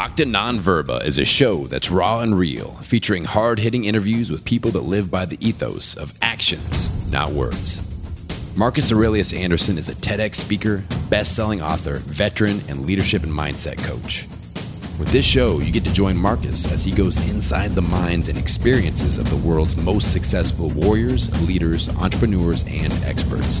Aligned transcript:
Octa 0.00 0.26
Non 0.26 0.58
Verba 0.58 1.02
is 1.04 1.18
a 1.18 1.26
show 1.26 1.66
that's 1.66 1.90
raw 1.90 2.20
and 2.20 2.38
real, 2.38 2.70
featuring 2.76 3.24
hard 3.24 3.58
hitting 3.58 3.84
interviews 3.84 4.30
with 4.30 4.46
people 4.46 4.70
that 4.70 4.80
live 4.80 5.10
by 5.10 5.26
the 5.26 5.36
ethos 5.46 5.94
of 5.94 6.14
actions, 6.22 6.88
not 7.12 7.32
words. 7.32 7.86
Marcus 8.56 8.90
Aurelius 8.90 9.34
Anderson 9.34 9.76
is 9.76 9.90
a 9.90 9.94
TEDx 9.94 10.36
speaker, 10.36 10.86
best 11.10 11.36
selling 11.36 11.60
author, 11.60 11.96
veteran, 11.96 12.62
and 12.66 12.86
leadership 12.86 13.24
and 13.24 13.32
mindset 13.32 13.76
coach. 13.84 14.26
With 14.98 15.08
this 15.12 15.26
show, 15.26 15.58
you 15.58 15.70
get 15.70 15.84
to 15.84 15.92
join 15.92 16.16
Marcus 16.16 16.72
as 16.72 16.82
he 16.82 16.92
goes 16.92 17.18
inside 17.28 17.72
the 17.72 17.82
minds 17.82 18.30
and 18.30 18.38
experiences 18.38 19.18
of 19.18 19.28
the 19.28 19.46
world's 19.46 19.76
most 19.76 20.14
successful 20.14 20.70
warriors, 20.70 21.28
leaders, 21.46 21.90
entrepreneurs, 21.96 22.64
and 22.66 22.90
experts. 23.04 23.60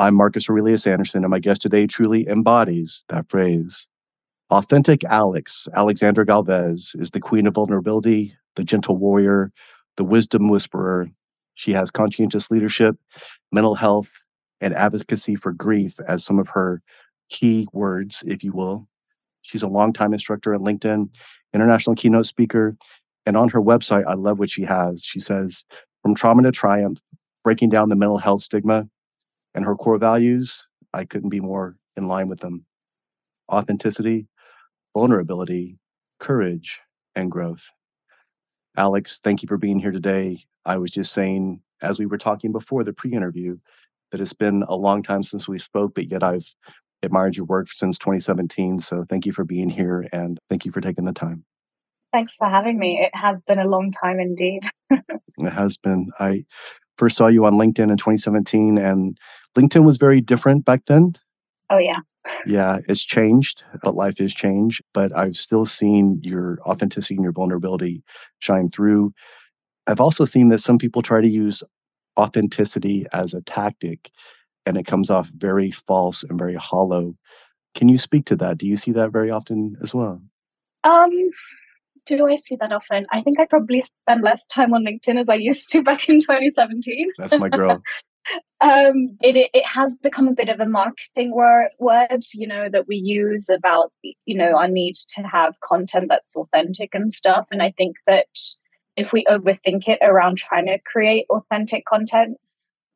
I'm 0.00 0.14
Marcus 0.14 0.48
Aurelius 0.48 0.86
Anderson, 0.86 1.24
and 1.24 1.30
my 1.32 1.40
guest 1.40 1.60
today 1.60 1.88
truly 1.88 2.28
embodies 2.28 3.02
that 3.08 3.28
phrase. 3.28 3.88
Authentic 4.48 5.02
Alex, 5.02 5.66
Alexandra 5.74 6.24
Galviz, 6.24 6.94
is 7.00 7.10
the 7.10 7.18
queen 7.18 7.48
of 7.48 7.54
vulnerability, 7.54 8.32
the 8.54 8.62
gentle 8.62 8.96
warrior, 8.96 9.50
the 9.96 10.04
wisdom 10.04 10.48
whisperer. 10.48 11.10
She 11.56 11.72
has 11.72 11.90
conscientious 11.90 12.48
leadership, 12.48 12.96
mental 13.50 13.74
health, 13.74 14.12
and 14.60 14.72
advocacy 14.72 15.34
for 15.34 15.52
grief 15.52 15.98
as 16.06 16.24
some 16.24 16.38
of 16.38 16.46
her 16.50 16.80
key 17.28 17.66
words, 17.72 18.22
if 18.24 18.44
you 18.44 18.52
will. 18.52 18.86
She's 19.42 19.64
a 19.64 19.68
longtime 19.68 20.12
instructor 20.12 20.54
at 20.54 20.60
LinkedIn, 20.60 21.08
international 21.52 21.96
keynote 21.96 22.26
speaker. 22.26 22.76
And 23.26 23.36
on 23.36 23.48
her 23.48 23.60
website, 23.60 24.06
I 24.06 24.14
love 24.14 24.38
what 24.38 24.50
she 24.50 24.62
has. 24.62 25.02
She 25.02 25.18
says, 25.18 25.64
from 26.02 26.14
trauma 26.14 26.44
to 26.44 26.52
triumph, 26.52 27.00
breaking 27.42 27.70
down 27.70 27.88
the 27.88 27.96
mental 27.96 28.18
health 28.18 28.42
stigma 28.42 28.88
and 29.54 29.64
her 29.64 29.74
core 29.74 29.98
values, 29.98 30.66
I 30.92 31.04
couldn't 31.04 31.30
be 31.30 31.40
more 31.40 31.76
in 31.96 32.06
line 32.08 32.28
with 32.28 32.40
them 32.40 32.64
authenticity, 33.50 34.26
vulnerability, 34.94 35.78
courage, 36.20 36.80
and 37.14 37.30
growth. 37.30 37.70
Alex, 38.76 39.20
thank 39.22 39.42
you 39.42 39.48
for 39.48 39.56
being 39.56 39.78
here 39.78 39.90
today. 39.90 40.38
I 40.64 40.76
was 40.76 40.90
just 40.90 41.12
saying, 41.12 41.60
as 41.82 41.98
we 41.98 42.06
were 42.06 42.18
talking 42.18 42.52
before 42.52 42.84
the 42.84 42.92
pre 42.92 43.12
interview, 43.12 43.56
that 44.10 44.20
it's 44.20 44.32
been 44.32 44.64
a 44.68 44.76
long 44.76 45.02
time 45.02 45.22
since 45.22 45.48
we 45.48 45.58
spoke, 45.58 45.94
but 45.94 46.10
yet 46.10 46.22
I've 46.22 46.46
admired 47.02 47.36
your 47.36 47.46
work 47.46 47.68
since 47.70 47.98
2017. 47.98 48.80
So 48.80 49.04
thank 49.08 49.26
you 49.26 49.32
for 49.32 49.44
being 49.44 49.68
here 49.68 50.06
and 50.12 50.38
thank 50.48 50.64
you 50.64 50.72
for 50.72 50.80
taking 50.80 51.04
the 51.04 51.12
time. 51.12 51.44
Thanks 52.12 52.34
for 52.36 52.48
having 52.48 52.78
me. 52.78 53.00
It 53.00 53.14
has 53.14 53.42
been 53.42 53.58
a 53.58 53.68
long 53.68 53.90
time 53.90 54.18
indeed. 54.18 54.62
it 54.90 55.52
has 55.52 55.76
been. 55.76 56.10
I 56.18 56.44
first 56.98 57.16
saw 57.16 57.28
you 57.28 57.46
on 57.46 57.54
LinkedIn 57.54 57.90
in 57.90 57.96
2017 57.96 58.76
and 58.76 59.16
LinkedIn 59.56 59.84
was 59.84 59.96
very 59.96 60.20
different 60.20 60.64
back 60.64 60.84
then. 60.86 61.14
Oh, 61.70 61.78
yeah. 61.78 62.00
yeah, 62.46 62.78
it's 62.88 63.04
changed, 63.04 63.62
but 63.82 63.94
life 63.94 64.18
has 64.18 64.34
changed. 64.34 64.82
But 64.92 65.16
I've 65.16 65.36
still 65.36 65.64
seen 65.64 66.20
your 66.22 66.58
authenticity 66.66 67.14
and 67.14 67.22
your 67.24 67.32
vulnerability 67.32 68.02
shine 68.40 68.70
through. 68.70 69.12
I've 69.86 70.00
also 70.00 70.24
seen 70.24 70.48
that 70.50 70.60
some 70.60 70.78
people 70.78 71.02
try 71.02 71.20
to 71.20 71.28
use 71.28 71.62
authenticity 72.18 73.06
as 73.12 73.32
a 73.32 73.40
tactic 73.42 74.10
and 74.66 74.76
it 74.76 74.86
comes 74.86 75.08
off 75.08 75.28
very 75.28 75.70
false 75.70 76.24
and 76.24 76.38
very 76.38 76.54
hollow. 76.54 77.14
Can 77.74 77.88
you 77.88 77.96
speak 77.96 78.26
to 78.26 78.36
that? 78.36 78.58
Do 78.58 78.66
you 78.66 78.76
see 78.76 78.92
that 78.92 79.12
very 79.12 79.30
often 79.30 79.76
as 79.82 79.94
well? 79.94 80.20
Um, 80.84 81.10
do 82.16 82.26
I 82.26 82.36
see 82.36 82.56
that 82.56 82.72
often? 82.72 83.06
I 83.12 83.22
think 83.22 83.38
I 83.38 83.44
probably 83.44 83.82
spend 83.82 84.22
less 84.22 84.46
time 84.46 84.72
on 84.72 84.84
LinkedIn 84.84 85.20
as 85.20 85.28
I 85.28 85.34
used 85.34 85.70
to 85.72 85.82
back 85.88 86.08
in 86.08 86.20
2017. 86.20 87.10
That's 87.18 87.38
my 87.38 87.48
girl. 87.48 87.82
um, 88.60 89.16
it, 89.22 89.50
it, 89.54 89.64
has 89.64 89.94
become 89.96 90.28
a 90.28 90.34
bit 90.34 90.48
of 90.48 90.60
a 90.60 90.66
marketing 90.66 91.34
word, 91.34 91.68
word, 91.78 92.22
you 92.34 92.46
know, 92.46 92.68
that 92.70 92.88
we 92.88 92.96
use 92.96 93.48
about 93.48 93.92
you 94.02 94.36
know 94.36 94.56
our 94.56 94.68
need 94.68 94.94
to 95.14 95.22
have 95.22 95.54
content 95.62 96.06
that's 96.08 96.36
authentic 96.36 96.90
and 96.94 97.12
stuff. 97.12 97.46
And 97.50 97.62
I 97.62 97.72
think 97.76 97.96
that 98.06 98.26
if 98.96 99.12
we 99.12 99.24
overthink 99.24 99.88
it 99.88 99.98
around 100.02 100.38
trying 100.38 100.66
to 100.66 100.78
create 100.84 101.26
authentic 101.30 101.84
content, 101.86 102.36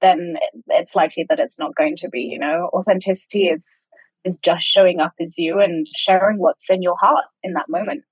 then 0.01 0.37
it's 0.69 0.97
likely 0.97 1.25
that 1.29 1.41
it's 1.41 1.59
not 1.59 1.77
going 1.77 1.97
to 1.97 2.09
be. 2.09 2.23
You 2.23 2.39
know, 2.39 2.71
authenticity 2.75 3.45
is 3.45 3.89
is 4.25 4.39
just 4.39 4.65
showing 4.67 5.01
up 5.01 5.13
as 5.21 5.39
you 5.39 5.61
and 5.61 5.87
sharing 5.97 6.39
what's 6.39 6.71
in 6.71 6.83
your 6.83 6.97
heart 7.01 7.25
in 7.43 7.55
that 7.55 7.69
moment 7.69 8.05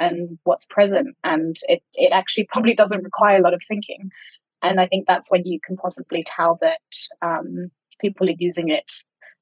and 0.00 0.38
what's 0.42 0.66
present. 0.66 1.14
And 1.22 1.54
it 1.68 1.82
it 1.94 2.12
actually 2.12 2.48
probably 2.50 2.74
doesn't 2.74 3.04
require 3.04 3.36
a 3.36 3.42
lot 3.42 3.54
of 3.54 3.62
thinking. 3.68 4.10
And 4.62 4.80
I 4.80 4.86
think 4.88 5.06
that's 5.06 5.30
when 5.30 5.42
you 5.44 5.60
can 5.64 5.76
possibly 5.76 6.24
tell 6.26 6.58
that 6.60 6.80
um, 7.22 7.70
people 8.00 8.28
are 8.28 8.34
using 8.36 8.68
it 8.68 8.92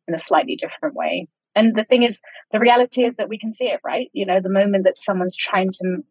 in 0.06 0.14
a 0.14 0.18
slightly 0.18 0.56
different 0.56 0.94
way. 0.94 1.28
And 1.54 1.74
the 1.74 1.84
thing 1.84 2.02
is, 2.02 2.22
the 2.52 2.60
reality 2.60 3.04
is 3.04 3.14
that 3.16 3.28
we 3.28 3.38
can 3.38 3.52
see 3.52 3.66
it, 3.66 3.80
right? 3.84 4.08
You 4.12 4.26
know, 4.26 4.40
the 4.40 4.48
moment 4.48 4.84
that 4.84 4.98
someone's 4.98 5.36
trying 5.36 5.70
to 5.72 6.04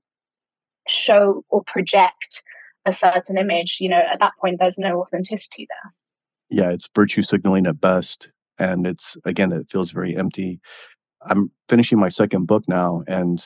show 0.87 1.45
or 1.49 1.63
project 1.63 2.43
a 2.85 2.91
certain 2.91 3.37
image, 3.37 3.77
you 3.79 3.89
know, 3.89 4.01
at 4.11 4.19
that 4.19 4.33
point, 4.41 4.57
there's 4.59 4.77
no 4.77 5.01
authenticity 5.01 5.67
there. 5.69 5.93
Yeah, 6.49 6.71
it's 6.71 6.89
virtue 6.93 7.21
signaling 7.21 7.65
at 7.65 7.79
best. 7.79 8.29
And 8.59 8.87
it's, 8.87 9.15
again, 9.23 9.51
it 9.51 9.69
feels 9.69 9.91
very 9.91 10.17
empty. 10.17 10.59
I'm 11.21 11.51
finishing 11.69 11.99
my 11.99 12.09
second 12.09 12.47
book 12.47 12.63
now, 12.67 13.03
and 13.07 13.43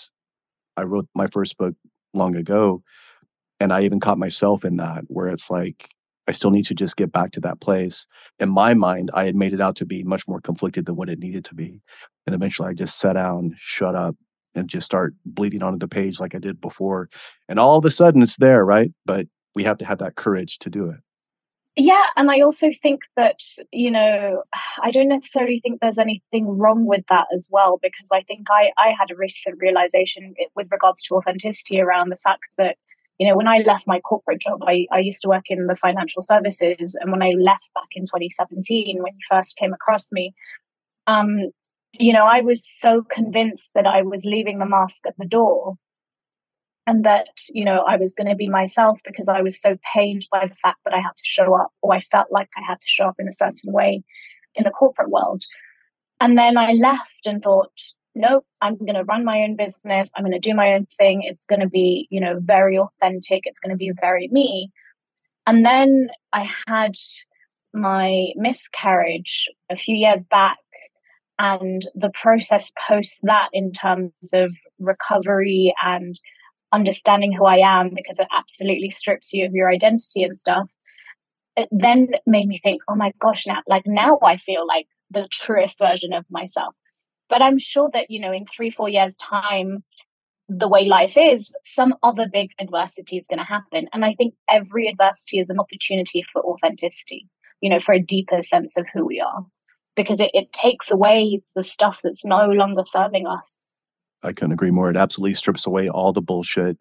I 0.77 0.83
wrote 0.83 1.07
my 1.13 1.27
first 1.27 1.57
book 1.57 1.75
long 2.13 2.35
ago. 2.35 2.83
And 3.59 3.71
I 3.71 3.81
even 3.81 3.99
caught 3.99 4.17
myself 4.17 4.65
in 4.65 4.77
that, 4.77 5.03
where 5.07 5.27
it's 5.27 5.51
like, 5.51 5.89
I 6.27 6.31
still 6.31 6.49
need 6.49 6.65
to 6.65 6.73
just 6.73 6.97
get 6.97 7.11
back 7.11 7.31
to 7.33 7.39
that 7.41 7.61
place. 7.61 8.07
In 8.39 8.49
my 8.49 8.73
mind, 8.73 9.11
I 9.13 9.25
had 9.25 9.35
made 9.35 9.53
it 9.53 9.61
out 9.61 9.75
to 9.75 9.85
be 9.85 10.03
much 10.03 10.27
more 10.27 10.41
conflicted 10.41 10.87
than 10.87 10.95
what 10.95 11.09
it 11.09 11.19
needed 11.19 11.45
to 11.45 11.53
be. 11.53 11.79
And 12.25 12.33
eventually 12.33 12.69
I 12.69 12.73
just 12.73 12.97
sat 12.97 13.13
down, 13.13 13.55
shut 13.59 13.95
up, 13.95 14.15
and 14.55 14.67
just 14.67 14.85
start 14.85 15.13
bleeding 15.25 15.61
onto 15.61 15.77
the 15.77 15.87
page 15.87 16.19
like 16.19 16.33
I 16.33 16.39
did 16.39 16.59
before. 16.59 17.07
And 17.47 17.59
all 17.59 17.77
of 17.77 17.85
a 17.85 17.91
sudden 17.91 18.23
it's 18.23 18.37
there, 18.37 18.65
right? 18.65 18.91
But 19.05 19.27
we 19.53 19.63
have 19.63 19.77
to 19.77 19.85
have 19.85 19.99
that 19.99 20.15
courage 20.15 20.57
to 20.59 20.69
do 20.69 20.89
it. 20.89 20.99
Yeah, 21.77 22.07
and 22.17 22.29
I 22.29 22.41
also 22.41 22.69
think 22.81 23.03
that, 23.15 23.39
you 23.71 23.91
know, 23.91 24.43
I 24.83 24.91
don't 24.91 25.07
necessarily 25.07 25.59
think 25.61 25.79
there's 25.79 25.99
anything 25.99 26.47
wrong 26.57 26.85
with 26.85 27.05
that 27.09 27.27
as 27.33 27.47
well, 27.51 27.79
because 27.81 28.09
I 28.11 28.21
think 28.23 28.47
I, 28.49 28.71
I 28.77 28.93
had 28.97 29.11
a 29.11 29.15
recent 29.15 29.57
realization 29.59 30.33
with 30.55 30.67
regards 30.71 31.01
to 31.03 31.15
authenticity 31.15 31.79
around 31.79 32.09
the 32.09 32.17
fact 32.17 32.49
that, 32.57 32.77
you 33.19 33.27
know, 33.27 33.37
when 33.37 33.47
I 33.47 33.59
left 33.59 33.87
my 33.87 33.99
corporate 33.99 34.41
job, 34.41 34.61
I, 34.65 34.87
I 34.91 34.99
used 34.99 35.19
to 35.19 35.29
work 35.29 35.45
in 35.49 35.67
the 35.67 35.75
financial 35.75 36.21
services. 36.21 36.97
And 36.99 37.11
when 37.11 37.21
I 37.21 37.33
left 37.37 37.69
back 37.75 37.89
in 37.93 38.03
2017, 38.03 38.97
when 39.01 39.13
you 39.13 39.19
first 39.29 39.57
came 39.57 39.73
across 39.73 40.11
me, 40.11 40.33
um, 41.07 41.51
you 41.93 42.13
know, 42.13 42.25
I 42.25 42.41
was 42.41 42.65
so 42.65 43.03
convinced 43.03 43.71
that 43.75 43.85
I 43.85 44.01
was 44.01 44.25
leaving 44.25 44.59
the 44.59 44.65
mask 44.65 45.05
at 45.05 45.13
the 45.17 45.25
door 45.25 45.75
and 46.91 47.05
that, 47.05 47.29
you 47.53 47.63
know, 47.63 47.85
I 47.87 47.95
was 47.95 48.13
going 48.13 48.29
to 48.29 48.35
be 48.35 48.49
myself 48.49 48.99
because 49.05 49.29
I 49.29 49.41
was 49.41 49.61
so 49.61 49.77
pained 49.95 50.27
by 50.29 50.45
the 50.45 50.55
fact 50.55 50.79
that 50.83 50.93
I 50.93 50.97
had 50.97 51.15
to 51.15 51.23
show 51.23 51.55
up 51.55 51.71
or 51.81 51.93
I 51.93 52.01
felt 52.01 52.27
like 52.31 52.49
I 52.57 52.61
had 52.67 52.81
to 52.81 52.85
show 52.85 53.05
up 53.05 53.15
in 53.17 53.29
a 53.29 53.33
certain 53.33 53.71
way 53.71 54.03
in 54.55 54.65
the 54.65 54.71
corporate 54.71 55.09
world. 55.09 55.41
And 56.19 56.37
then 56.37 56.57
I 56.57 56.73
left 56.73 57.25
and 57.25 57.41
thought, 57.41 57.71
nope, 58.13 58.45
I'm 58.59 58.75
going 58.75 58.95
to 58.95 59.05
run 59.05 59.23
my 59.23 59.39
own 59.39 59.55
business. 59.55 60.09
I'm 60.17 60.25
going 60.25 60.33
to 60.33 60.49
do 60.49 60.53
my 60.53 60.73
own 60.73 60.85
thing. 60.97 61.21
It's 61.23 61.45
going 61.45 61.61
to 61.61 61.69
be, 61.69 62.09
you 62.11 62.19
know, 62.19 62.41
very 62.41 62.77
authentic. 62.77 63.43
It's 63.45 63.61
going 63.61 63.71
to 63.71 63.77
be 63.77 63.93
very 64.01 64.27
me. 64.29 64.69
And 65.47 65.65
then 65.65 66.09
I 66.33 66.49
had 66.67 66.91
my 67.73 68.33
miscarriage 68.35 69.47
a 69.69 69.77
few 69.77 69.95
years 69.95 70.25
back 70.25 70.57
and 71.39 71.83
the 71.95 72.11
process 72.13 72.73
post 72.85 73.21
that 73.23 73.47
in 73.53 73.71
terms 73.71 74.11
of 74.33 74.53
recovery 74.77 75.73
and 75.81 76.19
understanding 76.71 77.33
who 77.33 77.45
I 77.45 77.57
am 77.57 77.91
because 77.95 78.19
it 78.19 78.27
absolutely 78.35 78.91
strips 78.91 79.33
you 79.33 79.45
of 79.45 79.53
your 79.53 79.69
identity 79.69 80.23
and 80.23 80.37
stuff. 80.37 80.71
It 81.55 81.67
then 81.71 82.09
made 82.25 82.47
me 82.47 82.57
think, 82.57 82.81
oh 82.87 82.95
my 82.95 83.11
gosh, 83.19 83.45
now 83.45 83.61
like 83.67 83.83
now 83.85 84.17
I 84.23 84.37
feel 84.37 84.65
like 84.65 84.87
the 85.09 85.27
truest 85.31 85.79
version 85.79 86.13
of 86.13 86.25
myself. 86.29 86.73
But 87.29 87.41
I'm 87.41 87.59
sure 87.59 87.89
that, 87.93 88.09
you 88.09 88.19
know, 88.19 88.31
in 88.31 88.45
three, 88.45 88.69
four 88.69 88.89
years' 88.89 89.15
time, 89.17 89.83
the 90.49 90.67
way 90.67 90.85
life 90.85 91.17
is, 91.17 91.53
some 91.63 91.95
other 92.03 92.27
big 92.31 92.51
adversity 92.59 93.17
is 93.17 93.27
going 93.27 93.39
to 93.39 93.45
happen. 93.45 93.87
And 93.93 94.03
I 94.03 94.13
think 94.13 94.33
every 94.49 94.87
adversity 94.87 95.39
is 95.39 95.49
an 95.49 95.59
opportunity 95.59 96.23
for 96.31 96.41
authenticity, 96.43 97.27
you 97.61 97.69
know, 97.69 97.79
for 97.79 97.93
a 97.93 98.01
deeper 98.01 98.41
sense 98.41 98.75
of 98.75 98.85
who 98.93 99.05
we 99.05 99.21
are 99.21 99.45
because 99.95 100.19
it, 100.19 100.31
it 100.33 100.51
takes 100.53 100.91
away 100.91 101.41
the 101.55 101.63
stuff 101.63 101.99
that's 102.03 102.25
no 102.25 102.47
longer 102.47 102.83
serving 102.85 103.27
us. 103.27 103.70
I 104.23 104.33
couldn't 104.33 104.51
agree 104.53 104.71
more. 104.71 104.89
It 104.89 104.97
absolutely 104.97 105.33
strips 105.35 105.65
away 105.65 105.89
all 105.89 106.13
the 106.13 106.21
bullshit, 106.21 106.77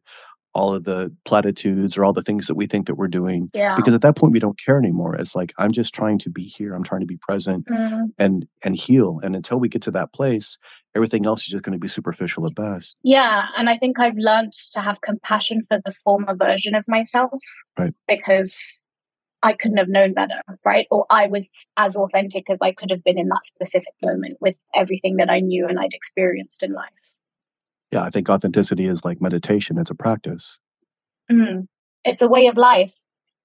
all 0.53 0.75
of 0.75 0.83
the 0.85 1.15
platitudes 1.25 1.97
or 1.97 2.05
all 2.05 2.13
the 2.13 2.23
things 2.23 2.47
that 2.49 2.57
we 2.57 2.67
think 2.67 2.87
that 2.87 2.97
we're 2.97 3.07
doing 3.09 3.49
Yeah. 3.55 3.75
because 3.77 3.95
at 3.95 4.03
that 4.03 4.17
point 4.17 4.33
we 4.33 4.41
don't 4.41 4.59
care 4.59 4.79
anymore 4.79 5.15
it's 5.15 5.37
like 5.37 5.53
i'm 5.59 5.71
just 5.71 5.95
trying 5.95 6.19
to 6.19 6.29
be 6.29 6.43
here 6.43 6.75
i'm 6.75 6.83
trying 6.83 7.03
to 7.03 7.07
be 7.07 7.17
present 7.19 7.67
Mm, 7.69 8.07
and 8.19 8.49
and 8.65 8.75
heal 8.75 9.21
and 9.23 9.37
until 9.37 9.61
we 9.61 9.69
get 9.69 9.81
to 9.83 9.93
that 9.93 10.13
place 10.13 10.59
everything 10.97 11.25
else 11.25 11.43
is 11.43 11.47
just 11.47 11.63
going 11.63 11.73
to 11.75 11.79
be 11.79 11.87
superficial 11.87 12.47
at 12.47 12.57
best 12.57 12.97
yeah. 13.05 13.45
And 13.57 13.71
I 13.71 13.79
think 13.79 14.01
I've 14.01 14.17
learned 14.19 14.53
to 14.73 14.81
have 14.81 15.01
compassion 15.03 15.63
for 15.69 15.79
the 15.85 15.93
former 16.03 16.35
version 16.35 16.75
of 16.75 16.85
myself. 16.89 17.31
Right. 17.79 17.95
Because 18.09 18.85
I 19.45 19.53
couldn't 19.53 19.77
have 19.79 19.89
known 19.89 20.13
better, 20.15 20.43
right? 20.65 20.87
Or 20.91 21.07
I 21.11 21.29
was 21.29 21.69
as 21.77 21.95
authentic 21.97 22.51
as 22.51 22.59
I 22.61 22.73
could 22.73 22.91
have 22.91 23.05
been 23.05 23.19
in 23.19 23.29
that 23.29 23.45
specific 23.45 23.95
moment 24.05 24.39
with 24.41 24.57
everything 24.75 25.17
that 25.19 25.31
I 25.31 25.39
knew 25.39 25.69
and 25.69 25.79
I'd 25.79 25.95
experienced 25.95 26.65
in 26.65 26.73
life. 26.73 26.91
Yeah 27.91 28.03
i 28.03 28.11
think 28.11 28.29
authenticity 28.29 28.87
is 28.87 29.05
like 29.05 29.21
meditation 29.21 29.79
it's 29.79 29.91
a 29.91 29.95
practice 29.95 30.59
Mm. 31.31 31.69
It's 32.05 32.23
a 32.23 32.29
way 32.29 32.47
of 32.49 32.57
life. 32.57 32.95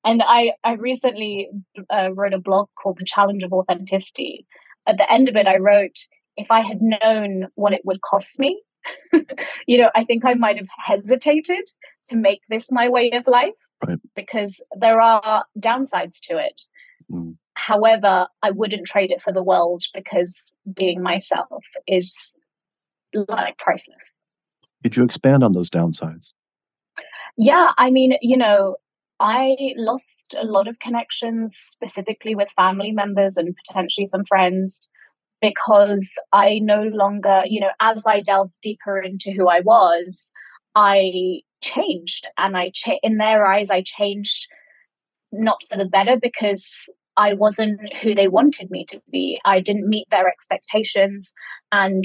And 0.04 0.22
I, 0.26 0.54
I 0.64 0.74
recently 0.74 1.50
uh, 1.94 2.14
wrote 2.14 2.34
a 2.34 2.40
blog 2.40 2.68
called 2.82 2.98
The 3.00 3.06
Challenge 3.06 3.44
of 3.44 3.54
Authenticity. 3.54 4.46
At 4.88 4.98
the 4.98 5.12
end 5.12 5.30
of 5.30 5.36
it, 5.36 5.48
I 5.48 5.58
wrote, 5.58 5.98
if 6.38 6.52
I 6.52 6.62
had 6.62 6.80
known 6.82 7.48
what 7.56 7.74
it 7.74 7.82
would 7.86 8.02
cost 8.02 8.40
me, 8.40 8.62
you 9.68 9.78
know, 9.80 9.90
I 9.96 10.04
think 10.04 10.26
I 10.26 10.36
might 10.36 10.58
have 10.58 10.68
hesitated 10.84 11.66
to 12.08 12.18
make 12.18 12.42
this 12.50 12.72
my 12.72 12.88
way 12.90 13.12
of 13.12 13.28
life 13.28 13.54
Right. 13.86 14.00
because 14.16 14.64
there 14.80 15.02
are 15.02 15.46
downsides 15.60 16.20
to 16.24 16.38
it. 16.38 16.62
Mm. 17.12 17.36
However, 17.56 18.28
I 18.44 18.52
wouldn't 18.52 18.88
trade 18.88 19.12
it 19.12 19.22
for 19.22 19.32
the 19.34 19.44
world 19.44 19.84
because 19.94 20.54
being 20.72 21.02
myself 21.02 21.64
is 21.88 22.36
like 23.14 23.58
priceless. 23.58 24.16
Could 24.86 24.96
you 24.96 25.04
expand 25.04 25.44
on 25.44 25.54
those 25.54 25.72
downsides 25.72 26.34
Yeah, 27.38 27.72
I 27.76 27.90
mean, 27.90 28.18
you 28.22 28.38
know, 28.38 28.76
I 29.20 29.56
lost 29.78 30.36
a 30.40 30.46
lot 30.46 30.68
of 30.68 30.78
connections, 30.78 31.56
specifically 31.58 32.36
with 32.36 32.52
family 32.52 32.92
members 32.92 33.36
and 33.36 33.56
potentially 33.66 34.06
some 34.06 34.26
friends, 34.26 34.88
because 35.42 36.20
I 36.32 36.60
no 36.62 36.84
longer, 36.84 37.42
you 37.48 37.62
know, 37.62 37.72
as 37.82 38.04
I 38.06 38.22
delved 38.22 38.54
deeper 38.62 39.00
into 39.00 39.32
who 39.32 39.50
I 39.50 39.62
was, 39.62 40.32
I 40.76 41.42
changed, 41.64 42.28
and 42.38 42.56
I 42.56 42.70
cha- 42.72 43.00
in 43.02 43.18
their 43.18 43.48
eyes, 43.48 43.72
I 43.72 43.82
changed 43.82 44.48
not 45.32 45.64
for 45.68 45.78
the 45.80 45.86
better 45.86 46.16
because 46.22 46.94
I 47.18 47.34
wasn't 47.34 47.92
who 48.04 48.14
they 48.14 48.28
wanted 48.28 48.70
me 48.70 48.86
to 48.90 49.02
be. 49.12 49.40
I 49.46 49.62
didn't 49.62 49.90
meet 49.90 50.08
their 50.12 50.28
expectations, 50.28 51.34
and 51.72 52.04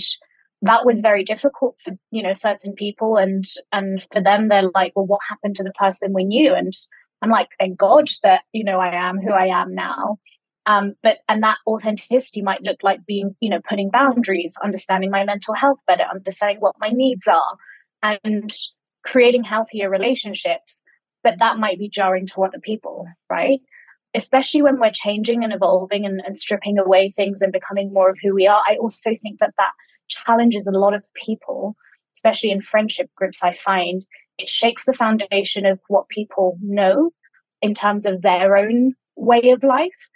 that 0.63 0.85
was 0.85 1.01
very 1.01 1.25
difficult 1.25 1.81
for 1.83 1.95
you 2.11 2.23
know 2.23 2.33
certain 2.33 2.75
people 2.75 3.17
and 3.17 3.45
and 3.73 4.07
for 4.13 4.23
them 4.23 4.49
they're 4.49 4.71
like 4.75 4.93
well 4.95 5.07
what 5.07 5.21
happened 5.29 5.57
to 5.57 5.65
the 5.65 5.73
person 5.73 6.13
we 6.13 6.25
knew? 6.25 6.55
And 6.55 6.73
i'm 7.23 7.31
like 7.31 7.49
thank 7.59 7.79
god 7.79 8.09
that 8.23 8.43
you 8.53 8.65
know 8.65 8.79
i 8.79 8.95
am 8.95 9.19
who 9.19 9.33
i 9.33 9.47
am 9.47 9.75
now. 9.75 10.19
Um 10.67 10.95
but 11.03 11.19
and 11.29 11.43
that 11.43 11.59
authenticity 11.67 12.43
might 12.43 12.63
look 12.63 12.79
like 12.83 13.07
being 13.07 13.35
you 13.41 13.51
know 13.51 13.61
putting 13.69 13.91
boundaries 13.91 14.55
understanding 14.63 15.11
my 15.11 15.25
mental 15.25 15.55
health 15.55 15.79
better 15.87 16.05
understanding 16.05 16.59
what 16.61 16.77
my 16.79 16.91
needs 16.91 17.27
are 17.27 17.57
and 18.03 18.51
creating 19.03 19.45
healthier 19.45 19.89
relationships 19.89 20.83
but 21.23 21.39
that 21.39 21.59
might 21.59 21.79
be 21.79 21.89
jarring 21.89 22.27
to 22.27 22.45
other 22.45 22.61
people 22.63 23.07
right? 23.31 23.61
Especially 24.13 24.61
when 24.61 24.81
we're 24.81 24.91
changing 24.93 25.45
and 25.45 25.53
evolving 25.53 26.05
and, 26.05 26.21
and 26.27 26.37
stripping 26.37 26.79
away 26.79 27.09
things 27.09 27.43
and 27.43 27.53
becoming 27.53 27.93
more 27.93 28.11
of 28.11 28.19
who 28.23 28.35
we 28.35 28.47
are 28.47 28.63
i 28.67 28.77
also 28.77 29.11
think 29.23 29.39
that 29.39 29.55
that 29.57 29.71
challenges 30.11 30.67
a 30.67 30.79
lot 30.79 30.95
of 30.95 31.05
people, 31.15 31.77
especially 32.15 32.51
in 32.51 32.61
friendship 32.61 33.11
groups, 33.17 33.43
I 33.43 33.55
find 33.55 34.05
it 34.39 34.51
shakes 34.51 34.85
the 34.85 34.93
foundation 34.93 35.65
of 35.67 35.81
what 35.89 36.09
people 36.09 36.59
know 36.63 37.11
in 37.63 37.75
terms 37.75 38.07
of 38.07 38.23
their 38.23 38.57
own 38.57 38.95
way 39.17 39.51
of 39.51 39.63
life. 39.63 40.09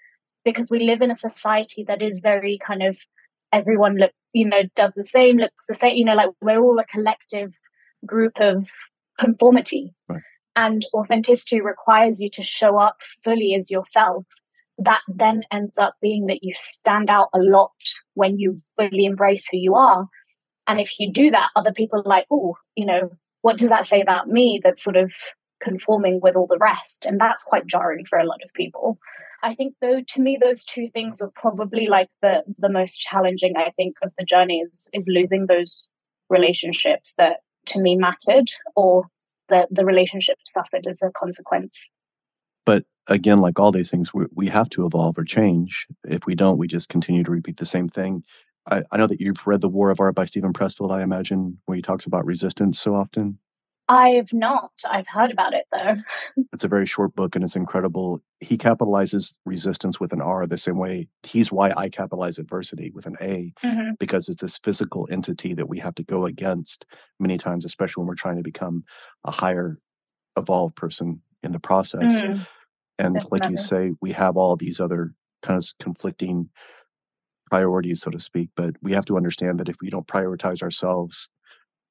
Because 0.45 0.71
we 0.71 0.81
live 0.81 1.01
in 1.01 1.11
a 1.11 1.17
society 1.17 1.85
that 1.89 2.03
is 2.03 2.21
very 2.21 2.59
kind 2.59 2.83
of 2.83 2.99
everyone 3.51 3.97
look, 3.97 4.13
you 4.35 4.47
know, 4.47 4.65
does 4.77 4.93
the 4.95 5.05
same, 5.05 5.39
looks 5.39 5.67
the 5.69 5.75
same, 5.75 5.97
you 5.97 6.05
know, 6.05 6.15
like 6.15 6.31
we're 6.43 6.61
all 6.61 6.79
a 6.79 6.85
collective 6.85 7.55
group 8.05 8.39
of 8.41 8.69
conformity. 9.19 9.95
Right. 10.09 10.21
And 10.57 10.85
authenticity 10.93 11.61
requires 11.61 12.21
you 12.21 12.29
to 12.31 12.43
show 12.43 12.79
up 12.79 12.97
fully 13.03 13.55
as 13.55 13.71
yourself 13.71 14.27
that 14.79 15.01
then 15.09 15.43
ends 15.53 15.79
up 15.79 15.95
being 16.01 16.27
that 16.27 16.43
you 16.43 16.53
stand 16.55 17.11
out 17.11 17.29
a 17.35 17.39
lot 17.39 17.71
when 18.15 18.37
you 18.37 18.57
fully 18.77 19.05
embrace 19.05 19.49
who 19.51 19.59
you 19.59 19.75
are. 19.75 20.09
And 20.67 20.81
if 20.81 20.99
you 20.99 21.13
do 21.13 21.31
that, 21.31 21.51
other 21.55 21.73
people 21.73 22.01
are 22.01 22.09
like, 22.09 22.27
oh, 22.31 22.57
you 22.75 22.87
know, 22.87 23.11
what 23.43 23.59
does 23.59 23.69
that 23.69 23.87
say 23.87 24.01
about 24.01 24.29
me 24.29 24.61
that's 24.63 24.83
sort 24.83 24.97
of 24.97 25.13
conforming 25.61 26.21
with 26.23 26.35
all 26.35 26.47
the 26.47 26.59
rest? 26.59 27.07
And 27.07 27.21
that's 27.21 27.45
quite 27.45 27.67
jarring 27.67 28.05
for 28.07 28.19
a 28.19 28.27
lot 28.27 28.41
of 28.43 28.53
people. 28.55 28.99
I 29.43 29.55
think 29.55 29.75
though 29.83 30.01
to 30.01 30.23
me 30.23 30.39
those 30.41 30.65
two 30.65 30.89
things 30.95 31.21
are 31.21 31.31
probably 31.37 31.87
like 31.87 32.09
the 32.23 32.43
the 32.59 32.71
most 32.71 32.99
challenging 32.99 33.55
I 33.57 33.71
think 33.71 33.97
of 34.03 34.15
the 34.19 34.25
journey 34.25 34.61
is 34.61 34.89
is 34.95 35.07
losing 35.07 35.47
those 35.47 35.91
relationships 36.31 37.15
that 37.19 37.41
to 37.67 37.81
me 37.81 37.95
mattered 37.95 38.51
or 38.75 39.05
the 39.51 39.69
the 39.71 39.85
relationship 39.85 40.39
suffered 40.45 40.87
as 40.89 41.03
a 41.03 41.11
consequence. 41.11 41.93
but 42.65 42.85
again 43.09 43.41
like 43.41 43.59
all 43.59 43.73
these 43.73 43.91
things 43.91 44.13
we, 44.15 44.27
we 44.35 44.49
have 44.49 44.69
to 44.71 44.87
evolve 44.87 45.19
or 45.19 45.25
change. 45.25 45.87
If 46.05 46.27
we 46.27 46.35
don't 46.35 46.59
we 46.59 46.67
just 46.67 46.89
continue 46.89 47.23
to 47.25 47.31
repeat 47.31 47.57
the 47.59 47.67
same 47.67 47.89
thing. 47.89 48.25
I, 48.71 48.83
I 48.91 48.97
know 48.97 49.07
that 49.07 49.21
you've 49.21 49.47
read 49.47 49.61
the 49.61 49.69
war 49.69 49.91
of 49.91 50.01
art 50.01 50.15
by 50.15 50.25
steven 50.25 50.53
pressfield 50.55 50.91
i 50.91 51.03
imagine 51.03 51.59
where 51.67 51.77
he 51.77 51.83
talks 51.83 52.07
about 52.07 52.25
resistance 52.25 52.81
so 52.81 52.95
often. 52.95 53.39
I've 53.87 54.33
not. 54.33 54.71
I've 54.91 55.07
heard 55.07 55.31
about 55.31 55.53
it 55.53 55.67
though. 55.71 55.97
it's 56.55 56.65
a 56.65 56.69
very 56.69 56.87
short 56.87 57.15
book 57.15 57.35
and 57.35 57.45
it's 57.45 57.55
incredible. 57.55 58.23
He 58.41 58.57
capitalizes 58.57 59.35
resistance 59.45 60.01
with 60.01 60.15
an 60.15 60.23
r 60.23 60.47
the 60.47 60.57
same 60.57 60.79
way. 60.79 61.07
He's 61.23 61.53
why 61.53 61.71
i 61.77 61.91
capitalize 61.91 62.39
adversity 62.39 62.91
with 62.95 63.05
an 63.05 63.17
a 63.21 63.53
Mhm. 63.63 63.99
because 63.99 64.31
it's 64.31 64.41
this 64.41 64.57
physical 64.65 65.07
entity 65.11 65.53
that 65.53 65.69
we 65.69 65.79
have 65.81 65.95
to 65.97 66.03
go 66.03 66.25
against 66.25 66.87
many 67.21 67.37
times 67.37 67.67
especially 67.67 68.01
when 68.01 68.09
we're 68.09 68.15
trying 68.15 68.37
to 68.39 68.43
become 68.43 68.85
a 69.25 69.31
higher 69.31 69.79
evolved 70.39 70.77
person 70.77 71.21
in 71.43 71.53
the 71.53 71.61
process. 71.61 72.01
Mm, 72.23 72.47
and 72.99 73.17
like 73.31 73.49
you 73.51 73.57
say 73.57 73.93
we 74.01 74.13
have 74.13 74.37
all 74.37 74.57
these 74.57 74.81
other 74.81 75.13
kind 75.43 75.59
of 75.59 75.69
conflicting 75.81 76.49
priorities 77.51 78.03
so 78.03 78.11
to 78.11 78.19
speak 78.19 78.49
but 78.57 78.75
we 78.83 78.93
have 78.93 79.05
to 79.05 79.17
understand 79.17 79.61
that 79.61 79.69
if 79.69 79.77
we 79.83 79.91
don't 79.91 80.07
prioritize 80.07 80.63
ourselves 80.63 81.29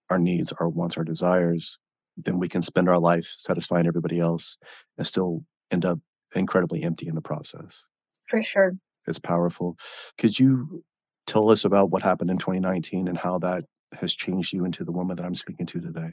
our 0.10 0.18
needs 0.18 0.52
our 0.54 0.68
wants 0.68 0.98
our 0.98 1.04
desires 1.04 1.78
then 2.18 2.40
we 2.40 2.50
can 2.50 2.62
spend 2.62 2.90
our 2.90 3.00
life 3.00 3.34
satisfying 3.38 3.88
everybody 3.88 4.20
else 4.20 4.58
and 4.98 5.08
still 5.08 5.44
end 5.72 5.86
up 5.86 6.00
incredibly 6.36 6.84
empty 6.84 7.08
in 7.08 7.16
the 7.16 7.22
process. 7.22 7.86
For 8.28 8.42
sure. 8.44 8.74
it's 9.08 9.20
powerful. 9.20 9.78
Could 10.18 10.38
you 10.38 10.84
tell 11.28 11.52
us 11.52 11.66
about 11.66 11.90
what 11.90 12.04
happened 12.04 12.32
in 12.32 12.38
2019 12.38 13.08
and 13.08 13.18
how 13.18 13.40
that 13.40 13.66
has 13.94 14.14
changed 14.14 14.54
you 14.54 14.66
into 14.66 14.84
the 14.84 14.92
woman 14.92 15.16
that 15.16 15.26
i'm 15.26 15.36
speaking 15.36 15.66
to 15.66 15.80
today 15.80 16.10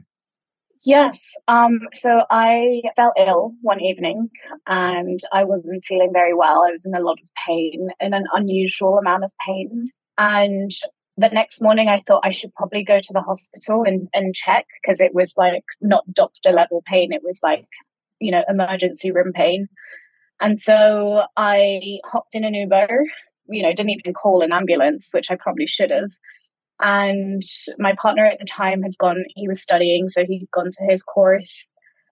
Yes. 0.87 1.37
Um, 1.47 1.81
so 1.93 2.23
I 2.31 2.83
fell 2.97 3.13
ill 3.19 3.53
one 3.61 3.81
evening 3.81 4.31
and 4.67 5.21
I 5.33 5.45
wasn't 5.45 5.85
feeling 5.85 6.11
very 6.13 6.35
well. 6.35 6.65
I 6.67 6.71
was 6.71 6.87
in 6.87 6.95
a 6.95 7.01
lot 7.01 7.19
of 7.23 7.29
pain, 7.47 7.91
in 8.01 8.15
an 8.15 8.25
unusual 8.33 8.99
amount 8.99 9.25
of 9.25 9.33
pain. 9.47 9.87
And 10.17 10.71
the 11.19 11.29
next 11.29 11.63
morning 11.63 11.89
I 11.89 12.01
thought 12.01 12.23
I 12.25 12.31
should 12.31 12.55
probably 12.55 12.83
go 12.83 12.99
to 12.99 13.13
the 13.13 13.21
hospital 13.21 13.85
and, 13.85 14.09
and 14.15 14.35
check 14.35 14.67
because 14.81 15.01
it 15.01 15.15
was 15.15 15.35
like 15.37 15.65
not 15.83 16.11
doctor 16.13 16.51
level 16.51 16.83
pain. 16.87 17.13
It 17.13 17.23
was 17.23 17.41
like, 17.43 17.67
you 18.19 18.31
know, 18.31 18.43
emergency 18.49 19.13
room 19.13 19.33
pain. 19.35 19.69
And 20.41 20.59
so 20.59 21.25
I 21.37 21.99
hopped 22.07 22.35
in 22.35 22.45
an 22.45 22.55
Uber, 22.55 23.05
you 23.49 23.63
know, 23.63 23.75
didn't 23.75 23.91
even 23.91 24.15
call 24.15 24.41
an 24.41 24.53
ambulance, 24.53 25.09
which 25.13 25.31
I 25.31 25.37
probably 25.37 25.67
should 25.67 25.91
have. 25.91 26.11
And 26.83 27.43
my 27.79 27.95
partner 28.01 28.25
at 28.25 28.39
the 28.39 28.45
time 28.45 28.83
had 28.83 28.97
gone, 28.99 29.25
he 29.35 29.47
was 29.47 29.63
studying, 29.63 30.09
so 30.09 30.25
he'd 30.25 30.49
gone 30.53 30.71
to 30.71 30.85
his 30.89 31.03
course. 31.03 31.65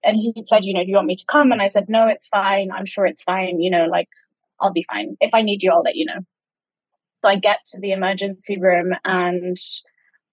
And 0.04 0.16
he 0.16 0.32
said, 0.46 0.64
you 0.64 0.74
know, 0.74 0.82
do 0.82 0.90
you 0.90 0.94
want 0.94 1.06
me 1.06 1.16
to 1.16 1.24
come? 1.30 1.52
And 1.52 1.60
I 1.60 1.66
said, 1.66 1.86
no, 1.88 2.06
it's 2.06 2.28
fine. 2.28 2.70
I'm 2.70 2.86
sure 2.86 3.06
it's 3.06 3.22
fine. 3.22 3.60
You 3.60 3.70
know, 3.70 3.86
like, 3.86 4.08
I'll 4.60 4.72
be 4.72 4.86
fine. 4.90 5.16
If 5.20 5.34
I 5.34 5.42
need 5.42 5.62
you, 5.62 5.72
I'll 5.72 5.82
let 5.82 5.96
you 5.96 6.06
know. 6.06 6.20
So 7.24 7.30
I 7.30 7.36
get 7.36 7.58
to 7.68 7.80
the 7.80 7.92
emergency 7.92 8.58
room 8.58 8.92
and 9.04 9.56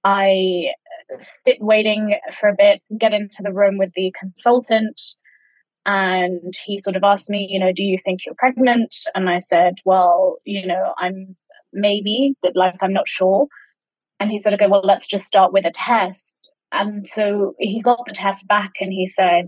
I 0.04 0.72
sit 1.20 1.58
waiting 1.60 2.20
for 2.34 2.50
a 2.50 2.56
bit, 2.56 2.82
get 2.98 3.13
into 3.13 3.42
the 3.42 3.54
room 3.54 3.77
with 3.77 3.92
the 3.96 4.13
consultant. 4.20 5.01
And 5.88 6.54
he 6.65 6.77
sort 6.77 6.96
of 6.96 7.04
asked 7.04 7.30
me, 7.30 7.48
you 7.50 7.60
know, 7.60 7.72
do 7.72 7.84
you 7.84 7.98
think 8.04 8.25
you're 8.25 8.36
pregnant? 8.36 8.96
And 9.13 9.30
I 9.30 9.39
said, 9.39 9.75
well, 9.86 10.38
you 10.44 10.65
know, 10.65 10.94
I'm 10.98 11.36
maybe, 11.74 12.36
but 12.42 12.56
like, 12.56 12.77
I'm 12.82 12.94
not 12.94 13.08
sure. 13.08 13.48
And 14.19 14.31
he 14.31 14.39
said, 14.39 14.53
okay, 14.53 14.67
well, 14.67 14.81
let's 14.84 15.07
just 15.07 15.25
start 15.25 15.53
with 15.53 15.65
a 15.65 15.72
test. 15.72 16.53
And 16.72 17.07
so 17.07 17.55
he 17.60 17.81
got 17.81 18.03
the 18.05 18.13
test 18.13 18.48
back 18.48 18.74
and 18.79 18.91
he 18.91 19.07
said, 19.07 19.48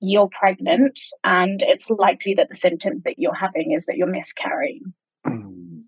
you're 0.00 0.28
pregnant 0.28 1.00
and 1.24 1.62
it's 1.62 1.88
likely 1.90 2.34
that 2.34 2.48
the 2.50 2.54
symptom 2.54 3.00
that 3.04 3.18
you're 3.18 3.34
having 3.34 3.72
is 3.72 3.86
that 3.86 3.96
you're 3.96 4.06
miscarrying. 4.06 4.92
Mm. 5.26 5.84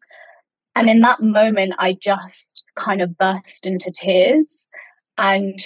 And 0.75 0.89
in 0.89 1.01
that 1.01 1.21
moment, 1.21 1.75
I 1.79 1.97
just 2.01 2.65
kind 2.75 3.03
of 3.03 3.19
burst 3.19 3.67
into 3.67 3.91
tears. 3.91 4.69
And 5.19 5.59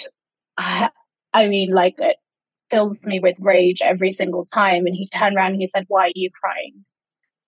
I, 0.57 0.89
I 1.33 1.47
mean, 1.47 1.71
like, 1.71 1.95
it, 1.99 2.17
fills 2.73 3.05
me 3.05 3.19
with 3.19 3.35
rage 3.39 3.81
every 3.83 4.11
single 4.11 4.45
time. 4.45 4.87
And 4.87 4.95
he 4.95 5.05
turned 5.05 5.35
around 5.35 5.51
and 5.51 5.61
he 5.61 5.67
said, 5.67 5.85
Why 5.87 6.07
are 6.07 6.15
you 6.15 6.29
crying? 6.31 6.85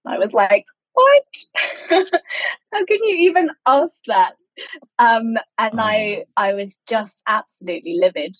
I 0.05 0.19
was 0.19 0.33
like, 0.33 0.65
What? 0.93 1.23
How 1.89 2.85
can 2.85 3.03
you 3.03 3.15
even 3.29 3.49
ask 3.65 4.03
that? 4.07 4.35
Um, 4.99 5.35
and 5.57 5.79
I, 5.79 6.23
oh. 6.25 6.31
I 6.37 6.53
was 6.53 6.77
just 6.87 7.21
absolutely 7.27 7.97
livid. 7.99 8.35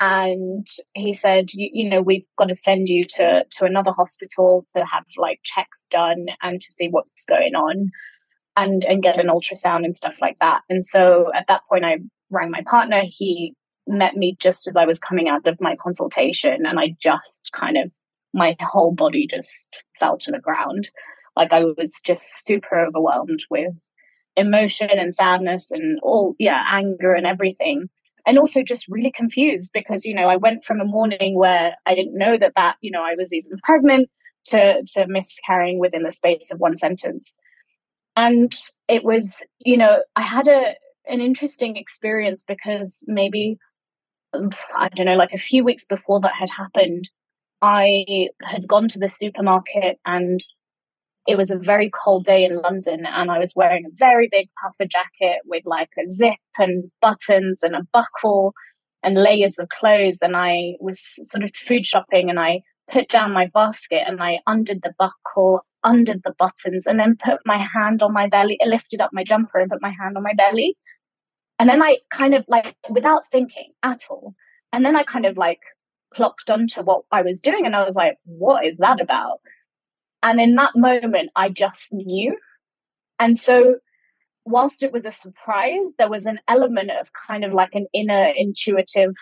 And 0.00 0.66
he 0.94 1.12
said, 1.12 1.52
you, 1.52 1.70
you 1.72 1.90
know, 1.90 2.00
we've 2.00 2.26
got 2.36 2.48
to 2.48 2.54
send 2.54 2.88
you 2.88 3.04
to, 3.16 3.44
to 3.50 3.64
another 3.64 3.90
hospital 3.90 4.64
to 4.76 4.84
have 4.84 5.04
like 5.16 5.40
checks 5.42 5.86
done 5.90 6.26
and 6.40 6.60
to 6.60 6.72
see 6.72 6.88
what's 6.88 7.24
going 7.24 7.54
on 7.54 7.90
and, 8.56 8.84
and 8.84 9.02
get 9.02 9.18
an 9.18 9.26
ultrasound 9.26 9.84
and 9.84 9.96
stuff 9.96 10.20
like 10.20 10.36
that. 10.40 10.60
And 10.68 10.84
so 10.84 11.32
at 11.34 11.46
that 11.48 11.62
point, 11.68 11.84
I 11.84 11.98
rang 12.30 12.50
my 12.50 12.62
partner. 12.70 13.02
He 13.04 13.54
met 13.88 14.14
me 14.14 14.36
just 14.38 14.68
as 14.68 14.76
I 14.76 14.84
was 14.84 14.98
coming 14.98 15.28
out 15.28 15.46
of 15.46 15.60
my 15.60 15.74
consultation, 15.74 16.66
and 16.66 16.78
I 16.78 16.94
just 17.00 17.50
kind 17.52 17.76
of, 17.76 17.90
my 18.34 18.54
whole 18.60 18.94
body 18.94 19.26
just 19.26 19.82
fell 19.98 20.18
to 20.18 20.30
the 20.30 20.38
ground. 20.38 20.90
Like 21.34 21.52
I 21.52 21.64
was 21.64 22.00
just 22.04 22.44
super 22.46 22.78
overwhelmed 22.78 23.44
with 23.50 23.72
emotion 24.38 24.90
and 24.90 25.14
sadness 25.14 25.70
and 25.70 25.98
all, 26.02 26.34
yeah, 26.38 26.64
anger 26.70 27.12
and 27.12 27.26
everything. 27.26 27.88
And 28.26 28.38
also 28.38 28.62
just 28.62 28.88
really 28.88 29.10
confused 29.10 29.72
because, 29.72 30.04
you 30.04 30.14
know, 30.14 30.28
I 30.28 30.36
went 30.36 30.64
from 30.64 30.80
a 30.80 30.84
morning 30.84 31.36
where 31.36 31.76
I 31.86 31.94
didn't 31.94 32.18
know 32.18 32.36
that 32.38 32.52
that, 32.56 32.76
you 32.80 32.90
know, 32.90 33.02
I 33.02 33.14
was 33.16 33.32
even 33.32 33.58
pregnant 33.62 34.10
to, 34.46 34.82
to 34.94 35.06
miscarrying 35.06 35.78
within 35.78 36.02
the 36.02 36.12
space 36.12 36.50
of 36.50 36.60
one 36.60 36.76
sentence. 36.76 37.38
And 38.16 38.52
it 38.88 39.04
was, 39.04 39.44
you 39.60 39.76
know, 39.76 40.02
I 40.14 40.22
had 40.22 40.48
a, 40.48 40.74
an 41.08 41.20
interesting 41.20 41.76
experience 41.76 42.44
because 42.46 43.04
maybe 43.06 43.58
um, 44.34 44.50
I 44.76 44.88
don't 44.88 45.06
know, 45.06 45.16
like 45.16 45.32
a 45.32 45.38
few 45.38 45.64
weeks 45.64 45.84
before 45.84 46.20
that 46.20 46.34
had 46.38 46.50
happened, 46.50 47.08
I 47.62 48.28
had 48.42 48.68
gone 48.68 48.88
to 48.88 48.98
the 48.98 49.08
supermarket 49.08 49.98
and 50.04 50.40
it 51.26 51.36
was 51.36 51.50
a 51.50 51.58
very 51.58 51.90
cold 51.90 52.24
day 52.24 52.44
in 52.44 52.60
London 52.62 53.04
and 53.06 53.30
I 53.30 53.38
was 53.38 53.54
wearing 53.54 53.84
a 53.84 53.94
very 53.94 54.28
big 54.30 54.48
puffer 54.62 54.88
jacket 54.88 55.40
with 55.44 55.62
like 55.66 55.90
a 55.98 56.08
zip 56.08 56.34
and 56.56 56.90
buttons 57.02 57.62
and 57.62 57.74
a 57.74 57.86
buckle 57.92 58.54
and 59.02 59.22
layers 59.22 59.58
of 59.58 59.68
clothes. 59.68 60.18
And 60.22 60.36
I 60.36 60.74
was 60.80 61.00
sort 61.28 61.44
of 61.44 61.54
food 61.54 61.84
shopping 61.84 62.30
and 62.30 62.40
I 62.40 62.62
put 62.90 63.08
down 63.08 63.32
my 63.32 63.46
basket 63.52 64.02
and 64.06 64.22
I 64.22 64.40
undid 64.46 64.82
the 64.82 64.94
buckle, 64.98 65.66
undid 65.84 66.22
the 66.24 66.34
buttons, 66.38 66.86
and 66.86 66.98
then 66.98 67.18
put 67.22 67.40
my 67.44 67.58
hand 67.58 68.02
on 68.02 68.12
my 68.12 68.26
belly, 68.26 68.58
lifted 68.64 69.00
up 69.00 69.10
my 69.12 69.24
jumper 69.24 69.58
and 69.58 69.70
put 69.70 69.82
my 69.82 69.92
hand 70.00 70.16
on 70.16 70.22
my 70.22 70.34
belly. 70.34 70.76
And 71.58 71.68
then 71.68 71.82
I 71.82 71.98
kind 72.10 72.34
of 72.34 72.44
like, 72.48 72.74
without 72.88 73.26
thinking 73.26 73.72
at 73.82 74.04
all, 74.08 74.34
and 74.72 74.84
then 74.84 74.96
I 74.96 75.02
kind 75.02 75.26
of 75.26 75.36
like 75.36 75.60
clocked 76.14 76.50
onto 76.50 76.82
what 76.82 77.02
I 77.12 77.22
was 77.22 77.40
doing 77.40 77.66
and 77.66 77.76
I 77.76 77.84
was 77.84 77.96
like, 77.96 78.16
what 78.24 78.64
is 78.64 78.78
that 78.78 79.00
about? 79.00 79.40
And 80.22 80.40
in 80.40 80.54
that 80.56 80.76
moment, 80.76 81.30
I 81.36 81.48
just 81.48 81.92
knew. 81.92 82.36
And 83.18 83.38
so, 83.38 83.76
whilst 84.44 84.82
it 84.82 84.92
was 84.92 85.06
a 85.06 85.12
surprise, 85.12 85.92
there 85.98 86.10
was 86.10 86.26
an 86.26 86.40
element 86.48 86.90
of 86.90 87.10
kind 87.12 87.44
of 87.44 87.52
like 87.52 87.74
an 87.74 87.86
inner 87.92 88.32
intuitive 88.36 89.14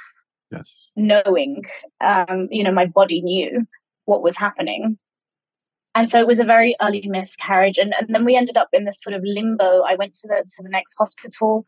yes. 0.51 0.91
knowing. 0.97 1.65
Um, 2.01 2.49
you 2.51 2.65
know, 2.65 2.73
my 2.73 2.87
body 2.87 3.21
knew 3.21 3.67
what 4.05 4.23
was 4.23 4.37
happening. 4.37 4.99
And 5.95 6.11
so 6.11 6.21
it 6.21 6.27
was 6.27 6.41
a 6.41 6.45
very 6.45 6.77
early 6.83 7.07
miscarriage. 7.07 7.79
And, 7.79 7.95
and 7.99 8.15
then 8.15 8.25
we 8.25 8.37
ended 8.37 8.59
up 8.59 8.69
in 8.73 8.85
this 8.85 9.03
sort 9.03 9.15
of 9.15 9.23
limbo. 9.25 9.81
I 9.81 9.95
went 9.95 10.15
to 10.17 10.29
the 10.29 10.45
to 10.47 10.63
the 10.63 10.69
next 10.69 10.95
hospital 10.99 11.65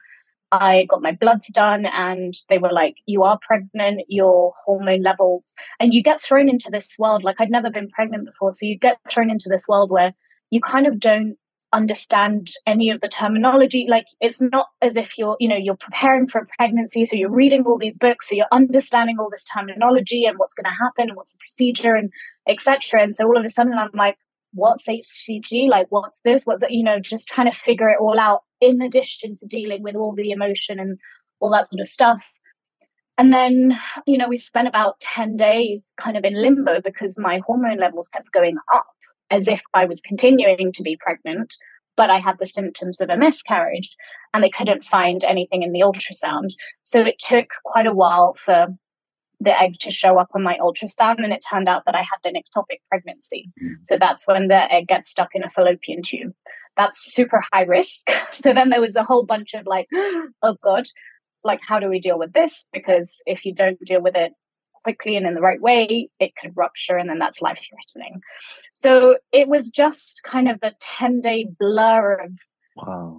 I 0.50 0.86
got 0.88 1.02
my 1.02 1.12
bloods 1.12 1.46
done 1.52 1.86
and 1.86 2.34
they 2.48 2.58
were 2.58 2.72
like, 2.72 2.96
you 3.06 3.22
are 3.22 3.38
pregnant, 3.46 4.02
your 4.08 4.54
hormone 4.64 5.02
levels, 5.02 5.54
and 5.78 5.92
you 5.92 6.02
get 6.02 6.20
thrown 6.20 6.48
into 6.48 6.70
this 6.70 6.96
world. 6.98 7.22
Like 7.22 7.40
I'd 7.40 7.50
never 7.50 7.70
been 7.70 7.90
pregnant 7.90 8.24
before. 8.24 8.54
So 8.54 8.66
you 8.66 8.78
get 8.78 8.98
thrown 9.08 9.30
into 9.30 9.48
this 9.50 9.66
world 9.68 9.90
where 9.90 10.14
you 10.50 10.60
kind 10.60 10.86
of 10.86 10.98
don't 10.98 11.36
understand 11.72 12.48
any 12.66 12.90
of 12.90 13.00
the 13.02 13.08
terminology. 13.08 13.86
Like 13.88 14.06
it's 14.20 14.40
not 14.40 14.68
as 14.80 14.96
if 14.96 15.18
you're, 15.18 15.36
you 15.38 15.48
know, 15.48 15.56
you're 15.56 15.76
preparing 15.76 16.26
for 16.26 16.40
a 16.40 16.46
pregnancy. 16.56 17.04
So 17.04 17.16
you're 17.16 17.30
reading 17.30 17.64
all 17.66 17.78
these 17.78 17.98
books. 17.98 18.28
So 18.28 18.34
you're 18.34 18.46
understanding 18.50 19.18
all 19.18 19.28
this 19.30 19.44
terminology 19.44 20.24
and 20.24 20.38
what's 20.38 20.54
going 20.54 20.64
to 20.64 20.70
happen 20.70 21.10
and 21.10 21.16
what's 21.16 21.32
the 21.32 21.38
procedure 21.38 21.94
and 21.94 22.10
etc. 22.48 23.02
And 23.02 23.14
so 23.14 23.26
all 23.26 23.36
of 23.36 23.44
a 23.44 23.50
sudden 23.50 23.74
I'm 23.74 23.90
like, 23.94 24.16
what's 24.54 24.88
HCG? 24.88 25.68
Like, 25.68 25.88
what's 25.90 26.20
this? 26.20 26.46
What's 26.46 26.62
that? 26.62 26.72
You 26.72 26.82
know, 26.82 27.00
just 27.00 27.28
trying 27.28 27.52
to 27.52 27.58
figure 27.58 27.88
it 27.88 27.98
all 28.00 28.18
out 28.18 28.42
in 28.60 28.82
addition 28.82 29.36
to 29.36 29.46
dealing 29.46 29.82
with 29.82 29.94
all 29.94 30.14
the 30.14 30.30
emotion 30.30 30.78
and 30.78 30.98
all 31.40 31.50
that 31.50 31.68
sort 31.68 31.80
of 31.80 31.88
stuff. 31.88 32.32
And 33.16 33.32
then, 33.32 33.78
you 34.06 34.16
know, 34.16 34.28
we 34.28 34.36
spent 34.36 34.68
about 34.68 35.00
10 35.00 35.36
days 35.36 35.92
kind 35.96 36.16
of 36.16 36.24
in 36.24 36.40
limbo 36.40 36.80
because 36.80 37.18
my 37.18 37.40
hormone 37.44 37.78
levels 37.78 38.08
kept 38.08 38.32
going 38.32 38.56
up 38.72 38.86
as 39.30 39.48
if 39.48 39.60
I 39.74 39.84
was 39.84 40.00
continuing 40.00 40.72
to 40.72 40.82
be 40.82 40.96
pregnant, 40.98 41.56
but 41.96 42.10
I 42.10 42.20
had 42.20 42.36
the 42.38 42.46
symptoms 42.46 43.00
of 43.00 43.10
a 43.10 43.16
miscarriage 43.16 43.96
and 44.32 44.42
they 44.42 44.50
couldn't 44.50 44.84
find 44.84 45.24
anything 45.24 45.64
in 45.64 45.72
the 45.72 45.80
ultrasound. 45.80 46.50
So 46.84 47.00
it 47.00 47.18
took 47.18 47.48
quite 47.64 47.86
a 47.86 47.92
while 47.92 48.34
for 48.38 48.68
the 49.40 49.60
egg 49.60 49.74
to 49.80 49.90
show 49.90 50.18
up 50.18 50.28
on 50.34 50.42
my 50.42 50.56
ultrasound 50.58 51.22
and 51.22 51.32
it 51.32 51.44
turned 51.48 51.68
out 51.68 51.82
that 51.86 51.94
I 51.94 51.98
had 51.98 52.24
an 52.24 52.34
ectopic 52.34 52.78
pregnancy. 52.88 53.50
Mm. 53.62 53.74
So 53.84 53.96
that's 53.98 54.26
when 54.26 54.48
the 54.48 54.72
egg 54.72 54.88
gets 54.88 55.10
stuck 55.10 55.34
in 55.34 55.44
a 55.44 55.50
fallopian 55.50 56.02
tube. 56.02 56.32
That's 56.78 57.12
super 57.12 57.42
high 57.52 57.64
risk. 57.64 58.08
So 58.30 58.52
then 58.52 58.70
there 58.70 58.80
was 58.80 58.94
a 58.94 59.02
whole 59.02 59.24
bunch 59.24 59.54
of 59.54 59.66
like, 59.66 59.88
oh 60.42 60.56
God, 60.62 60.84
like 61.44 61.60
how 61.66 61.80
do 61.80 61.88
we 61.88 61.98
deal 61.98 62.18
with 62.18 62.32
this? 62.32 62.66
Because 62.72 63.20
if 63.26 63.44
you 63.44 63.52
don't 63.52 63.78
deal 63.84 64.00
with 64.00 64.14
it 64.14 64.32
quickly 64.84 65.16
and 65.16 65.26
in 65.26 65.34
the 65.34 65.40
right 65.40 65.60
way, 65.60 66.08
it 66.20 66.32
could 66.40 66.56
rupture 66.56 66.96
and 66.96 67.10
then 67.10 67.18
that's 67.18 67.42
life 67.42 67.60
threatening. 67.68 68.20
So 68.74 69.16
it 69.32 69.48
was 69.48 69.70
just 69.70 70.22
kind 70.24 70.48
of 70.48 70.58
a 70.62 70.72
10 70.80 71.20
day 71.20 71.46
blur 71.58 72.14
of 72.14 72.32
wow. 72.76 73.18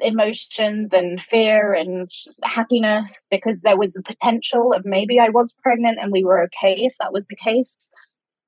emotions 0.00 0.92
and 0.92 1.22
fear 1.22 1.72
and 1.72 2.10
happiness 2.42 3.26
because 3.30 3.56
there 3.62 3.78
was 3.78 3.96
a 3.96 4.02
potential 4.02 4.72
of 4.72 4.84
maybe 4.84 5.20
I 5.20 5.28
was 5.28 5.56
pregnant 5.62 5.98
and 6.00 6.10
we 6.10 6.24
were 6.24 6.42
okay 6.44 6.74
if 6.78 6.94
that 7.00 7.12
was 7.12 7.26
the 7.26 7.36
case. 7.36 7.90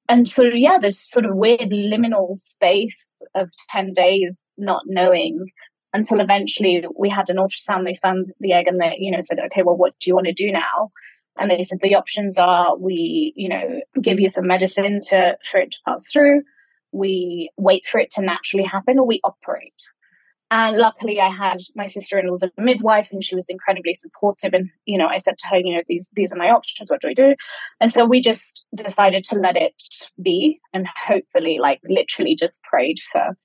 And 0.08 0.28
so, 0.28 0.42
yeah, 0.42 0.78
this 0.78 0.98
sort 0.98 1.24
of 1.24 1.36
weird 1.36 1.70
liminal 1.70 2.36
space 2.36 3.06
of 3.34 3.50
10 3.70 3.92
days 3.92 4.32
not 4.56 4.82
knowing 4.86 5.46
until 5.92 6.20
eventually 6.20 6.84
we 6.98 7.08
had 7.08 7.30
an 7.30 7.36
ultrasound. 7.36 7.84
They 7.84 7.96
found 7.96 8.32
the 8.40 8.52
egg 8.52 8.68
and 8.68 8.80
they, 8.80 8.96
you 8.98 9.10
know, 9.10 9.20
said, 9.20 9.38
okay, 9.46 9.62
well, 9.62 9.76
what 9.76 9.94
do 10.00 10.10
you 10.10 10.14
want 10.14 10.26
to 10.26 10.32
do 10.32 10.52
now? 10.52 10.90
And 11.38 11.50
they 11.50 11.62
said 11.62 11.78
the 11.82 11.94
options 11.94 12.38
are 12.38 12.76
we, 12.76 13.32
you 13.36 13.48
know, 13.48 13.80
give 14.00 14.20
you 14.20 14.30
some 14.30 14.46
medicine 14.46 15.00
to 15.08 15.36
for 15.44 15.60
it 15.60 15.72
to 15.72 15.78
pass 15.86 16.06
through, 16.12 16.42
we 16.92 17.50
wait 17.56 17.86
for 17.86 17.98
it 18.00 18.10
to 18.12 18.22
naturally 18.22 18.64
happen, 18.64 18.98
or 18.98 19.06
we 19.06 19.20
operate. 19.24 19.82
And 20.50 20.78
luckily, 20.78 21.20
I 21.20 21.30
had 21.30 21.58
my 21.76 21.86
sister-in-law 21.86 22.32
was 22.32 22.42
a 22.42 22.50
midwife, 22.58 23.12
and 23.12 23.22
she 23.22 23.36
was 23.36 23.48
incredibly 23.48 23.94
supportive. 23.94 24.52
And 24.52 24.70
you 24.84 24.98
know, 24.98 25.06
I 25.06 25.18
said 25.18 25.38
to 25.38 25.48
her, 25.48 25.58
you 25.58 25.74
know, 25.74 25.82
these 25.88 26.10
these 26.14 26.32
are 26.32 26.36
my 26.36 26.50
options. 26.50 26.90
What 26.90 27.00
do 27.00 27.08
I 27.08 27.14
do? 27.14 27.34
And 27.80 27.92
so 27.92 28.04
we 28.04 28.20
just 28.20 28.64
decided 28.74 29.24
to 29.24 29.38
let 29.38 29.56
it 29.56 29.82
be, 30.20 30.60
and 30.72 30.86
hopefully, 31.06 31.58
like 31.60 31.80
literally, 31.84 32.34
just 32.34 32.62
prayed 32.64 32.98
for 33.12 33.36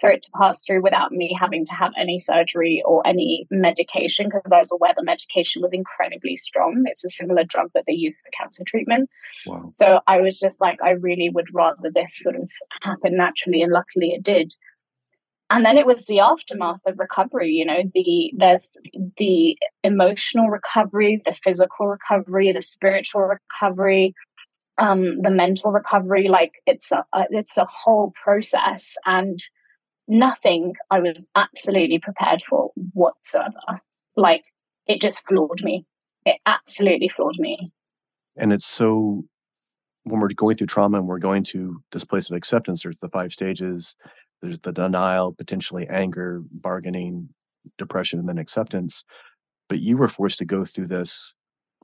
for 0.00 0.10
it 0.10 0.22
to 0.22 0.30
pass 0.38 0.62
through 0.62 0.82
without 0.82 1.12
me 1.12 1.36
having 1.38 1.64
to 1.64 1.74
have 1.74 1.92
any 1.96 2.18
surgery 2.18 2.82
or 2.84 3.06
any 3.06 3.46
medication 3.50 4.26
because 4.26 4.52
I 4.52 4.58
was 4.58 4.72
aware 4.72 4.92
the 4.96 5.04
medication 5.04 5.62
was 5.62 5.72
incredibly 5.72 6.36
strong. 6.36 6.82
It's 6.86 7.04
a 7.04 7.08
similar 7.08 7.44
drug 7.44 7.70
that 7.74 7.84
they 7.86 7.92
use 7.92 8.16
for 8.18 8.30
cancer 8.36 8.64
treatment. 8.66 9.08
Wow. 9.46 9.68
So 9.70 10.00
I 10.06 10.20
was 10.20 10.40
just 10.40 10.60
like, 10.60 10.82
I 10.82 10.90
really 10.90 11.30
would 11.30 11.54
rather 11.54 11.90
this 11.94 12.18
sort 12.18 12.36
of 12.36 12.50
happen 12.82 13.16
naturally, 13.16 13.62
and 13.62 13.72
luckily 13.72 14.10
it 14.10 14.22
did 14.22 14.52
and 15.50 15.64
then 15.64 15.76
it 15.76 15.86
was 15.86 16.06
the 16.06 16.20
aftermath 16.20 16.80
of 16.86 16.98
recovery 16.98 17.50
you 17.50 17.64
know 17.64 17.82
the 17.94 18.32
there's 18.36 18.76
the 19.16 19.56
emotional 19.82 20.48
recovery 20.48 21.22
the 21.24 21.34
physical 21.34 21.86
recovery 21.86 22.52
the 22.52 22.62
spiritual 22.62 23.22
recovery 23.22 24.14
um 24.78 25.20
the 25.22 25.30
mental 25.30 25.70
recovery 25.70 26.28
like 26.28 26.54
it's 26.66 26.90
a, 26.90 27.04
a 27.12 27.24
it's 27.30 27.56
a 27.56 27.66
whole 27.66 28.12
process 28.22 28.96
and 29.06 29.40
nothing 30.08 30.74
i 30.90 30.98
was 31.00 31.26
absolutely 31.34 31.98
prepared 31.98 32.42
for 32.42 32.70
whatsoever. 32.92 33.80
Like 34.16 34.44
it 34.86 35.00
just 35.00 35.26
floored 35.26 35.62
me. 35.62 35.86
It 36.24 36.38
absolutely 36.46 37.08
floored 37.08 37.38
me. 37.38 37.72
And 38.36 38.52
it's 38.52 38.66
so 38.66 39.24
when 40.04 40.20
we're 40.20 40.28
going 40.28 40.56
through 40.56 40.66
trauma 40.66 40.98
and 40.98 41.08
we're 41.08 41.18
going 41.18 41.42
to 41.44 41.82
this 41.92 42.04
place 42.04 42.28
of 42.30 42.36
acceptance 42.36 42.82
there's 42.82 42.98
the 42.98 43.08
five 43.08 43.32
stages 43.32 43.96
there's 44.44 44.60
the 44.60 44.72
denial, 44.72 45.34
potentially 45.34 45.88
anger, 45.88 46.42
bargaining, 46.52 47.30
depression, 47.78 48.20
and 48.20 48.28
then 48.28 48.38
acceptance. 48.38 49.04
But 49.68 49.80
you 49.80 49.96
were 49.96 50.08
forced 50.08 50.38
to 50.38 50.44
go 50.46 50.64
through 50.64 50.88
this 50.88 51.34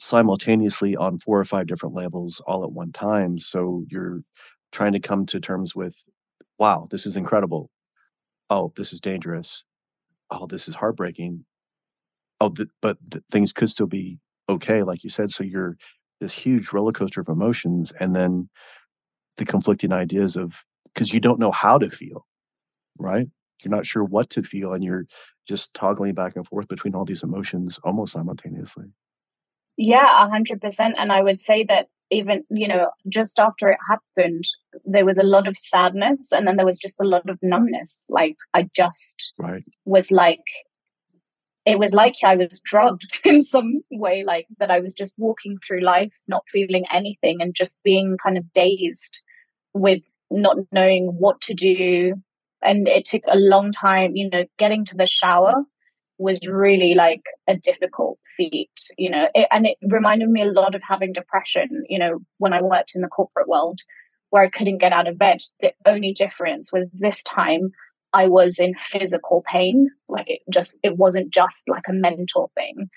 simultaneously 0.00 0.96
on 0.96 1.18
four 1.18 1.40
or 1.40 1.44
five 1.46 1.66
different 1.68 1.94
levels 1.94 2.42
all 2.46 2.64
at 2.64 2.72
one 2.72 2.92
time. 2.92 3.38
So 3.38 3.84
you're 3.90 4.22
trying 4.72 4.92
to 4.92 5.00
come 5.00 5.26
to 5.26 5.40
terms 5.40 5.74
with, 5.76 5.96
wow, 6.58 6.88
this 6.90 7.06
is 7.06 7.16
incredible. 7.16 7.70
Oh, 8.50 8.72
this 8.76 8.92
is 8.92 9.00
dangerous. 9.00 9.64
Oh, 10.30 10.46
this 10.46 10.68
is 10.68 10.76
heartbreaking. 10.76 11.44
Oh, 12.40 12.50
th- 12.50 12.68
but 12.82 12.98
th- 13.10 13.24
things 13.30 13.52
could 13.52 13.70
still 13.70 13.86
be 13.86 14.18
okay, 14.48 14.82
like 14.82 15.04
you 15.04 15.10
said. 15.10 15.30
So 15.30 15.44
you're 15.44 15.76
this 16.20 16.34
huge 16.34 16.72
roller 16.72 16.92
coaster 16.92 17.20
of 17.20 17.28
emotions 17.28 17.92
and 18.00 18.14
then 18.14 18.48
the 19.38 19.44
conflicting 19.46 19.92
ideas 19.92 20.36
of 20.36 20.54
because 20.94 21.12
you 21.12 21.20
don't 21.20 21.40
know 21.40 21.52
how 21.52 21.78
to 21.78 21.90
feel, 21.90 22.26
right? 23.00 23.26
You're 23.62 23.74
not 23.74 23.86
sure 23.86 24.04
what 24.04 24.30
to 24.30 24.42
feel, 24.42 24.72
and 24.72 24.82
you're 24.82 25.06
just 25.46 25.74
toggling 25.74 26.14
back 26.14 26.36
and 26.36 26.46
forth 26.46 26.68
between 26.68 26.94
all 26.94 27.04
these 27.04 27.22
emotions 27.22 27.78
almost 27.84 28.12
simultaneously. 28.12 28.86
Yeah, 29.76 30.04
a 30.04 30.28
hundred 30.28 30.60
percent. 30.60 30.96
And 30.98 31.12
I 31.12 31.22
would 31.22 31.40
say 31.40 31.64
that 31.68 31.88
even, 32.10 32.44
you 32.50 32.68
know, 32.68 32.90
just 33.08 33.38
after 33.38 33.68
it 33.70 33.78
happened, 33.88 34.44
there 34.84 35.04
was 35.04 35.18
a 35.18 35.22
lot 35.22 35.46
of 35.46 35.56
sadness 35.56 36.32
and 36.32 36.46
then 36.46 36.56
there 36.56 36.66
was 36.66 36.78
just 36.78 37.00
a 37.00 37.06
lot 37.06 37.28
of 37.28 37.38
numbness. 37.42 38.06
Like 38.08 38.36
I 38.52 38.68
just 38.74 39.32
right. 39.38 39.64
was 39.84 40.10
like 40.10 40.44
it 41.66 41.78
was 41.78 41.94
like 41.94 42.14
I 42.24 42.36
was 42.36 42.60
drugged 42.64 43.20
in 43.24 43.42
some 43.42 43.82
way, 43.90 44.24
like 44.24 44.46
that 44.58 44.70
I 44.70 44.80
was 44.80 44.94
just 44.94 45.14
walking 45.18 45.58
through 45.66 45.82
life, 45.82 46.12
not 46.26 46.44
feeling 46.50 46.84
anything 46.92 47.40
and 47.40 47.54
just 47.54 47.82
being 47.82 48.16
kind 48.22 48.36
of 48.36 48.52
dazed 48.52 49.22
with 49.72 50.02
not 50.30 50.56
knowing 50.72 51.14
what 51.18 51.40
to 51.42 51.54
do. 51.54 52.14
And 52.62 52.88
it 52.88 53.04
took 53.04 53.22
a 53.26 53.36
long 53.36 53.72
time, 53.72 54.16
you 54.16 54.28
know, 54.28 54.44
getting 54.58 54.84
to 54.86 54.96
the 54.96 55.06
shower 55.06 55.54
was 56.18 56.38
really 56.46 56.94
like 56.94 57.22
a 57.48 57.56
difficult 57.56 58.18
feat, 58.36 58.70
you 58.98 59.08
know, 59.08 59.28
it, 59.34 59.48
and 59.50 59.66
it 59.66 59.78
reminded 59.82 60.28
me 60.28 60.42
a 60.42 60.52
lot 60.52 60.74
of 60.74 60.82
having 60.86 61.12
depression, 61.12 61.84
you 61.88 61.98
know, 61.98 62.18
when 62.36 62.52
I 62.52 62.60
worked 62.60 62.92
in 62.94 63.00
the 63.00 63.08
corporate 63.08 63.48
world 63.48 63.80
where 64.28 64.42
I 64.42 64.50
couldn't 64.50 64.78
get 64.78 64.92
out 64.92 65.08
of 65.08 65.18
bed. 65.18 65.38
The 65.60 65.72
only 65.86 66.12
difference 66.12 66.72
was 66.72 66.90
this 66.90 67.22
time 67.22 67.70
I 68.12 68.26
was 68.26 68.58
in 68.58 68.74
physical 68.82 69.42
pain. 69.46 69.88
Like 70.08 70.28
it 70.30 70.40
just, 70.52 70.74
it 70.82 70.96
wasn't 70.96 71.32
just 71.32 71.68
like 71.68 71.84
a 71.88 71.92
mental 71.92 72.50
thing. 72.54 72.90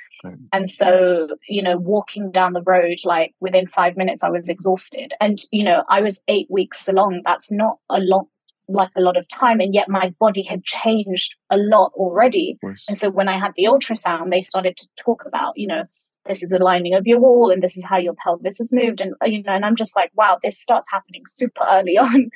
And 0.51 0.70
so, 0.70 1.29
you 1.48 1.62
know, 1.62 1.77
walking 1.77 2.32
down 2.32 2.53
the 2.53 2.63
road, 2.63 2.98
like 3.03 3.34
within 3.39 3.67
five 3.67 3.96
minutes, 3.96 4.24
I 4.24 4.29
was 4.29 4.50
exhausted. 4.50 5.13
And, 5.22 5.39
you 5.51 5.63
know, 5.63 5.84
I 5.89 6.01
was 6.01 6.22
eight 6.27 6.48
weeks 6.50 6.88
along. 6.88 7.22
That's 7.25 7.51
not 7.51 7.77
a 7.89 8.00
lot, 8.00 8.25
like 8.67 8.89
a 8.96 9.01
lot 9.01 9.17
of 9.17 9.27
time. 9.27 9.60
And 9.60 9.74
yet 9.74 9.89
my 9.89 10.13
body 10.20 10.43
had 10.43 10.63
changed 10.63 11.36
a 11.50 11.58
lot 11.58 11.91
already. 11.96 12.58
And 12.88 12.98
so 12.98 13.10
when 13.10 13.27
I 13.27 13.39
had 13.39 13.53
the 13.55 13.65
ultrasound, 13.65 14.32
they 14.32 14.41
started 14.41 14.77
to 14.77 14.88
talk 14.98 15.24
about, 15.25 15.53
you 15.58 15.67
know, 15.67 15.84
this 16.25 16.41
is 16.41 16.50
the 16.50 16.60
lining 16.60 16.93
of 16.93 17.05
your 17.05 17.20
wall 17.20 17.51
and 17.51 17.62
this 17.62 17.75
is 17.75 17.84
how 17.84 17.98
your 17.98 18.13
pelvis 18.24 18.60
has 18.60 18.72
moved. 18.72 19.01
And, 19.01 19.13
uh, 19.22 19.25
you 19.25 19.43
know, 19.43 19.51
and 19.53 19.65
I'm 19.65 19.75
just 19.75 19.96
like, 19.96 20.12
wow, 20.15 20.39
this 20.41 20.60
starts 20.60 20.88
happening 20.91 21.24
super 21.27 21.63
early 21.70 21.98
on 21.98 22.29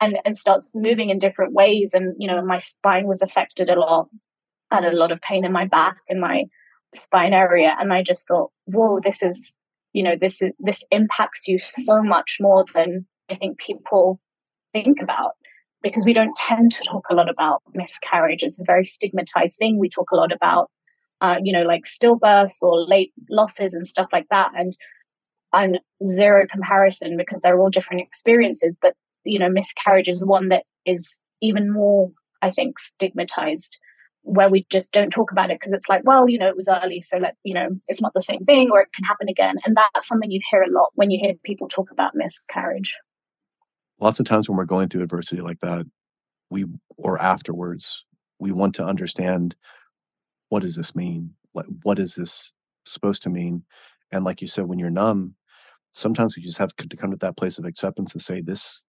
and, 0.00 0.18
and 0.24 0.36
starts 0.36 0.70
moving 0.74 1.10
in 1.10 1.18
different 1.18 1.54
ways. 1.54 1.94
And, 1.94 2.14
you 2.18 2.28
know, 2.28 2.44
my 2.44 2.58
spine 2.58 3.06
was 3.06 3.22
affected 3.22 3.70
a 3.70 3.78
lot. 3.78 4.08
I 4.70 4.76
had 4.76 4.84
a 4.84 4.96
lot 4.96 5.12
of 5.12 5.20
pain 5.20 5.44
in 5.44 5.52
my 5.52 5.66
back 5.66 5.98
and 6.08 6.20
my 6.20 6.44
spine 6.94 7.32
area. 7.32 7.74
And 7.78 7.92
I 7.92 8.02
just 8.02 8.28
thought, 8.28 8.50
whoa, 8.66 9.00
this 9.02 9.22
is, 9.22 9.56
you 9.92 10.02
know, 10.02 10.16
this 10.20 10.42
is, 10.42 10.52
this 10.58 10.84
impacts 10.90 11.48
you 11.48 11.58
so 11.58 12.02
much 12.02 12.36
more 12.40 12.64
than 12.74 13.06
I 13.30 13.36
think 13.36 13.58
people 13.58 14.20
think 14.72 15.00
about 15.00 15.32
because 15.82 16.04
we 16.04 16.12
don't 16.12 16.34
tend 16.36 16.72
to 16.72 16.84
talk 16.84 17.04
a 17.10 17.14
lot 17.14 17.28
about 17.28 17.62
miscarriage. 17.74 18.42
It's 18.42 18.60
a 18.60 18.64
very 18.64 18.84
stigmatized 18.84 19.58
thing. 19.58 19.78
We 19.78 19.88
talk 19.88 20.10
a 20.12 20.16
lot 20.16 20.32
about, 20.32 20.70
uh, 21.20 21.36
you 21.42 21.52
know, 21.52 21.62
like 21.62 21.84
stillbirths 21.84 22.62
or 22.62 22.80
late 22.80 23.12
losses 23.30 23.74
and 23.74 23.86
stuff 23.86 24.08
like 24.12 24.26
that. 24.30 24.50
And 24.56 24.76
I'm 25.52 25.74
zero 26.06 26.46
comparison 26.50 27.16
because 27.16 27.42
they're 27.42 27.60
all 27.60 27.70
different 27.70 28.02
experiences. 28.02 28.78
But 28.80 28.94
you 29.24 29.38
know, 29.38 29.48
miscarriage 29.48 30.08
is 30.08 30.24
one 30.24 30.48
that 30.48 30.64
is 30.86 31.20
even 31.40 31.72
more, 31.72 32.10
I 32.40 32.50
think, 32.50 32.78
stigmatized 32.78 33.78
where 34.24 34.48
we 34.48 34.64
just 34.70 34.92
don't 34.92 35.10
talk 35.10 35.32
about 35.32 35.50
it 35.50 35.58
because 35.58 35.72
it's 35.72 35.88
like, 35.88 36.02
well, 36.04 36.28
you 36.28 36.38
know, 36.38 36.46
it 36.46 36.56
was 36.56 36.68
early, 36.68 37.00
so 37.00 37.18
let 37.18 37.36
you 37.42 37.54
know, 37.54 37.68
it's 37.88 38.00
not 38.00 38.14
the 38.14 38.22
same 38.22 38.44
thing, 38.44 38.70
or 38.70 38.80
it 38.80 38.88
can 38.94 39.04
happen 39.04 39.28
again. 39.28 39.56
And 39.64 39.76
that's 39.76 40.06
something 40.06 40.30
you 40.30 40.40
hear 40.50 40.62
a 40.62 40.70
lot 40.70 40.90
when 40.94 41.10
you 41.10 41.18
hear 41.20 41.34
people 41.44 41.68
talk 41.68 41.90
about 41.90 42.14
miscarriage. 42.14 42.96
Lots 44.02 44.18
of 44.18 44.26
times 44.26 44.48
when 44.48 44.58
we're 44.58 44.64
going 44.64 44.88
through 44.88 45.04
adversity 45.04 45.40
like 45.40 45.60
that, 45.60 45.86
we 46.50 46.66
or 46.96 47.22
afterwards, 47.22 48.04
we 48.40 48.50
want 48.50 48.74
to 48.74 48.84
understand 48.84 49.54
what 50.48 50.62
does 50.62 50.74
this 50.74 50.96
mean? 50.96 51.34
What 51.52 51.66
what 51.84 52.00
is 52.00 52.16
this 52.16 52.52
supposed 52.84 53.22
to 53.22 53.30
mean? 53.30 53.62
And 54.10 54.24
like 54.24 54.40
you 54.40 54.48
said, 54.48 54.66
when 54.66 54.80
you're 54.80 54.90
numb, 54.90 55.36
sometimes 55.92 56.36
we 56.36 56.42
just 56.42 56.58
have 56.58 56.74
to 56.76 56.96
come 56.96 57.12
to 57.12 57.16
that 57.18 57.36
place 57.36 57.58
of 57.58 57.64
acceptance 57.64 58.12
and 58.12 58.20
say, 58.20 58.40
this 58.40 58.84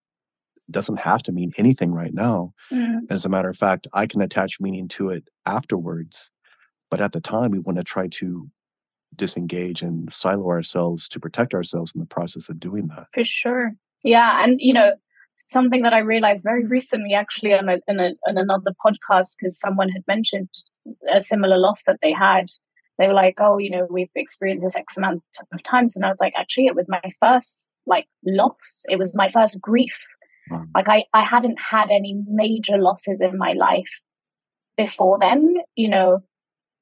doesn't 0.72 0.98
have 0.98 1.22
to 1.24 1.32
mean 1.32 1.52
anything 1.60 1.94
right 1.94 2.14
now. 2.14 2.54
Mm-hmm. 2.72 3.06
As 3.12 3.24
a 3.24 3.30
matter 3.30 3.50
of 3.50 3.58
fact, 3.58 3.88
I 3.94 4.08
can 4.08 4.22
attach 4.22 4.60
meaning 4.60 4.88
to 4.90 5.10
it 5.10 5.26
afterwards. 5.46 6.32
But 6.90 7.02
at 7.02 7.12
the 7.12 7.22
time, 7.22 7.52
we 7.52 7.60
want 7.60 7.78
to 7.78 7.84
try 7.84 8.08
to 8.08 8.50
disengage 9.16 9.84
and 9.84 10.12
silo 10.12 10.48
ourselves 10.48 11.08
to 11.10 11.20
protect 11.20 11.54
ourselves 11.54 11.92
in 11.94 12.00
the 12.00 12.08
process 12.08 12.50
of 12.50 12.60
doing 12.60 12.88
that. 12.88 13.08
For 13.14 13.24
sure. 13.24 13.74
Yeah. 14.04 14.44
And, 14.44 14.60
you 14.60 14.74
know, 14.74 14.94
something 15.50 15.82
that 15.84 15.94
I 15.94 16.00
realized 16.00 16.44
very 16.44 16.66
recently, 16.66 17.14
actually, 17.14 17.54
on, 17.54 17.70
a, 17.70 17.80
in, 17.88 18.00
a, 18.00 18.14
on 18.28 18.38
another 18.38 18.74
podcast, 18.86 19.36
because 19.40 19.60
someone 19.60 19.90
had 19.90 20.04
mentioned 20.08 20.50
a 21.12 21.22
similar 21.22 21.58
loss 21.58 21.84
that 21.86 22.00
they 22.02 22.12
had. 22.12 22.48
They 23.00 23.08
were 23.08 23.14
like, 23.14 23.36
oh, 23.40 23.58
you 23.58 23.72
know, 23.72 23.88
we've 23.90 24.10
experienced 24.16 24.66
this 24.66 24.76
X 24.76 24.98
amount 24.98 25.24
of 25.52 25.64
times. 25.64 25.96
And 25.96 26.06
I 26.06 26.10
was 26.10 26.20
like, 26.20 26.34
actually, 26.38 26.68
it 26.68 26.76
was 26.76 26.88
my 26.88 27.02
first 27.20 27.70
like 27.88 28.08
loss. 28.26 28.86
It 28.90 29.00
was 29.00 29.16
my 29.16 29.30
first 29.30 29.60
grief 29.60 30.00
Mm. 30.52 30.68
Like 30.76 30.90
I, 30.90 31.06
I 31.14 31.24
hadn't 31.24 31.58
had 31.60 31.92
any 31.92 32.22
major 32.28 32.78
losses 32.78 33.22
in 33.22 33.38
my 33.38 33.54
life 33.54 34.02
before 34.78 35.18
then, 35.20 35.58
you 35.76 35.90
know, 35.90 36.20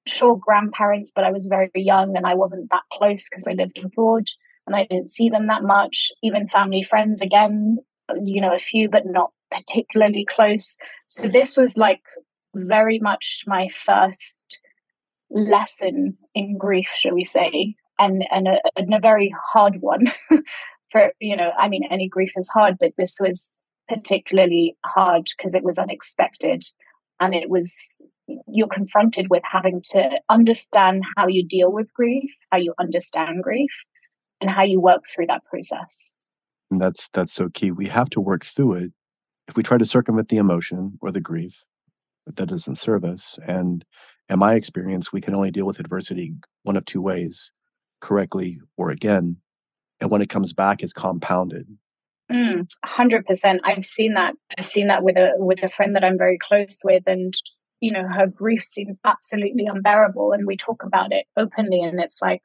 sure 0.08 0.38
grandparents, 0.38 1.12
but 1.14 1.24
I 1.24 1.32
was 1.32 1.48
very 1.48 1.70
young 1.76 2.16
and 2.18 2.26
I 2.26 2.34
wasn't 2.34 2.70
that 2.72 2.84
close 2.92 3.28
because 3.30 3.46
I 3.48 3.54
lived 3.54 3.84
abroad 3.84 4.28
and 4.68 4.76
I 4.76 4.86
didn't 4.86 5.10
see 5.10 5.30
them 5.30 5.48
that 5.48 5.64
much. 5.64 6.12
Even 6.24 6.48
family 6.48 6.84
friends 6.84 7.22
again, 7.22 7.78
you 8.24 8.42
know, 8.42 8.54
a 8.54 8.60
few, 8.60 8.90
but 8.90 9.06
not 9.06 9.32
particularly 9.50 10.26
close. 10.26 10.78
So 11.08 11.28
this 11.28 11.58
was 11.58 11.78
like 11.78 12.02
very 12.56 13.00
much 13.00 13.44
my 13.48 13.70
first 13.70 14.60
lesson 15.30 16.18
in 16.36 16.58
grief, 16.58 16.90
shall 16.96 17.14
we 17.14 17.24
say, 17.24 17.76
and 18.02 18.26
and 18.32 18.48
a, 18.48 18.58
and 18.76 18.94
a 18.94 19.00
very 19.00 19.34
hard 19.54 19.78
one 19.80 20.12
for 20.92 21.12
you 21.20 21.38
know 21.38 21.52
i 21.58 21.70
mean 21.70 21.84
any 21.90 22.10
grief 22.10 22.34
is 22.36 22.50
hard 22.50 22.76
but 22.80 22.92
this 22.98 23.18
was 23.20 23.54
particularly 23.88 24.76
hard 24.86 25.28
because 25.38 25.54
it 25.54 25.64
was 25.64 25.78
unexpected 25.78 26.64
and 27.20 27.34
it 27.36 27.50
was 27.50 28.02
you're 28.48 28.68
confronted 28.68 29.28
with 29.30 29.44
having 29.50 29.82
to 29.84 30.10
understand 30.30 31.04
how 31.18 31.28
you 31.28 31.46
deal 31.46 31.72
with 31.72 31.94
grief 31.94 32.30
how 32.52 32.58
you 32.58 32.74
understand 32.80 33.44
grief 33.44 33.72
and 34.42 34.50
how 34.50 34.64
you 34.64 34.82
work 34.82 35.04
through 35.08 35.28
that 35.28 35.46
process. 35.46 36.16
And 36.70 36.82
that's 36.82 37.10
that's 37.10 37.34
so 37.34 37.50
key. 37.54 37.72
We 37.72 37.88
have 37.88 38.10
to 38.12 38.22
work 38.22 38.46
through 38.46 38.74
it. 38.74 38.92
If 39.48 39.58
we 39.58 39.64
try 39.64 39.78
to 39.78 39.86
circumvent 39.86 40.30
the 40.30 40.38
emotion 40.38 40.98
or 41.02 41.12
the 41.12 41.22
grief 41.22 41.66
that 42.26 42.48
doesn't 42.48 42.78
serve 42.78 43.04
us 43.04 43.38
and 43.48 43.84
in 44.30 44.40
my 44.40 44.54
experience 44.54 45.12
we 45.12 45.22
can 45.22 45.34
only 45.36 45.52
deal 45.52 45.66
with 45.66 45.80
adversity 45.80 46.34
one 46.64 46.78
of 46.78 46.86
two 46.86 47.02
ways 47.02 47.52
correctly 48.00 48.60
or 48.78 48.92
again 48.92 49.38
and 50.00 50.12
when 50.12 50.22
it 50.22 50.30
comes 50.30 50.54
back 50.54 50.82
it's 50.82 50.94
compounded. 50.94 51.68
Mm, 52.32 52.70
100% 52.86 53.60
i've 53.64 53.86
seen 53.86 54.14
that. 54.14 54.36
I've 54.58 54.66
seen 54.66 54.88
that 54.88 55.04
with 55.04 55.18
a 55.18 55.34
with 55.38 55.64
a 55.64 55.68
friend 55.68 55.96
that 55.96 56.04
i'm 56.04 56.18
very 56.18 56.38
close 56.38 56.82
with 56.86 57.04
and 57.08 57.34
you 57.82 57.92
know 57.92 58.08
her 58.08 58.28
grief 58.28 58.64
seems 58.64 59.00
absolutely 59.04 59.66
unbearable 59.66 60.32
and 60.32 60.48
we 60.48 60.56
talk 60.56 60.84
about 60.84 61.12
it 61.12 61.26
openly 61.36 61.82
and 61.82 62.00
it's 62.00 62.22
like 62.22 62.42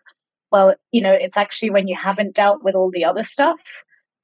well 0.50 0.74
you 0.92 1.00
know 1.00 1.12
it's 1.12 1.36
actually 1.36 1.70
when 1.70 1.88
you 1.88 1.96
haven't 1.96 2.34
dealt 2.34 2.62
with 2.62 2.74
all 2.74 2.90
the 2.90 3.04
other 3.04 3.24
stuff 3.24 3.60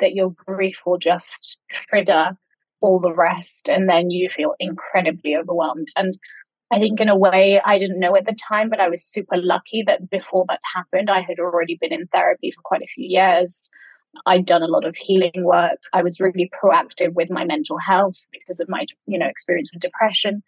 that 0.00 0.14
your 0.14 0.30
grief 0.30 0.82
will 0.84 0.98
just 0.98 1.60
trigger 1.88 2.36
all 2.80 2.98
the 2.98 3.14
rest 3.14 3.68
and 3.68 3.88
then 3.88 4.10
you 4.10 4.28
feel 4.28 4.54
incredibly 4.58 5.36
overwhelmed 5.36 5.88
and 5.96 6.18
I 6.72 6.78
think 6.78 7.00
in 7.00 7.10
a 7.10 7.16
way 7.16 7.60
I 7.62 7.76
didn't 7.76 8.00
know 8.00 8.16
at 8.16 8.24
the 8.24 8.32
time, 8.32 8.70
but 8.70 8.80
I 8.80 8.88
was 8.88 9.04
super 9.04 9.36
lucky 9.36 9.82
that 9.86 10.08
before 10.08 10.46
that 10.48 10.60
happened, 10.74 11.10
I 11.10 11.20
had 11.20 11.38
already 11.38 11.76
been 11.78 11.92
in 11.92 12.06
therapy 12.06 12.50
for 12.50 12.62
quite 12.62 12.80
a 12.80 12.86
few 12.86 13.06
years. 13.06 13.68
I'd 14.24 14.46
done 14.46 14.62
a 14.62 14.68
lot 14.68 14.86
of 14.86 14.96
healing 14.96 15.44
work. 15.44 15.84
I 15.92 16.02
was 16.02 16.18
really 16.18 16.50
proactive 16.62 17.12
with 17.12 17.30
my 17.30 17.44
mental 17.44 17.76
health 17.76 18.26
because 18.32 18.58
of 18.58 18.70
my, 18.70 18.86
you 19.06 19.18
know, 19.18 19.26
experience 19.26 19.70
with 19.72 19.82
depression. 19.82 20.42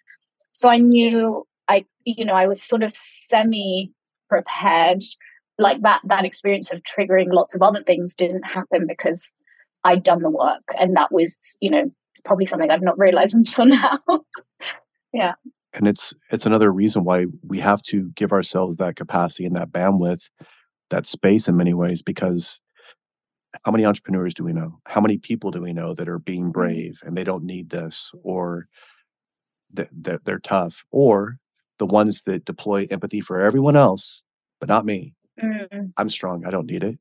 So 0.53 0.71
I 0.71 0.79
knew 0.79 1.47
I, 1.69 1.85
you 2.05 2.25
know, 2.25 2.35
I 2.35 2.47
was 2.47 2.63
sort 2.63 2.83
of 2.83 2.95
semi 2.95 3.91
prepared. 4.31 5.03
Like 5.59 5.83
that, 5.83 6.01
that 6.05 6.25
experience 6.25 6.73
of 6.73 6.83
triggering 6.83 7.33
lots 7.33 7.55
of 7.55 7.63
other 7.63 7.81
things 7.81 8.15
didn't 8.15 8.43
happen 8.43 8.87
because 8.89 9.35
I'd 9.85 10.03
done 10.03 10.23
the 10.23 10.31
work. 10.31 10.65
And 10.79 10.97
that 10.97 11.13
was, 11.13 11.59
you 11.61 11.71
know, 11.71 11.91
probably 12.25 12.47
something 12.47 12.71
I've 12.71 12.83
not 12.83 12.99
realized 12.99 13.35
until 13.35 13.67
now. 13.67 13.99
yeah 15.13 15.35
and 15.75 15.89
it's 15.89 16.15
it's 16.31 16.47
another 16.47 16.73
reason 16.73 17.05
why 17.05 17.27
we 17.43 17.59
have 17.59 17.83
to 17.83 18.11
give 18.15 18.33
ourselves 18.33 18.77
that 18.77 18.97
capacity 18.97 19.45
and 19.45 19.57
that 19.57 19.71
bandwidth 19.71 20.31
that 20.91 21.07
space 21.07 21.49
in 21.49 21.57
many 21.57 21.75
ways 21.75 22.01
because 22.01 22.61
how 23.65 23.73
many 23.73 23.85
entrepreneurs 23.85 24.35
do 24.35 24.45
we 24.45 24.53
know 24.53 24.79
how 24.87 25.01
many 25.01 25.19
people 25.19 25.51
do 25.51 25.61
we 25.61 25.73
know 25.73 25.93
that 25.95 26.09
are 26.09 26.19
being 26.19 26.45
mm-hmm. 26.45 26.53
brave 26.53 27.01
and 27.05 27.17
they 27.17 27.25
don't 27.25 27.45
need 27.45 27.71
this 27.71 28.11
or 28.23 28.69
that 29.73 29.89
they're, 29.93 30.21
they're 30.25 30.39
tough 30.39 30.85
or 30.91 31.37
the 31.79 31.87
ones 31.87 32.23
that 32.23 32.45
deploy 32.45 32.87
empathy 32.91 33.21
for 33.21 33.41
everyone 33.41 33.77
else 33.77 34.23
but 34.61 34.69
not 34.69 34.87
me 34.87 35.13
mm. 35.43 35.93
i'm 35.97 36.09
strong 36.09 36.45
i 36.47 36.51
don't 36.51 36.67
need 36.67 36.85
it 36.85 36.99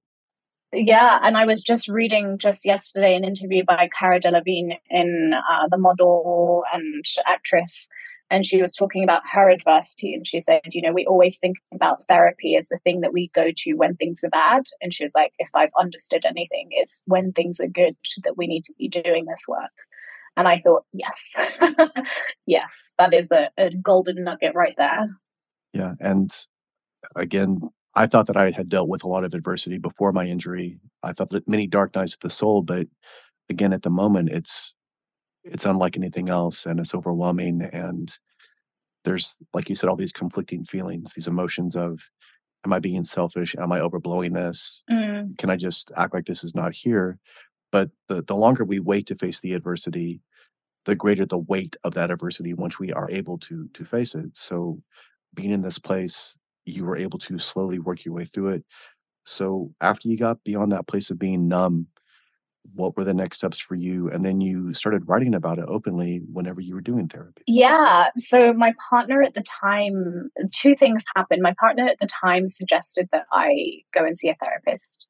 Yeah, 0.74 1.20
and 1.22 1.38
I 1.38 1.46
was 1.46 1.62
just 1.62 1.88
reading 1.88 2.40
just 2.40 2.66
yesterday 2.66 3.16
an 3.16 3.24
interview 3.24 3.64
by 3.64 3.90
Cara 3.98 4.20
Delevingne 4.20 4.80
in 4.90 5.34
uh, 5.36 5.68
the 5.70 5.78
model 5.78 6.64
and 6.74 7.06
actress, 7.28 7.88
and 8.32 8.44
she 8.44 8.60
was 8.60 8.74
talking 8.74 9.04
about 9.04 9.22
her 9.32 9.50
adversity, 9.50 10.16
and 10.16 10.26
she 10.26 10.42
said, 10.42 10.62
you 10.72 10.82
know, 10.82 10.92
we 10.92 11.06
always 11.06 11.38
think 11.38 11.58
about 11.74 12.04
therapy 12.08 12.56
as 12.56 12.70
the 12.70 12.80
thing 12.84 13.02
that 13.02 13.14
we 13.14 13.30
go 13.36 13.50
to 13.56 13.74
when 13.74 13.96
things 13.96 14.24
are 14.24 14.30
bad, 14.30 14.64
and 14.82 14.92
she 14.94 15.04
was 15.04 15.12
like, 15.14 15.34
if 15.38 15.50
I've 15.54 15.70
understood 15.80 16.26
anything, 16.26 16.70
it's 16.72 17.04
when 17.06 17.32
things 17.34 17.60
are 17.60 17.68
good 17.68 17.96
that 18.24 18.38
we 18.38 18.48
need 18.48 18.64
to 18.64 18.74
be 18.80 18.88
doing 18.88 19.26
this 19.26 19.46
work. 19.48 19.72
And 20.36 20.48
I 20.48 20.60
thought, 20.60 20.86
yes, 20.92 21.36
yes, 22.48 22.94
that 22.98 23.14
is 23.14 23.30
a, 23.32 23.52
a 23.60 23.70
golden 23.76 24.24
nugget 24.24 24.56
right 24.56 24.74
there. 24.76 25.08
Yeah, 25.72 25.94
and 26.00 26.36
again, 27.16 27.60
I 27.96 28.08
thought 28.08 28.28
that 28.28 28.38
I 28.38 28.52
had 28.52 28.70
dealt 28.70 28.90
with 28.90 29.04
a 29.04 29.08
lot 29.08 29.24
of 29.24 29.34
adversity 29.34 29.78
before 29.78 30.12
my 30.12 30.26
injury. 30.26 30.80
I 31.04 31.14
thought 31.14 31.30
that 31.30 31.48
many 31.48 31.68
dark 31.68 31.96
nights 31.96 32.14
of 32.14 32.20
the 32.22 32.30
soul, 32.30 32.62
but 32.62 32.88
again, 33.50 33.74
at 33.74 33.84
the 33.84 33.90
moment, 33.90 34.30
it's 34.30 34.74
it's 35.44 35.66
unlike 35.66 35.98
anything 35.98 36.30
else, 36.30 36.66
and 36.66 36.80
it's 36.80 36.96
overwhelming. 36.96 37.62
And 37.74 38.16
there's, 39.06 39.38
like 39.54 39.70
you 39.70 39.76
said, 39.76 39.90
all 39.90 39.96
these 39.96 40.14
conflicting 40.14 40.66
feelings, 40.66 41.14
these 41.14 41.28
emotions 41.28 41.76
of, 41.76 42.02
am 42.66 42.74
I 42.74 42.80
being 42.80 43.04
selfish? 43.04 43.56
Am 43.60 43.72
I 43.72 43.80
overblowing 43.80 44.34
this? 44.34 44.84
Mm. 44.92 45.38
Can 45.38 45.50
I 45.50 45.58
just 45.58 45.92
act 45.98 46.14
like 46.14 46.26
this 46.26 46.44
is 46.44 46.56
not 46.56 46.76
here? 46.76 47.20
But 47.72 47.92
the 48.10 48.24
the 48.24 48.36
longer 48.36 48.66
we 48.66 48.80
wait 48.80 49.08
to 49.08 49.16
face 49.16 49.42
the 49.42 49.54
adversity, 49.54 50.22
the 50.86 50.96
greater 50.96 51.26
the 51.26 51.40
weight 51.40 51.76
of 51.84 51.94
that 51.96 52.12
adversity 52.12 52.54
once 52.54 52.80
we 52.80 52.94
are 52.94 53.10
able 53.12 53.38
to 53.40 53.70
to 53.74 53.86
face 53.86 54.16
it. 54.16 54.32
So 54.34 54.82
being 55.36 55.52
in 55.52 55.62
this 55.62 55.80
place 55.80 56.36
you 56.66 56.86
were 56.86 56.98
able 56.98 57.20
to 57.20 57.38
slowly 57.38 57.80
work 57.80 58.06
your 58.06 58.14
way 58.14 58.26
through 58.26 58.50
it. 58.50 58.64
So 59.26 59.72
after 59.82 60.08
you 60.08 60.18
got 60.18 60.44
beyond 60.44 60.72
that 60.72 60.88
place 60.88 61.10
of 61.10 61.20
being 61.20 61.48
numb, 61.48 61.88
what 62.76 62.96
were 62.96 63.04
the 63.04 63.14
next 63.14 63.38
steps 63.38 63.60
for 63.60 63.76
you? 63.76 64.10
And 64.10 64.24
then 64.24 64.40
you 64.40 64.74
started 64.74 65.08
writing 65.08 65.36
about 65.36 65.60
it 65.60 65.66
openly 65.68 66.22
whenever 66.32 66.62
you 66.62 66.76
were 66.76 66.82
doing 66.82 67.08
therapy. 67.08 67.44
Yeah. 67.46 68.10
So 68.18 68.54
my 68.54 68.74
partner 68.90 69.22
at 69.22 69.34
the 69.34 69.44
time, 69.44 70.32
two 70.52 70.74
things 70.74 71.04
happened. 71.16 71.42
My 71.42 71.56
partner 71.60 71.86
at 71.86 72.00
the 72.00 72.08
time 72.08 72.50
suggested 72.50 73.10
that 73.12 73.26
I 73.32 73.82
go 73.94 74.06
and 74.06 74.18
see 74.18 74.30
a 74.30 74.36
therapist 74.36 75.06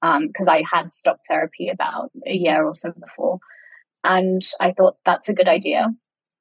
because 0.00 0.48
um, 0.48 0.54
I 0.54 0.62
had 0.70 0.92
stopped 0.92 1.26
therapy 1.26 1.68
about 1.68 2.10
a 2.26 2.34
year 2.34 2.64
or 2.64 2.74
so 2.74 2.92
before. 2.92 3.38
And 4.04 4.42
I 4.60 4.72
thought 4.72 4.96
that's 5.04 5.28
a 5.28 5.34
good 5.34 5.48
idea. 5.48 5.88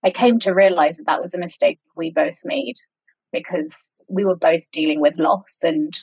I 0.04 0.12
came 0.12 0.38
to 0.40 0.54
realize 0.54 0.98
that 0.98 1.08
that 1.08 1.22
was 1.22 1.34
a 1.34 1.40
mistake 1.40 1.80
we 1.96 2.12
both 2.12 2.38
made 2.44 2.76
because 3.32 3.92
we 4.08 4.26
were 4.26 4.36
both 4.36 4.70
dealing 4.72 5.02
with 5.02 5.18
loss 5.18 5.64
and 5.64 5.98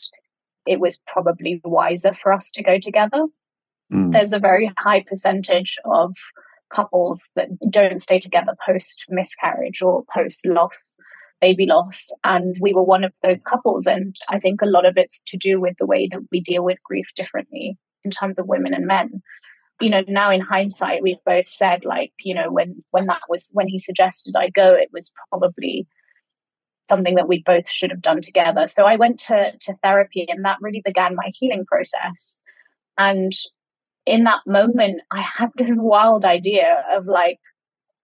it 0.66 0.80
was 0.80 1.02
probably 1.06 1.60
wiser 1.64 2.14
for 2.14 2.32
us 2.32 2.50
to 2.52 2.62
go 2.62 2.78
together. 2.78 3.26
Mm. 3.92 4.12
There's 4.12 4.32
a 4.32 4.38
very 4.38 4.72
high 4.78 5.04
percentage 5.06 5.76
of 5.84 6.14
couples 6.70 7.30
that 7.36 7.48
don't 7.70 8.00
stay 8.00 8.18
together 8.18 8.56
post 8.66 9.04
miscarriage 9.08 9.82
or 9.82 10.04
post 10.12 10.46
loss, 10.46 10.92
baby 11.40 11.66
loss. 11.66 12.10
And 12.24 12.56
we 12.60 12.72
were 12.72 12.82
one 12.82 13.04
of 13.04 13.12
those 13.22 13.42
couples. 13.42 13.86
And 13.86 14.16
I 14.28 14.38
think 14.38 14.62
a 14.62 14.66
lot 14.66 14.86
of 14.86 14.96
it's 14.96 15.20
to 15.26 15.36
do 15.36 15.60
with 15.60 15.76
the 15.78 15.86
way 15.86 16.08
that 16.10 16.22
we 16.32 16.40
deal 16.40 16.64
with 16.64 16.82
grief 16.82 17.06
differently 17.14 17.76
in 18.04 18.10
terms 18.10 18.38
of 18.38 18.48
women 18.48 18.74
and 18.74 18.86
men. 18.86 19.22
You 19.80 19.90
know, 19.90 20.02
now 20.06 20.30
in 20.30 20.40
hindsight, 20.40 21.02
we've 21.02 21.22
both 21.26 21.48
said, 21.48 21.84
like, 21.84 22.12
you 22.20 22.34
know, 22.34 22.50
when 22.50 22.84
when 22.92 23.06
that 23.06 23.22
was 23.28 23.50
when 23.54 23.66
he 23.66 23.78
suggested 23.78 24.34
I 24.36 24.48
go, 24.48 24.72
it 24.72 24.90
was 24.92 25.12
probably 25.28 25.88
something 26.88 27.14
that 27.14 27.28
we 27.28 27.42
both 27.42 27.68
should 27.68 27.90
have 27.90 28.02
done 28.02 28.20
together. 28.20 28.68
So 28.68 28.84
I 28.84 28.96
went 28.96 29.18
to, 29.20 29.52
to 29.58 29.74
therapy 29.82 30.26
and 30.28 30.44
that 30.44 30.58
really 30.60 30.82
began 30.84 31.14
my 31.14 31.30
healing 31.38 31.64
process. 31.66 32.40
And 32.98 33.32
in 34.06 34.24
that 34.24 34.40
moment, 34.46 35.00
I 35.10 35.22
had 35.22 35.50
this 35.56 35.76
wild 35.80 36.24
idea 36.24 36.84
of 36.94 37.06
like, 37.06 37.40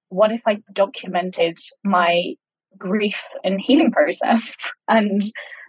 what 0.08 0.32
if 0.32 0.42
I 0.46 0.58
documented 0.72 1.58
my 1.84 2.34
grief 2.78 3.22
and 3.44 3.60
healing 3.60 3.92
process 3.92 4.56
and 4.88 5.22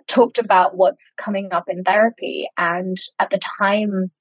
talked 0.08 0.40
about 0.40 0.78
what's 0.78 1.12
coming 1.18 1.50
up 1.52 1.66
in 1.68 1.84
therapy? 1.84 2.50
And 2.58 2.98
at 3.20 3.30
the 3.30 3.40
time, 3.60 4.12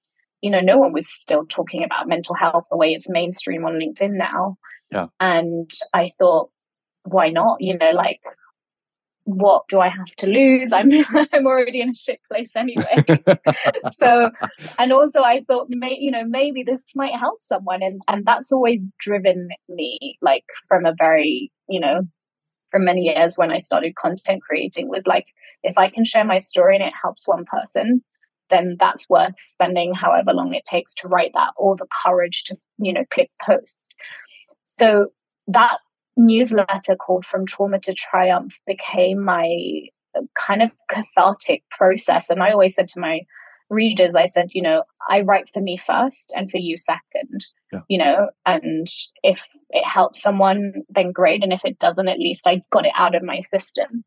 you 0.43 0.51
know, 0.51 0.61
no 0.61 0.79
one 0.79 0.93
was 0.93 1.09
still 1.09 1.45
talking 1.47 1.85
about 1.85 2.09
mental 2.09 2.35
health 2.35 2.65
the 2.71 2.77
way 2.77 2.93
it's 2.93 3.09
mainstream 3.09 3.65
on 3.65 3.79
LinkedIn 3.79 4.13
now. 4.13 4.57
Yeah. 4.91 5.07
And 5.21 5.71
I 5.95 6.11
thought, 6.19 6.51
why 7.05 7.29
not? 7.29 7.59
You 7.61 7.79
know, 7.79 7.91
like 7.91 8.21
what 9.25 9.69
do 9.69 9.81
I 9.81 9.89
have 9.89 10.15
to 10.19 10.27
lose? 10.27 10.73
I'm 10.73 10.91
mm-hmm. 10.91 11.17
I'm 11.33 11.47
already 11.47 11.81
in 11.81 11.91
a 11.91 11.95
shit 11.95 12.21
place 12.31 12.57
anyway. 12.57 13.05
so, 13.91 14.31
and 14.79 14.93
also 14.93 15.23
I 15.23 15.45
thought, 15.47 15.67
may, 15.71 15.97
you 15.99 16.11
know, 16.11 16.25
maybe 16.27 16.63
this 16.63 16.85
might 16.97 17.19
help 17.19 17.43
someone, 17.43 17.83
and 17.83 18.01
and 18.09 18.25
that's 18.25 18.53
always 18.53 18.89
driven 18.99 19.49
me, 19.69 20.19
like 20.23 20.45
from 20.69 20.87
a 20.87 20.95
very, 20.99 21.53
you 21.69 21.81
know, 21.81 22.03
from 22.71 22.85
many 22.85 23.03
years 23.03 23.37
when 23.37 23.51
I 23.51 23.61
started 23.61 23.95
content 23.97 24.43
creating, 24.43 24.89
with 24.89 25.07
like, 25.07 25.27
if 25.63 25.77
I 25.77 25.89
can 25.89 26.05
share 26.05 26.25
my 26.25 26.39
story 26.39 26.77
and 26.77 26.85
it 26.85 26.95
helps 27.01 27.29
one 27.29 27.45
person, 27.45 28.03
then 28.49 28.77
that's 28.79 29.09
worth 29.09 29.35
spending 29.39 29.95
however 29.95 30.33
long 30.33 30.55
it 30.55 30.65
takes 30.65 30.95
to 30.97 31.09
write 31.09 31.33
that, 31.35 31.53
or 31.57 31.77
the 31.77 31.87
courage 32.05 32.45
to, 32.45 32.57
you 32.79 32.93
know, 32.93 33.05
click 33.11 33.31
post. 33.45 33.79
So 34.65 35.09
that 35.49 35.79
newsletter 36.21 36.97
called 36.97 37.25
From 37.25 37.47
Trauma 37.47 37.81
to 37.81 37.95
Triumph 37.95 38.61
became 38.67 39.25
my 39.25 39.89
uh, 40.17 40.23
kind 40.35 40.63
of 40.63 40.71
cathartic 40.89 41.65
process. 41.71 42.31
And 42.31 42.43
I 42.43 42.51
always 42.51 42.75
said 42.75 42.89
to 42.89 43.01
my 43.01 43.23
readers, 43.69 44.17
I 44.17 44.27
said, 44.27 44.49
you 44.53 44.63
know, 44.63 44.83
I 45.09 45.21
write 45.21 45.49
for 45.53 45.61
me 45.61 45.77
first 45.77 46.33
and 46.37 46.51
for 46.51 46.59
you 46.59 46.77
second. 46.77 47.47
Yeah. 47.73 47.81
You 47.89 47.99
know, 47.99 48.31
and 48.45 48.87
if 49.23 49.49
it 49.71 49.85
helps 49.87 50.21
someone, 50.21 50.73
then 50.89 51.13
great. 51.13 51.43
And 51.43 51.53
if 51.53 51.65
it 51.65 51.79
doesn't, 51.79 52.09
at 52.09 52.19
least 52.19 52.47
I 52.47 52.63
got 52.71 52.85
it 52.85 52.93
out 52.97 53.15
of 53.15 53.23
my 53.23 53.43
system. 53.55 54.05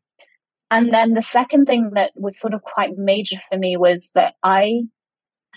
And 0.70 0.92
then 0.92 1.14
the 1.14 1.22
second 1.22 1.66
thing 1.66 1.92
that 1.94 2.12
was 2.14 2.38
sort 2.38 2.52
of 2.52 2.62
quite 2.62 2.96
major 2.96 3.36
for 3.48 3.58
me 3.58 3.76
was 3.76 4.10
that 4.14 4.34
I, 4.42 4.82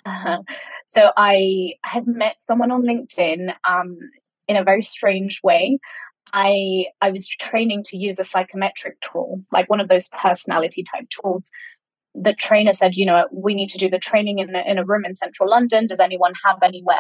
uh, 0.06 0.38
so 0.86 1.12
I 1.18 1.74
had 1.84 2.08
met 2.08 2.36
someone 2.40 2.72
on 2.72 2.84
LinkedIn 2.84 3.54
um, 3.68 3.98
in 4.48 4.56
a 4.56 4.64
very 4.64 4.84
strange 4.84 5.42
way. 5.44 5.80
I 6.34 6.88
I 7.02 7.12
was 7.12 7.28
training 7.28 7.84
to 7.88 7.98
use 7.98 8.20
a 8.20 8.24
psychometric 8.24 9.00
tool, 9.02 9.44
like 9.52 9.70
one 9.70 9.80
of 9.80 9.88
those 9.88 10.10
personality 10.10 10.84
type 10.84 11.08
tools. 11.10 11.50
The 12.16 12.34
trainer 12.34 12.74
said, 12.74 12.96
you 12.96 13.06
know, 13.06 13.28
we 13.32 13.54
need 13.54 13.70
to 13.70 13.78
do 13.78 13.90
the 13.90 14.00
training 14.00 14.40
in 14.40 14.56
a, 14.56 14.64
in 14.68 14.78
a 14.78 14.86
room 14.86 15.06
in 15.06 15.14
central 15.16 15.50
London. 15.50 15.86
Does 15.86 16.00
anyone 16.00 16.34
have 16.46 16.58
anywhere 16.64 16.98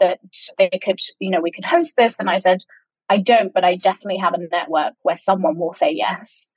that 0.00 0.20
they 0.58 0.70
could, 0.82 0.98
you 1.18 1.30
know, 1.30 1.40
we 1.40 1.50
could 1.50 1.64
host 1.66 1.96
this? 1.96 2.18
And 2.18 2.30
I 2.30 2.38
said, 2.38 2.64
I 3.08 3.18
don't, 3.18 3.52
but 3.52 3.64
I 3.64 3.76
definitely 3.76 4.18
have 4.18 4.34
a 4.34 4.38
network 4.50 4.94
where 5.02 5.16
someone 5.16 5.58
will 5.58 5.74
say 5.74 5.92
yes. 5.92 6.50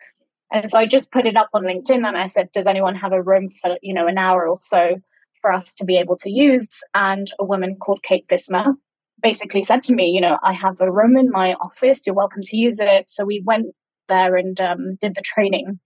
And 0.52 0.70
so 0.70 0.80
I 0.80 0.86
just 0.86 1.12
put 1.12 1.26
it 1.26 1.36
up 1.36 1.50
on 1.54 1.64
LinkedIn 1.64 2.08
and 2.08 2.18
I 2.18 2.28
said, 2.28 2.52
does 2.54 2.68
anyone 2.68 2.96
have 2.96 3.12
a 3.12 3.22
room 3.22 3.50
for, 3.50 3.78
you 3.82 3.94
know, 3.94 4.08
an 4.08 4.18
hour 4.18 4.48
or 4.48 4.58
so 4.62 5.02
for 5.42 5.52
us 5.52 5.76
to 5.76 5.86
be 5.86 5.98
able 5.98 6.16
to 6.18 6.32
use? 6.32 6.82
And 6.94 7.30
a 7.40 7.44
woman 7.44 7.76
called 7.76 8.02
Kate 8.04 8.28
Visma, 8.28 8.76
basically 9.22 9.64
said 9.64 9.84
to 9.84 9.96
me, 9.96 10.08
you 10.08 10.22
know, 10.22 10.38
I 10.44 10.54
have 10.54 10.80
a 10.80 10.92
room 10.92 11.18
in 11.18 11.30
my 11.32 11.54
office. 11.56 12.06
You're 12.06 12.16
welcome 12.16 12.44
to 12.44 12.58
use 12.58 12.80
it. 12.80 13.10
So 13.10 13.26
we 13.26 13.42
went 13.46 13.68
there 14.08 14.36
and 14.36 14.60
um, 14.62 14.96
did 14.96 15.16
the 15.16 15.22
training. 15.22 15.80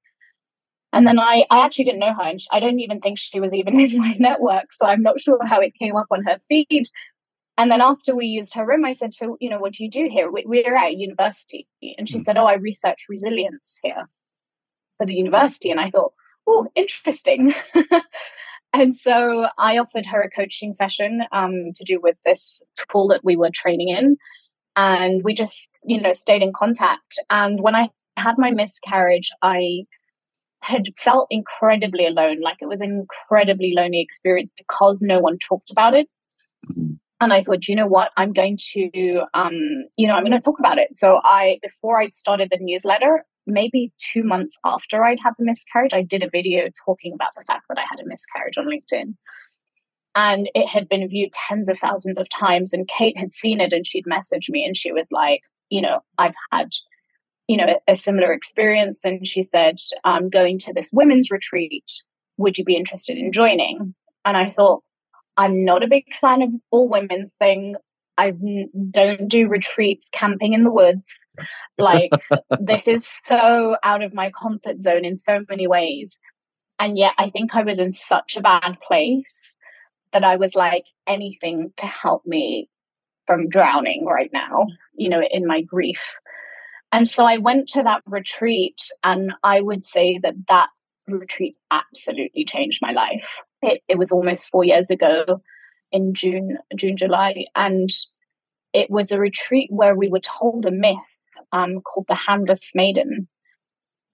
And 0.93 1.07
then 1.07 1.19
I, 1.19 1.45
I 1.49 1.65
actually 1.65 1.85
didn't 1.85 2.01
know 2.01 2.13
her, 2.13 2.23
and 2.23 2.39
I 2.51 2.59
don't 2.59 2.81
even 2.81 2.99
think 2.99 3.17
she 3.17 3.39
was 3.39 3.53
even 3.53 3.79
in 3.79 3.97
my 3.97 4.15
network. 4.19 4.73
So 4.73 4.85
I'm 4.85 5.01
not 5.01 5.19
sure 5.19 5.39
how 5.45 5.59
it 5.61 5.73
came 5.75 5.95
up 5.95 6.07
on 6.11 6.23
her 6.25 6.37
feed. 6.47 6.83
And 7.57 7.69
then 7.69 7.81
after 7.81 8.15
we 8.15 8.25
used 8.25 8.55
her 8.55 8.65
room, 8.65 8.85
I 8.85 8.93
said 8.93 9.11
to 9.13 9.37
you 9.39 9.49
know, 9.49 9.59
what 9.59 9.73
do 9.73 9.83
you 9.83 9.89
do 9.89 10.09
here? 10.09 10.31
We, 10.31 10.43
we're 10.45 10.75
at 10.75 10.97
university, 10.97 11.67
and 11.97 12.09
she 12.09 12.15
mm-hmm. 12.15 12.23
said, 12.23 12.37
oh, 12.37 12.45
I 12.45 12.55
research 12.55 13.05
resilience 13.07 13.79
here 13.83 14.09
for 14.97 15.05
the 15.05 15.13
university. 15.13 15.71
And 15.71 15.79
I 15.79 15.89
thought, 15.89 16.13
oh, 16.47 16.67
interesting. 16.75 17.53
And 18.73 18.95
so 18.95 19.47
I 19.57 19.77
offered 19.77 20.05
her 20.05 20.21
a 20.21 20.29
coaching 20.29 20.73
session 20.73 21.21
um, 21.31 21.71
to 21.75 21.83
do 21.83 21.99
with 22.01 22.15
this 22.25 22.63
tool 22.91 23.07
that 23.09 23.23
we 23.23 23.35
were 23.35 23.49
training 23.53 23.89
in. 23.89 24.17
And 24.75 25.21
we 25.23 25.33
just, 25.33 25.69
you 25.83 25.99
know, 25.99 26.13
stayed 26.13 26.41
in 26.41 26.53
contact. 26.55 27.19
And 27.29 27.61
when 27.61 27.75
I 27.75 27.89
had 28.17 28.35
my 28.37 28.51
miscarriage, 28.51 29.29
I 29.41 29.85
had 30.61 30.87
felt 30.97 31.27
incredibly 31.29 32.07
alone. 32.07 32.39
Like 32.39 32.57
it 32.61 32.67
was 32.67 32.81
an 32.81 32.91
incredibly 32.91 33.73
lonely 33.75 33.99
experience 33.99 34.53
because 34.57 34.99
no 35.01 35.19
one 35.19 35.37
talked 35.39 35.71
about 35.71 35.93
it. 35.93 36.07
Mm-hmm. 36.69 36.93
And 37.19 37.33
I 37.33 37.43
thought, 37.43 37.67
you 37.67 37.75
know 37.75 37.87
what? 37.87 38.11
I'm 38.17 38.33
going 38.33 38.57
to, 38.73 39.21
um, 39.35 39.53
you 39.95 40.07
know, 40.07 40.15
I'm 40.15 40.23
going 40.23 40.31
to 40.31 40.39
talk 40.39 40.57
about 40.57 40.79
it. 40.79 40.97
So 40.97 41.19
I, 41.23 41.59
before 41.61 41.99
I 41.99 42.09
started 42.09 42.49
the 42.49 42.57
newsletter, 42.59 43.25
maybe 43.45 43.91
two 43.97 44.23
months 44.23 44.57
after 44.65 45.03
I'd 45.03 45.19
had 45.19 45.33
the 45.37 45.45
miscarriage, 45.45 45.93
I 45.93 46.03
did 46.03 46.23
a 46.23 46.29
video 46.29 46.69
talking 46.85 47.13
about 47.13 47.31
the 47.35 47.43
fact 47.43 47.65
that 47.69 47.77
I 47.77 47.83
had 47.89 47.99
a 47.99 48.07
miscarriage 48.07 48.57
on 48.57 48.65
LinkedIn. 48.65 49.15
And 50.13 50.49
it 50.53 50.67
had 50.67 50.89
been 50.89 51.07
viewed 51.07 51.31
tens 51.31 51.69
of 51.69 51.79
thousands 51.79 52.17
of 52.17 52.27
times. 52.29 52.73
And 52.73 52.87
Kate 52.87 53.17
had 53.17 53.33
seen 53.33 53.61
it 53.61 53.73
and 53.73 53.85
she'd 53.85 54.05
messaged 54.05 54.49
me 54.49 54.65
and 54.65 54.75
she 54.75 54.91
was 54.91 55.09
like, 55.11 55.41
you 55.69 55.81
know, 55.81 56.01
I've 56.17 56.35
had, 56.51 56.69
you 57.47 57.57
know, 57.57 57.79
a, 57.87 57.91
a 57.91 57.95
similar 57.95 58.33
experience. 58.33 59.05
And 59.05 59.25
she 59.25 59.41
said, 59.41 59.77
I'm 60.03 60.29
going 60.29 60.59
to 60.59 60.73
this 60.73 60.89
women's 60.91 61.31
retreat. 61.31 61.85
Would 62.37 62.57
you 62.57 62.65
be 62.65 62.75
interested 62.75 63.17
in 63.17 63.31
joining? 63.31 63.95
And 64.25 64.37
I 64.37 64.51
thought, 64.51 64.83
I'm 65.37 65.63
not 65.63 65.83
a 65.83 65.87
big 65.87 66.05
fan 66.19 66.41
of 66.41 66.53
all 66.71 66.89
women's 66.89 67.31
thing. 67.39 67.75
I 68.17 68.33
don't 68.91 69.27
do 69.27 69.47
retreats 69.47 70.09
camping 70.11 70.53
in 70.53 70.63
the 70.63 70.71
woods. 70.71 71.15
Like, 71.77 72.11
this 72.59 72.87
is 72.87 73.05
so 73.05 73.77
out 73.83 74.01
of 74.01 74.13
my 74.13 74.31
comfort 74.31 74.81
zone 74.81 75.05
in 75.05 75.17
so 75.19 75.43
many 75.49 75.67
ways. 75.67 76.19
And 76.79 76.97
yet, 76.97 77.13
I 77.17 77.29
think 77.29 77.55
I 77.55 77.63
was 77.63 77.79
in 77.79 77.93
such 77.93 78.35
a 78.35 78.41
bad 78.41 78.77
place 78.85 79.55
that 80.13 80.23
I 80.23 80.35
was 80.35 80.55
like, 80.55 80.85
anything 81.07 81.71
to 81.77 81.85
help 81.85 82.25
me 82.25 82.69
from 83.27 83.49
drowning 83.49 84.05
right 84.05 84.31
now, 84.33 84.67
you 84.93 85.09
know, 85.09 85.21
in 85.21 85.45
my 85.45 85.61
grief. 85.61 86.01
And 86.91 87.07
so 87.07 87.25
I 87.25 87.37
went 87.37 87.69
to 87.69 87.83
that 87.83 88.01
retreat, 88.05 88.81
and 89.03 89.31
I 89.43 89.61
would 89.61 89.85
say 89.85 90.19
that 90.23 90.35
that 90.47 90.69
retreat 91.07 91.55
absolutely 91.71 92.45
changed 92.45 92.81
my 92.81 92.91
life. 92.91 93.41
It, 93.61 93.81
it 93.87 93.97
was 93.97 94.11
almost 94.11 94.49
four 94.49 94.63
years 94.63 94.89
ago 94.89 95.41
in 95.91 96.13
June, 96.13 96.57
June, 96.75 96.97
July, 96.97 97.45
and 97.55 97.89
it 98.73 98.89
was 98.89 99.11
a 99.11 99.19
retreat 99.19 99.69
where 99.71 99.95
we 99.95 100.09
were 100.09 100.19
told 100.19 100.65
a 100.65 100.71
myth 100.71 101.17
um, 101.51 101.81
called 101.81 102.05
the 102.07 102.15
Handless 102.15 102.71
Maiden. 102.75 103.27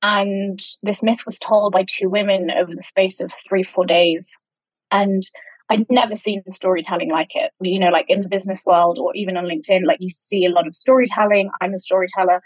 And 0.02 0.60
this 0.84 1.02
myth 1.02 1.26
was 1.26 1.39
told 1.39 1.73
by 1.73 1.86
two 1.88 2.10
women 2.10 2.52
over 2.52 2.73
the 2.76 2.84
space 2.84 3.19
of 3.19 3.32
three, 3.47 3.63
four 3.63 3.86
days. 3.86 4.38
And 4.91 5.23
I'd 5.69 5.89
never 5.89 6.15
seen 6.15 6.43
storytelling 6.50 7.12
like 7.12 7.36
it. 7.36 7.52
You 7.60 7.80
know, 7.80 7.89
like 7.89 8.06
in 8.08 8.21
the 8.21 8.30
business 8.30 8.63
world 8.65 9.00
or 9.00 9.13
even 9.15 9.38
on 9.38 9.45
LinkedIn, 9.45 9.86
like 9.86 9.97
you 10.00 10.10
see 10.10 10.45
a 10.45 10.52
lot 10.52 10.67
of 10.67 10.76
storytelling. 10.76 11.50
I'm 11.62 11.73
a 11.73 11.78
storyteller. 11.78 12.41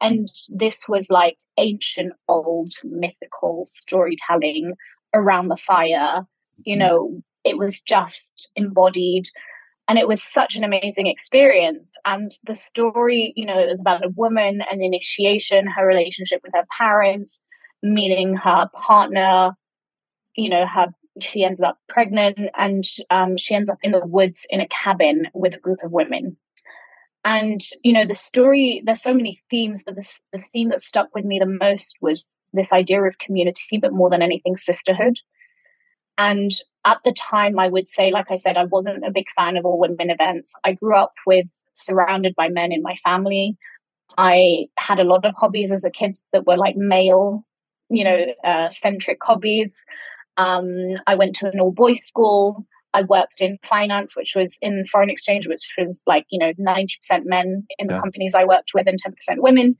And 0.00 0.28
this 0.50 0.88
was 0.88 1.10
like 1.10 1.38
ancient, 1.58 2.12
old, 2.28 2.72
mythical 2.84 3.64
storytelling 3.66 4.74
around 5.12 5.48
the 5.48 5.56
fire. 5.56 6.22
You 6.64 6.76
mm-hmm. 6.76 6.78
know, 6.78 7.22
it 7.44 7.58
was 7.58 7.82
just 7.82 8.52
embodied. 8.56 9.26
And 9.92 9.98
it 9.98 10.08
was 10.08 10.22
such 10.22 10.56
an 10.56 10.64
amazing 10.64 11.06
experience. 11.06 11.92
And 12.06 12.30
the 12.46 12.54
story, 12.54 13.34
you 13.36 13.44
know, 13.44 13.58
it 13.58 13.68
was 13.68 13.78
about 13.78 14.02
a 14.02 14.08
woman, 14.08 14.62
an 14.70 14.80
initiation, 14.80 15.66
her 15.66 15.86
relationship 15.86 16.40
with 16.42 16.54
her 16.54 16.64
parents, 16.78 17.42
meeting 17.82 18.34
her 18.36 18.70
partner, 18.72 19.50
you 20.34 20.48
know, 20.48 20.64
her 20.66 20.86
she 21.20 21.44
ends 21.44 21.60
up 21.60 21.76
pregnant 21.90 22.38
and 22.56 22.84
um, 23.10 23.36
she 23.36 23.54
ends 23.54 23.68
up 23.68 23.76
in 23.82 23.92
the 23.92 24.00
woods 24.06 24.46
in 24.48 24.62
a 24.62 24.68
cabin 24.68 25.26
with 25.34 25.52
a 25.52 25.60
group 25.60 25.80
of 25.84 25.92
women. 25.92 26.38
And 27.22 27.60
you 27.84 27.92
know 27.92 28.06
the 28.06 28.14
story 28.14 28.82
there's 28.86 29.02
so 29.02 29.12
many 29.12 29.40
themes 29.50 29.82
but 29.84 29.94
this, 29.94 30.22
the 30.32 30.38
theme 30.38 30.70
that 30.70 30.80
stuck 30.80 31.14
with 31.14 31.26
me 31.26 31.38
the 31.38 31.44
most 31.44 31.98
was 32.00 32.40
this 32.54 32.66
idea 32.72 33.02
of 33.02 33.18
community 33.18 33.76
but 33.76 33.92
more 33.92 34.08
than 34.08 34.22
anything 34.22 34.56
sisterhood 34.56 35.18
and 36.30 36.50
at 36.84 36.98
the 37.04 37.12
time 37.12 37.58
i 37.58 37.68
would 37.68 37.88
say 37.88 38.10
like 38.10 38.30
i 38.30 38.36
said 38.36 38.56
i 38.56 38.64
wasn't 38.64 39.04
a 39.04 39.10
big 39.10 39.28
fan 39.36 39.56
of 39.56 39.64
all 39.64 39.78
women 39.78 40.10
events 40.10 40.52
i 40.64 40.72
grew 40.72 40.94
up 40.94 41.14
with 41.26 41.46
surrounded 41.74 42.34
by 42.36 42.48
men 42.48 42.72
in 42.72 42.82
my 42.82 42.96
family 43.04 43.56
i 44.18 44.66
had 44.78 45.00
a 45.00 45.04
lot 45.04 45.24
of 45.24 45.34
hobbies 45.36 45.72
as 45.72 45.84
a 45.84 45.90
kid 45.90 46.16
that 46.32 46.46
were 46.46 46.56
like 46.56 46.76
male 46.76 47.44
you 47.88 48.04
know 48.04 48.26
uh, 48.44 48.68
centric 48.68 49.18
hobbies 49.22 49.84
um, 50.36 50.68
i 51.06 51.14
went 51.14 51.36
to 51.36 51.50
an 51.50 51.60
all 51.60 51.72
boys 51.72 52.04
school 52.04 52.66
I 52.94 53.02
worked 53.02 53.40
in 53.40 53.58
finance, 53.64 54.16
which 54.16 54.34
was 54.36 54.58
in 54.60 54.84
foreign 54.86 55.10
exchange, 55.10 55.46
which 55.46 55.72
was 55.78 56.02
like, 56.06 56.26
you 56.30 56.38
know, 56.38 56.52
90% 56.54 57.24
men 57.24 57.66
in 57.78 57.86
the 57.86 57.94
yeah. 57.94 58.00
companies 58.00 58.34
I 58.34 58.44
worked 58.44 58.72
with 58.74 58.86
and 58.86 58.98
10% 59.02 59.14
women. 59.38 59.76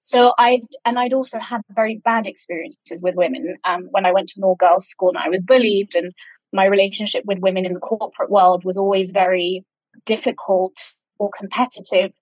So 0.00 0.32
I 0.38 0.62
and 0.84 0.98
I'd 0.98 1.12
also 1.12 1.38
had 1.38 1.60
very 1.70 2.00
bad 2.02 2.26
experiences 2.26 3.02
with 3.02 3.14
women. 3.14 3.56
Um, 3.64 3.88
when 3.90 4.06
I 4.06 4.12
went 4.12 4.28
to 4.28 4.34
an 4.38 4.44
all 4.44 4.56
girls 4.56 4.88
school 4.88 5.10
and 5.10 5.18
I 5.18 5.28
was 5.28 5.42
bullied, 5.42 5.94
and 5.94 6.12
my 6.52 6.64
relationship 6.64 7.24
with 7.26 7.38
women 7.38 7.66
in 7.66 7.74
the 7.74 7.80
corporate 7.80 8.30
world 8.30 8.64
was 8.64 8.78
always 8.78 9.12
very 9.12 9.64
difficult 10.06 10.94
or 11.18 11.30
competitive. 11.38 12.12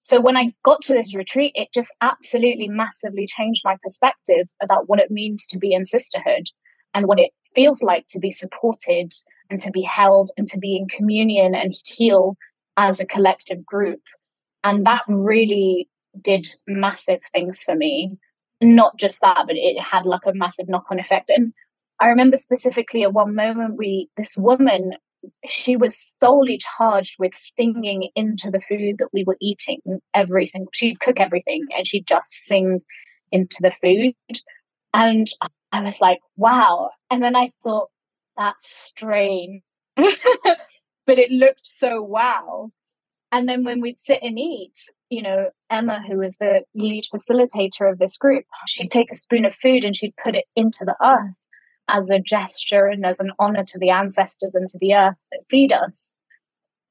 So 0.00 0.20
when 0.20 0.36
I 0.36 0.52
got 0.62 0.82
to 0.82 0.92
this 0.92 1.16
retreat, 1.16 1.52
it 1.54 1.68
just 1.72 1.90
absolutely 2.02 2.68
massively 2.68 3.26
changed 3.26 3.62
my 3.64 3.76
perspective 3.82 4.46
about 4.62 4.86
what 4.86 4.98
it 5.00 5.10
means 5.10 5.46
to 5.46 5.58
be 5.58 5.72
in 5.72 5.86
sisterhood 5.86 6.48
and 6.92 7.06
what 7.06 7.18
it 7.18 7.30
feels 7.54 7.82
like 7.82 8.04
to 8.10 8.18
be 8.18 8.30
supported 8.30 9.12
and 9.48 9.60
to 9.60 9.70
be 9.70 9.80
held 9.80 10.30
and 10.36 10.46
to 10.48 10.58
be 10.58 10.76
in 10.76 10.88
communion 10.88 11.54
and 11.54 11.72
heal 11.86 12.36
as 12.76 13.00
a 13.00 13.06
collective 13.06 13.64
group. 13.64 14.00
And 14.62 14.84
that 14.84 15.02
really 15.08 15.88
did 16.20 16.46
massive 16.66 17.20
things 17.32 17.62
for 17.62 17.74
me. 17.74 18.18
Not 18.60 18.98
just 18.98 19.20
that, 19.20 19.44
but 19.46 19.56
it 19.56 19.80
had 19.80 20.06
like 20.06 20.26
a 20.26 20.34
massive 20.34 20.68
knock 20.68 20.86
on 20.90 21.00
effect. 21.00 21.30
And 21.30 21.52
I 22.00 22.06
remember 22.08 22.36
specifically 22.36 23.02
at 23.02 23.12
one 23.12 23.34
moment, 23.34 23.76
we, 23.76 24.08
this 24.16 24.36
woman, 24.36 24.92
she 25.48 25.76
was 25.76 26.12
solely 26.16 26.58
charged 26.58 27.16
with 27.18 27.34
singing 27.34 28.08
into 28.14 28.50
the 28.50 28.60
food 28.60 28.96
that 28.98 29.08
we 29.12 29.24
were 29.24 29.36
eating, 29.40 29.80
everything. 30.12 30.66
She'd 30.72 31.00
cook 31.00 31.20
everything 31.20 31.66
and 31.76 31.86
she'd 31.86 32.06
just 32.06 32.32
sing 32.46 32.80
into 33.32 33.58
the 33.60 33.70
food. 33.70 34.14
And 34.92 35.26
I 35.72 35.80
was 35.80 36.00
like, 36.00 36.20
wow. 36.36 36.90
And 37.10 37.22
then 37.22 37.34
I 37.34 37.50
thought, 37.62 37.88
that's 38.36 38.72
strange. 38.72 39.62
but 39.96 41.18
it 41.18 41.30
looked 41.30 41.66
so 41.66 42.02
wow. 42.02 42.70
And 43.32 43.48
then 43.48 43.64
when 43.64 43.80
we'd 43.80 43.98
sit 43.98 44.20
and 44.22 44.38
eat, 44.38 44.78
you 45.10 45.22
know, 45.22 45.50
Emma, 45.70 46.00
who 46.06 46.18
was 46.18 46.36
the 46.36 46.62
lead 46.74 47.04
facilitator 47.12 47.90
of 47.90 47.98
this 47.98 48.16
group, 48.16 48.44
she'd 48.66 48.90
take 48.90 49.10
a 49.10 49.16
spoon 49.16 49.44
of 49.44 49.54
food 49.54 49.84
and 49.84 49.96
she'd 49.96 50.14
put 50.22 50.36
it 50.36 50.44
into 50.54 50.84
the 50.84 50.96
earth 51.04 51.34
as 51.88 52.10
a 52.10 52.20
gesture 52.20 52.86
and 52.86 53.04
as 53.04 53.20
an 53.20 53.32
honor 53.38 53.64
to 53.66 53.78
the 53.78 53.90
ancestors 53.90 54.54
and 54.54 54.68
to 54.68 54.78
the 54.78 54.94
earth 54.94 55.28
that 55.32 55.44
feed 55.48 55.72
us. 55.72 56.16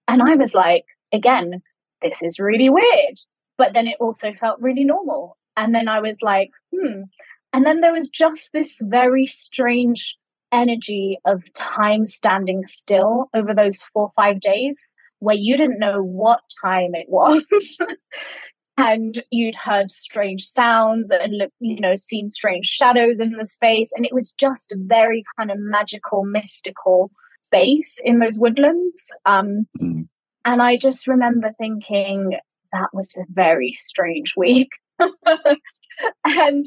And 0.08 0.22
I 0.22 0.36
was 0.36 0.54
like, 0.54 0.86
again, 1.12 1.62
this 2.02 2.22
is 2.22 2.40
really 2.40 2.70
weird. 2.70 3.20
But 3.58 3.74
then 3.74 3.88
it 3.88 3.98
also 4.00 4.34
felt 4.34 4.60
really 4.60 4.84
normal. 4.84 5.38
And 5.56 5.74
then 5.74 5.88
I 5.88 6.00
was 6.00 6.18
like, 6.22 6.52
hmm. 6.76 7.04
And 7.54 7.66
then 7.66 7.82
there 7.82 7.94
was 7.94 8.10
just 8.10 8.52
this 8.52 8.82
very 8.84 9.28
strange 9.28 10.18
energy 10.52 11.20
of 11.26 11.42
time 11.54 12.06
standing 12.06 12.66
still 12.68 13.30
over 13.34 13.54
those 13.54 13.84
four 13.94 14.04
or 14.04 14.12
five 14.16 14.40
days 14.40 14.92
where 15.24 15.36
you 15.36 15.56
didn't 15.58 15.80
know 15.80 16.02
what 16.02 16.42
time 16.62 16.94
it 16.94 17.08
was. 17.10 17.78
and 18.78 19.24
you'd 19.32 19.56
heard 19.56 19.90
strange 19.92 20.44
sounds 20.44 21.12
and 21.12 21.38
look, 21.38 21.52
you 21.60 21.80
know, 21.80 21.96
seen 21.96 22.28
strange 22.28 22.66
shadows 22.66 23.20
in 23.20 23.32
the 23.32 23.46
space. 23.46 23.92
And 23.96 24.06
it 24.06 24.14
was 24.14 24.34
just 24.34 24.72
a 24.72 24.78
very 24.80 25.24
kind 25.38 25.52
of 25.52 25.58
magical, 25.60 26.26
mystical 26.26 27.12
space 27.44 28.00
in 28.04 28.20
those 28.20 28.40
woodlands. 28.40 29.12
Um, 29.26 29.68
mm. 29.80 30.08
And 30.46 30.62
I 30.62 30.78
just 30.78 31.08
remember 31.08 31.52
thinking 31.58 32.38
that 32.74 32.90
was 32.92 33.16
a 33.18 33.24
very 33.32 33.74
strange 33.78 34.34
week. 34.36 34.70
and 36.26 36.66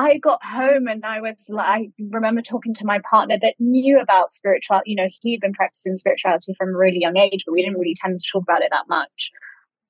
I 0.00 0.16
got 0.16 0.42
home 0.42 0.86
and 0.88 1.04
I 1.04 1.20
was 1.20 1.46
like, 1.50 1.66
I 1.66 1.88
remember 1.98 2.40
talking 2.40 2.72
to 2.74 2.86
my 2.86 3.00
partner 3.10 3.36
that 3.42 3.56
knew 3.58 4.00
about 4.00 4.32
spirituality. 4.32 4.92
You 4.92 4.96
know, 4.96 5.08
he'd 5.20 5.40
been 5.40 5.52
practicing 5.52 5.98
spirituality 5.98 6.54
from 6.56 6.70
a 6.70 6.76
really 6.76 7.00
young 7.00 7.18
age, 7.18 7.44
but 7.44 7.52
we 7.52 7.62
didn't 7.62 7.78
really 7.78 7.94
tend 7.94 8.18
to 8.18 8.26
talk 8.32 8.42
about 8.42 8.62
it 8.62 8.70
that 8.70 8.88
much. 8.88 9.30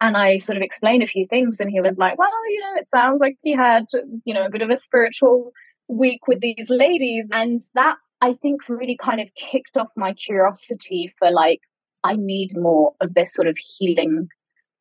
And 0.00 0.16
I 0.16 0.38
sort 0.38 0.56
of 0.56 0.62
explained 0.62 1.04
a 1.04 1.06
few 1.06 1.26
things, 1.26 1.60
and 1.60 1.70
he 1.70 1.80
was 1.80 1.94
like, 1.96 2.18
Well, 2.18 2.30
you 2.48 2.60
know, 2.60 2.80
it 2.80 2.88
sounds 2.92 3.20
like 3.20 3.36
he 3.42 3.54
had, 3.54 3.84
you 4.24 4.34
know, 4.34 4.44
a 4.44 4.50
bit 4.50 4.62
of 4.62 4.70
a 4.70 4.76
spiritual 4.76 5.52
week 5.88 6.26
with 6.26 6.40
these 6.40 6.70
ladies. 6.70 7.28
And 7.32 7.62
that 7.74 7.96
I 8.20 8.32
think 8.32 8.68
really 8.68 8.96
kind 8.96 9.20
of 9.20 9.32
kicked 9.36 9.76
off 9.76 9.88
my 9.96 10.12
curiosity 10.14 11.14
for 11.18 11.30
like, 11.30 11.60
I 12.02 12.16
need 12.16 12.56
more 12.56 12.94
of 13.00 13.14
this 13.14 13.32
sort 13.32 13.46
of 13.46 13.56
healing 13.58 14.28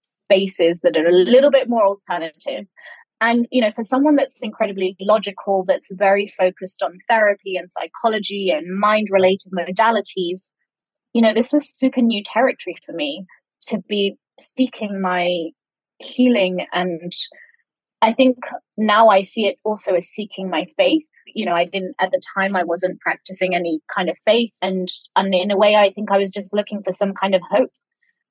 spaces 0.01 0.81
that 0.81 0.97
are 0.97 1.07
a 1.07 1.11
little 1.11 1.51
bit 1.51 1.69
more 1.69 1.85
alternative 1.85 2.65
and, 3.21 3.47
you 3.51 3.61
know, 3.61 3.71
for 3.71 3.83
someone 3.83 4.15
that's 4.15 4.41
incredibly 4.41 4.95
logical, 4.99 5.65
that's 5.65 5.91
very 5.91 6.27
focused 6.27 6.81
on 6.81 6.99
therapy 7.09 7.55
and 7.57 7.69
psychology 7.71 8.49
and 8.49 8.79
mind 8.79 9.07
related 9.11 9.51
modalities, 9.51 10.51
you 11.13 11.21
know, 11.21 11.33
this 11.33 11.51
was 11.51 11.77
super 11.77 12.01
new 12.01 12.23
territory 12.23 12.77
for 12.85 12.93
me 12.93 13.25
to 13.63 13.79
be 13.89 14.15
seeking 14.39 15.01
my 15.01 15.49
healing. 15.99 16.65
And 16.71 17.11
I 18.01 18.13
think 18.13 18.37
now 18.77 19.09
I 19.09 19.23
see 19.23 19.47
it 19.47 19.57
also 19.65 19.95
as 19.95 20.07
seeking 20.07 20.49
my 20.49 20.67
faith. 20.77 21.03
You 21.35 21.45
know, 21.45 21.53
I 21.53 21.65
didn't 21.65 21.95
at 21.99 22.11
the 22.11 22.21
time, 22.35 22.55
I 22.55 22.63
wasn't 22.63 23.01
practicing 23.01 23.53
any 23.53 23.81
kind 23.93 24.09
of 24.09 24.17
faith. 24.25 24.53
And, 24.61 24.87
and 25.15 25.35
in 25.35 25.51
a 25.51 25.57
way, 25.57 25.75
I 25.75 25.91
think 25.91 26.09
I 26.09 26.17
was 26.17 26.31
just 26.31 26.53
looking 26.53 26.81
for 26.83 26.93
some 26.93 27.13
kind 27.13 27.35
of 27.35 27.41
hope 27.49 27.71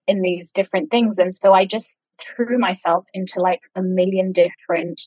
in 0.09 0.23
these 0.23 0.51
different 0.51 0.91
things. 0.91 1.19
And 1.19 1.33
so 1.33 1.53
I 1.53 1.67
just 1.67 2.09
threw 2.21 2.59
myself 2.59 3.05
into 3.15 3.41
like 3.41 3.61
a 3.77 3.83
million 3.83 4.33
different 4.33 5.03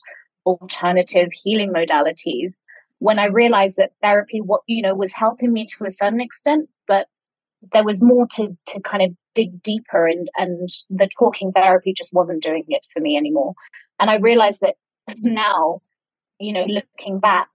alternative 0.46 1.28
healing 1.32 1.72
modalities 1.72 2.54
when 3.00 3.18
I 3.18 3.26
realized 3.26 3.78
that 3.78 3.90
therapy, 4.00 4.40
what, 4.40 4.60
you 4.68 4.80
know, 4.80 4.94
was 4.94 5.12
helping 5.12 5.52
me 5.52 5.66
to 5.76 5.84
a 5.84 5.90
certain 5.90 6.20
extent, 6.20 6.68
but 6.86 7.08
there 7.72 7.84
was 7.84 8.02
more 8.02 8.28
to, 8.36 8.56
to 8.68 8.80
kind 8.80 9.02
of 9.02 9.10
dig 9.34 9.60
deeper 9.60 10.06
and, 10.06 10.30
and 10.36 10.68
the 10.88 11.08
talking 11.18 11.50
therapy 11.50 11.92
just 11.92 12.14
wasn't 12.14 12.44
doing 12.44 12.64
it 12.68 12.86
for 12.92 13.00
me 13.00 13.16
anymore. 13.16 13.54
And 13.98 14.08
I 14.08 14.18
realized 14.18 14.60
that 14.60 14.76
now, 15.18 15.82
you 16.38 16.52
know, 16.52 16.64
looking 16.64 17.18
back, 17.18 17.48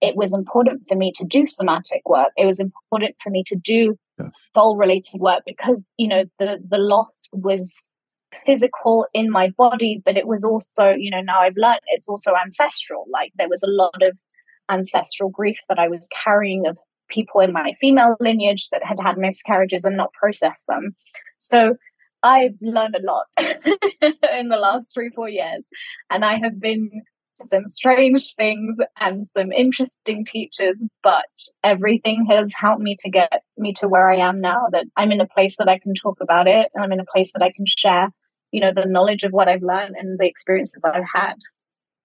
it 0.00 0.14
was 0.14 0.32
important 0.32 0.82
for 0.86 0.94
me 0.94 1.10
to 1.16 1.24
do 1.24 1.48
somatic 1.48 2.08
work. 2.08 2.30
It 2.36 2.46
was 2.46 2.60
important 2.60 3.16
for 3.20 3.30
me 3.30 3.42
to 3.48 3.56
do 3.56 3.98
yes. 4.18 4.30
soul 4.54 4.76
related 4.76 5.20
work 5.20 5.42
because 5.46 5.84
you 5.96 6.08
know 6.08 6.24
the 6.38 6.58
the 6.68 6.78
loss 6.78 7.14
was 7.32 7.94
physical 8.44 9.06
in 9.14 9.30
my 9.30 9.50
body 9.56 10.02
but 10.04 10.16
it 10.16 10.26
was 10.26 10.44
also 10.44 10.90
you 10.90 11.10
know 11.10 11.20
now 11.20 11.40
i've 11.40 11.56
learned 11.56 11.80
it's 11.88 12.08
also 12.08 12.32
ancestral 12.34 13.04
like 13.10 13.32
there 13.36 13.48
was 13.48 13.62
a 13.62 13.70
lot 13.70 14.02
of 14.02 14.18
ancestral 14.68 15.30
grief 15.30 15.58
that 15.68 15.78
i 15.78 15.88
was 15.88 16.08
carrying 16.24 16.66
of 16.66 16.76
people 17.08 17.40
in 17.40 17.52
my 17.52 17.72
female 17.80 18.16
lineage 18.20 18.68
that 18.70 18.82
had 18.84 18.98
had 19.00 19.16
miscarriages 19.16 19.84
and 19.84 19.96
not 19.96 20.12
processed 20.12 20.66
them 20.66 20.94
so 21.38 21.76
i've 22.22 22.56
learned 22.60 22.96
a 22.96 23.06
lot 23.06 23.26
in 24.32 24.48
the 24.48 24.58
last 24.60 24.92
three 24.92 25.10
four 25.14 25.28
years 25.28 25.62
and 26.10 26.24
i 26.24 26.36
have 26.36 26.60
been 26.60 26.90
some 27.44 27.68
strange 27.68 28.34
things 28.34 28.78
and 29.00 29.28
some 29.28 29.52
interesting 29.52 30.24
teachers, 30.24 30.84
but 31.02 31.26
everything 31.62 32.26
has 32.30 32.52
helped 32.58 32.80
me 32.80 32.96
to 33.00 33.10
get 33.10 33.42
me 33.56 33.72
to 33.74 33.88
where 33.88 34.10
I 34.10 34.16
am 34.16 34.40
now 34.40 34.66
that 34.72 34.86
I'm 34.96 35.12
in 35.12 35.20
a 35.20 35.26
place 35.26 35.56
that 35.58 35.68
I 35.68 35.78
can 35.78 35.94
talk 35.94 36.18
about 36.20 36.46
it 36.46 36.70
and 36.74 36.82
I'm 36.82 36.92
in 36.92 37.00
a 37.00 37.12
place 37.12 37.32
that 37.34 37.42
I 37.42 37.52
can 37.54 37.66
share, 37.66 38.08
you 38.52 38.60
know, 38.60 38.72
the 38.72 38.86
knowledge 38.86 39.24
of 39.24 39.32
what 39.32 39.48
I've 39.48 39.62
learned 39.62 39.96
and 39.98 40.18
the 40.18 40.26
experiences 40.26 40.82
I've 40.84 41.04
had. 41.14 41.34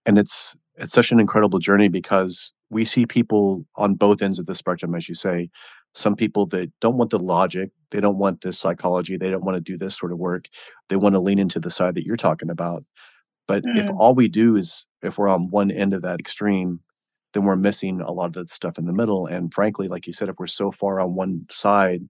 And 0.05 0.17
it's 0.17 0.55
it's 0.75 0.93
such 0.93 1.11
an 1.11 1.19
incredible 1.19 1.59
journey 1.59 1.89
because 1.89 2.51
we 2.69 2.85
see 2.85 3.05
people 3.05 3.65
on 3.75 3.95
both 3.95 4.21
ends 4.21 4.39
of 4.39 4.45
the 4.45 4.55
spectrum, 4.55 4.95
as 4.95 5.07
you 5.07 5.15
say. 5.15 5.49
Some 5.93 6.15
people 6.15 6.45
that 6.47 6.71
don't 6.79 6.97
want 6.97 7.09
the 7.09 7.19
logic, 7.19 7.69
they 7.91 7.99
don't 7.99 8.17
want 8.17 8.41
this 8.41 8.57
psychology, 8.57 9.17
they 9.17 9.29
don't 9.29 9.43
want 9.43 9.57
to 9.57 9.61
do 9.61 9.77
this 9.77 9.97
sort 9.97 10.13
of 10.13 10.17
work. 10.17 10.45
They 10.87 10.95
want 10.95 11.15
to 11.15 11.21
lean 11.21 11.37
into 11.37 11.59
the 11.59 11.69
side 11.69 11.95
that 11.95 12.05
you're 12.05 12.15
talking 12.15 12.49
about. 12.49 12.85
But 13.47 13.63
mm. 13.63 13.75
if 13.75 13.89
all 13.97 14.15
we 14.15 14.29
do 14.29 14.55
is 14.55 14.85
if 15.01 15.17
we're 15.17 15.29
on 15.29 15.49
one 15.49 15.71
end 15.71 15.93
of 15.93 16.01
that 16.03 16.19
extreme, 16.19 16.79
then 17.33 17.43
we're 17.43 17.55
missing 17.55 18.01
a 18.01 18.11
lot 18.11 18.25
of 18.25 18.33
the 18.33 18.47
stuff 18.47 18.77
in 18.77 18.85
the 18.85 18.93
middle. 18.93 19.25
And 19.25 19.53
frankly, 19.53 19.87
like 19.87 20.07
you 20.07 20.13
said, 20.13 20.29
if 20.29 20.35
we're 20.39 20.47
so 20.47 20.71
far 20.71 20.99
on 20.99 21.15
one 21.15 21.45
side, 21.49 22.01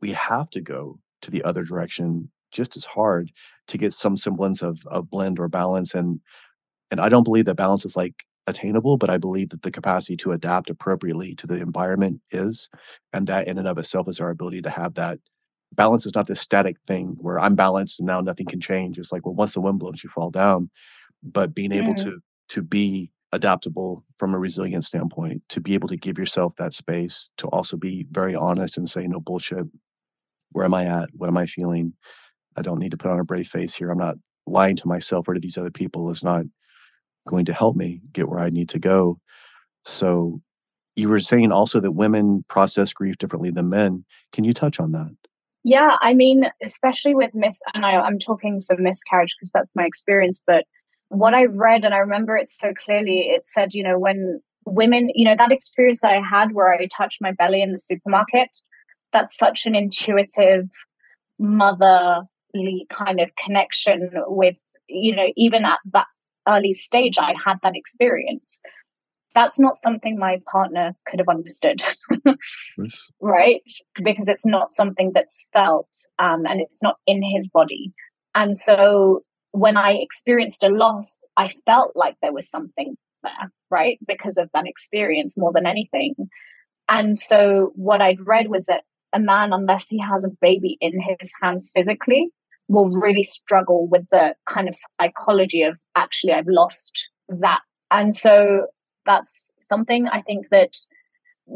we 0.00 0.12
have 0.12 0.50
to 0.50 0.60
go 0.60 0.98
to 1.22 1.30
the 1.30 1.42
other 1.44 1.64
direction 1.64 2.30
just 2.50 2.76
as 2.76 2.84
hard 2.84 3.30
to 3.68 3.78
get 3.78 3.92
some 3.92 4.16
semblance 4.16 4.62
of, 4.62 4.80
of 4.86 5.10
blend 5.10 5.38
or 5.38 5.48
balance. 5.48 5.94
And 5.94 6.20
and 6.90 7.00
I 7.00 7.08
don't 7.10 7.24
believe 7.24 7.44
that 7.44 7.56
balance 7.56 7.84
is 7.84 7.96
like 7.96 8.24
attainable, 8.46 8.96
but 8.96 9.10
I 9.10 9.18
believe 9.18 9.50
that 9.50 9.62
the 9.62 9.70
capacity 9.70 10.16
to 10.18 10.32
adapt 10.32 10.70
appropriately 10.70 11.34
to 11.34 11.46
the 11.46 11.60
environment 11.60 12.22
is. 12.30 12.68
And 13.12 13.26
that 13.26 13.46
in 13.46 13.58
and 13.58 13.68
of 13.68 13.76
itself 13.76 14.08
is 14.08 14.20
our 14.20 14.30
ability 14.30 14.62
to 14.62 14.70
have 14.70 14.94
that 14.94 15.18
balance 15.72 16.06
is 16.06 16.14
not 16.14 16.26
this 16.26 16.40
static 16.40 16.76
thing 16.86 17.16
where 17.18 17.38
I'm 17.38 17.54
balanced 17.54 18.00
and 18.00 18.06
now 18.06 18.22
nothing 18.22 18.46
can 18.46 18.60
change. 18.60 18.98
It's 18.98 19.12
like, 19.12 19.26
well, 19.26 19.34
once 19.34 19.52
the 19.52 19.60
wind 19.60 19.78
blows, 19.78 20.02
you 20.02 20.08
fall 20.08 20.30
down 20.30 20.70
but 21.22 21.54
being 21.54 21.72
able 21.72 21.92
mm. 21.94 22.02
to 22.04 22.20
to 22.50 22.62
be 22.62 23.10
adaptable 23.32 24.04
from 24.16 24.34
a 24.34 24.38
resilient 24.38 24.84
standpoint 24.84 25.42
to 25.50 25.60
be 25.60 25.74
able 25.74 25.88
to 25.88 25.96
give 25.96 26.18
yourself 26.18 26.56
that 26.56 26.72
space 26.72 27.28
to 27.36 27.46
also 27.48 27.76
be 27.76 28.06
very 28.10 28.34
honest 28.34 28.78
and 28.78 28.88
say 28.88 29.06
no 29.06 29.20
bullshit. 29.20 29.66
Where 30.52 30.64
am 30.64 30.74
i 30.74 30.84
at? 30.86 31.10
What 31.12 31.28
am 31.28 31.36
i 31.36 31.46
feeling? 31.46 31.92
I 32.56 32.62
don't 32.62 32.78
need 32.78 32.90
to 32.92 32.96
put 32.96 33.10
on 33.10 33.20
a 33.20 33.24
brave 33.24 33.46
face 33.46 33.74
here. 33.74 33.90
I'm 33.90 33.98
not 33.98 34.16
lying 34.46 34.76
to 34.76 34.88
myself 34.88 35.28
or 35.28 35.34
to 35.34 35.40
these 35.40 35.58
other 35.58 35.70
people 35.70 36.10
is 36.10 36.24
not 36.24 36.44
going 37.28 37.44
to 37.44 37.52
help 37.52 37.76
me 37.76 38.00
get 38.12 38.28
where 38.28 38.40
i 38.40 38.48
need 38.48 38.70
to 38.70 38.78
go. 38.78 39.18
So 39.84 40.40
you 40.96 41.08
were 41.08 41.20
saying 41.20 41.52
also 41.52 41.80
that 41.80 41.92
women 41.92 42.44
process 42.48 42.92
grief 42.92 43.18
differently 43.18 43.50
than 43.50 43.68
men. 43.68 44.04
Can 44.32 44.44
you 44.44 44.52
touch 44.52 44.80
on 44.80 44.92
that? 44.92 45.14
Yeah 45.64 45.96
i 46.00 46.14
mean 46.14 46.44
especially 46.62 47.14
with 47.14 47.34
miss 47.34 47.60
and 47.74 47.84
I, 47.84 47.96
i'm 47.96 48.18
talking 48.18 48.62
for 48.62 48.76
miscarriage 48.78 49.34
because 49.36 49.50
that's 49.52 49.70
my 49.74 49.84
experience 49.84 50.42
but 50.46 50.64
what 51.08 51.34
I 51.34 51.44
read, 51.44 51.84
and 51.84 51.94
I 51.94 51.98
remember 51.98 52.36
it 52.36 52.48
so 52.48 52.72
clearly, 52.74 53.30
it 53.30 53.46
said, 53.46 53.74
you 53.74 53.82
know, 53.82 53.98
when 53.98 54.40
women, 54.66 55.08
you 55.14 55.24
know, 55.24 55.34
that 55.36 55.52
experience 55.52 56.00
that 56.00 56.12
I 56.12 56.20
had 56.20 56.52
where 56.52 56.72
I 56.72 56.86
touched 56.86 57.20
my 57.20 57.32
belly 57.32 57.62
in 57.62 57.72
the 57.72 57.78
supermarket, 57.78 58.50
that's 59.12 59.36
such 59.36 59.66
an 59.66 59.74
intuitive, 59.74 60.68
motherly 61.38 62.86
kind 62.90 63.20
of 63.20 63.30
connection 63.36 64.10
with, 64.26 64.56
you 64.88 65.16
know, 65.16 65.28
even 65.36 65.64
at 65.64 65.78
that 65.92 66.06
early 66.46 66.72
stage, 66.72 67.18
I 67.18 67.34
had 67.44 67.56
that 67.62 67.76
experience. 67.76 68.60
That's 69.34 69.60
not 69.60 69.76
something 69.76 70.18
my 70.18 70.40
partner 70.50 70.94
could 71.06 71.20
have 71.20 71.28
understood, 71.28 71.82
right? 73.20 73.62
Because 74.02 74.26
it's 74.28 74.46
not 74.46 74.72
something 74.72 75.12
that's 75.14 75.48
felt 75.52 75.94
um, 76.18 76.44
and 76.46 76.60
it's 76.60 76.82
not 76.82 76.96
in 77.06 77.22
his 77.22 77.50
body. 77.50 77.92
And 78.34 78.56
so 78.56 79.22
when 79.52 79.76
I 79.76 79.92
experienced 79.92 80.62
a 80.62 80.68
loss, 80.68 81.24
I 81.36 81.50
felt 81.66 81.92
like 81.94 82.16
there 82.20 82.32
was 82.32 82.50
something 82.50 82.96
there, 83.22 83.52
right? 83.70 83.98
Because 84.06 84.38
of 84.38 84.50
that 84.54 84.66
experience 84.66 85.36
more 85.36 85.52
than 85.52 85.66
anything. 85.66 86.14
And 86.88 87.18
so 87.18 87.72
what 87.74 88.00
I'd 88.00 88.26
read 88.26 88.48
was 88.48 88.66
that 88.66 88.84
a 89.12 89.18
man, 89.18 89.52
unless 89.52 89.88
he 89.88 90.00
has 90.00 90.24
a 90.24 90.36
baby 90.40 90.76
in 90.80 91.00
his 91.00 91.32
hands 91.42 91.70
physically, 91.74 92.28
will 92.68 92.90
really 93.00 93.22
struggle 93.22 93.88
with 93.88 94.04
the 94.10 94.34
kind 94.46 94.68
of 94.68 94.76
psychology 95.00 95.62
of 95.62 95.78
actually, 95.96 96.34
I've 96.34 96.46
lost 96.46 97.08
that. 97.28 97.60
And 97.90 98.14
so 98.14 98.66
that's 99.06 99.54
something 99.58 100.06
I 100.08 100.20
think 100.20 100.48
that 100.50 100.74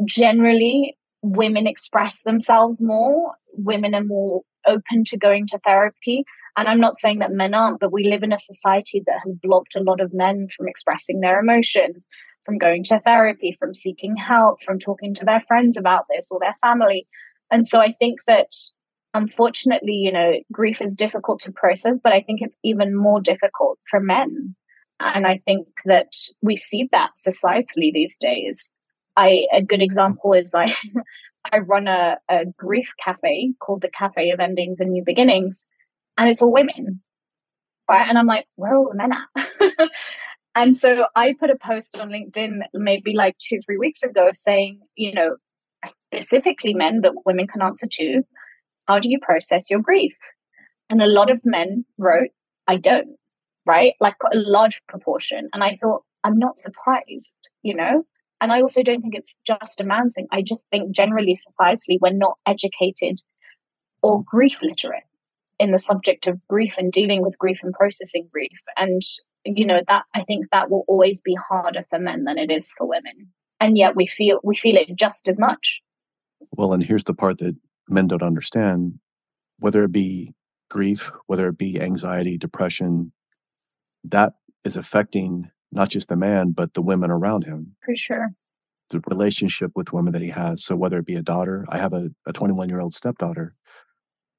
generally 0.05 0.97
women 1.21 1.67
express 1.67 2.23
themselves 2.23 2.81
more. 2.81 3.33
Women 3.53 3.93
are 3.93 4.03
more 4.03 4.41
open 4.67 5.03
to 5.05 5.17
going 5.17 5.45
to 5.47 5.59
therapy 5.59 6.25
and 6.55 6.67
I'm 6.67 6.79
not 6.79 6.95
saying 6.95 7.19
that 7.19 7.31
men 7.31 7.53
aren't, 7.53 7.79
but 7.79 7.91
we 7.91 8.03
live 8.03 8.23
in 8.23 8.33
a 8.33 8.39
society 8.39 9.01
that 9.05 9.19
has 9.23 9.33
blocked 9.33 9.75
a 9.75 9.83
lot 9.83 9.99
of 9.99 10.13
men 10.13 10.47
from 10.55 10.67
expressing 10.67 11.19
their 11.19 11.39
emotions, 11.39 12.07
from 12.45 12.57
going 12.57 12.83
to 12.85 12.99
therapy, 12.99 13.55
from 13.57 13.73
seeking 13.73 14.15
help, 14.15 14.61
from 14.61 14.77
talking 14.77 15.13
to 15.15 15.25
their 15.25 15.43
friends 15.47 15.77
about 15.77 16.05
this 16.09 16.29
or 16.31 16.39
their 16.39 16.55
family. 16.61 17.07
And 17.49 17.65
so 17.65 17.79
I 17.79 17.91
think 17.91 18.19
that 18.27 18.49
unfortunately, 19.15 19.93
you 19.93 20.11
know, 20.11 20.33
grief 20.51 20.81
is 20.81 20.95
difficult 20.95 21.41
to 21.41 21.51
process, 21.51 21.97
but 22.03 22.13
I 22.13 22.21
think 22.21 22.41
it's 22.41 22.55
even 22.63 22.95
more 22.95 23.19
difficult 23.19 23.79
for 23.89 23.99
men. 23.99 24.55
And 24.99 25.25
I 25.25 25.39
think 25.45 25.67
that 25.85 26.13
we 26.41 26.55
see 26.55 26.87
that 26.91 27.11
societally 27.15 27.91
these 27.91 28.17
days. 28.17 28.73
I 29.15 29.47
a 29.51 29.61
good 29.61 29.81
example 29.81 30.33
is 30.33 30.53
like 30.53 30.75
I 31.51 31.59
run 31.59 31.87
a, 31.87 32.17
a 32.29 32.45
grief 32.57 32.93
cafe 33.03 33.53
called 33.59 33.81
the 33.81 33.89
Cafe 33.89 34.29
of 34.31 34.39
Endings 34.39 34.79
and 34.79 34.91
New 34.91 35.03
Beginnings 35.05 35.67
and 36.17 36.29
it's 36.29 36.41
all 36.41 36.51
women. 36.51 37.01
Right. 37.89 38.07
And 38.07 38.17
I'm 38.17 38.27
like, 38.27 38.45
where 38.55 38.73
are 38.73 38.77
all 38.77 38.89
the 38.89 38.95
men 38.95 39.11
at? 39.11 39.89
and 40.55 40.75
so 40.75 41.05
I 41.15 41.33
put 41.37 41.49
a 41.49 41.57
post 41.57 41.99
on 41.99 42.09
LinkedIn 42.09 42.61
maybe 42.73 43.13
like 43.13 43.37
two, 43.37 43.59
three 43.65 43.77
weeks 43.77 44.03
ago 44.03 44.29
saying, 44.31 44.79
you 44.95 45.13
know, 45.13 45.35
specifically 45.85 46.73
men, 46.73 47.01
but 47.01 47.25
women 47.25 47.47
can 47.47 47.61
answer 47.61 47.87
too. 47.91 48.23
How 48.87 48.99
do 48.99 49.09
you 49.09 49.19
process 49.21 49.69
your 49.69 49.81
grief? 49.81 50.13
And 50.89 51.01
a 51.01 51.07
lot 51.07 51.29
of 51.29 51.41
men 51.45 51.85
wrote, 51.97 52.29
I 52.67 52.77
don't, 52.77 53.17
right? 53.65 53.93
Like 53.99 54.15
a 54.31 54.37
large 54.37 54.81
proportion. 54.87 55.49
And 55.53 55.63
I 55.63 55.77
thought, 55.81 56.03
I'm 56.23 56.39
not 56.39 56.57
surprised, 56.57 57.49
you 57.63 57.75
know? 57.75 58.03
And 58.39 58.51
I 58.51 58.61
also 58.61 58.83
don't 58.83 59.01
think 59.01 59.15
it's 59.15 59.37
just 59.45 59.81
a 59.81 59.85
man 59.85 60.09
thing. 60.09 60.27
I 60.31 60.41
just 60.41 60.69
think 60.69 60.95
generally 60.95 61.35
societally, 61.35 61.97
we're 61.99 62.13
not 62.13 62.37
educated 62.45 63.19
or 64.01 64.23
grief 64.23 64.57
literate 64.61 65.03
in 65.63 65.71
the 65.71 65.79
subject 65.79 66.27
of 66.27 66.45
grief 66.49 66.75
and 66.77 66.91
dealing 66.91 67.21
with 67.21 67.37
grief 67.37 67.59
and 67.63 67.73
processing 67.73 68.27
grief. 68.29 68.59
And, 68.75 69.01
you 69.45 69.65
know, 69.65 69.81
that 69.87 70.03
I 70.13 70.23
think 70.23 70.47
that 70.51 70.69
will 70.69 70.83
always 70.89 71.21
be 71.21 71.35
harder 71.35 71.85
for 71.89 71.99
men 71.99 72.25
than 72.25 72.37
it 72.37 72.51
is 72.51 72.73
for 72.73 72.85
women. 72.85 73.29
And 73.61 73.77
yet 73.77 73.95
we 73.95 74.05
feel 74.05 74.41
we 74.43 74.57
feel 74.57 74.75
it 74.75 74.93
just 74.95 75.29
as 75.29 75.39
much. 75.39 75.81
Well, 76.51 76.73
and 76.73 76.83
here's 76.83 77.05
the 77.05 77.13
part 77.13 77.37
that 77.37 77.55
men 77.87 78.07
don't 78.07 78.21
understand, 78.21 78.99
whether 79.59 79.85
it 79.85 79.93
be 79.93 80.35
grief, 80.69 81.09
whether 81.27 81.47
it 81.47 81.57
be 81.57 81.79
anxiety, 81.79 82.37
depression, 82.37 83.13
that 84.03 84.33
is 84.65 84.75
affecting 84.75 85.49
not 85.71 85.89
just 85.89 86.09
the 86.09 86.17
man, 86.17 86.51
but 86.51 86.73
the 86.73 86.81
women 86.81 87.09
around 87.09 87.45
him. 87.45 87.73
For 87.85 87.95
sure. 87.95 88.33
The 88.89 89.01
relationship 89.07 89.71
with 89.75 89.93
women 89.93 90.11
that 90.11 90.21
he 90.21 90.27
has. 90.27 90.65
So 90.65 90.75
whether 90.75 90.97
it 90.97 91.05
be 91.05 91.15
a 91.15 91.21
daughter, 91.21 91.65
I 91.69 91.77
have 91.77 91.93
a 91.93 92.33
21 92.33 92.67
year 92.67 92.81
old 92.81 92.93
stepdaughter 92.93 93.55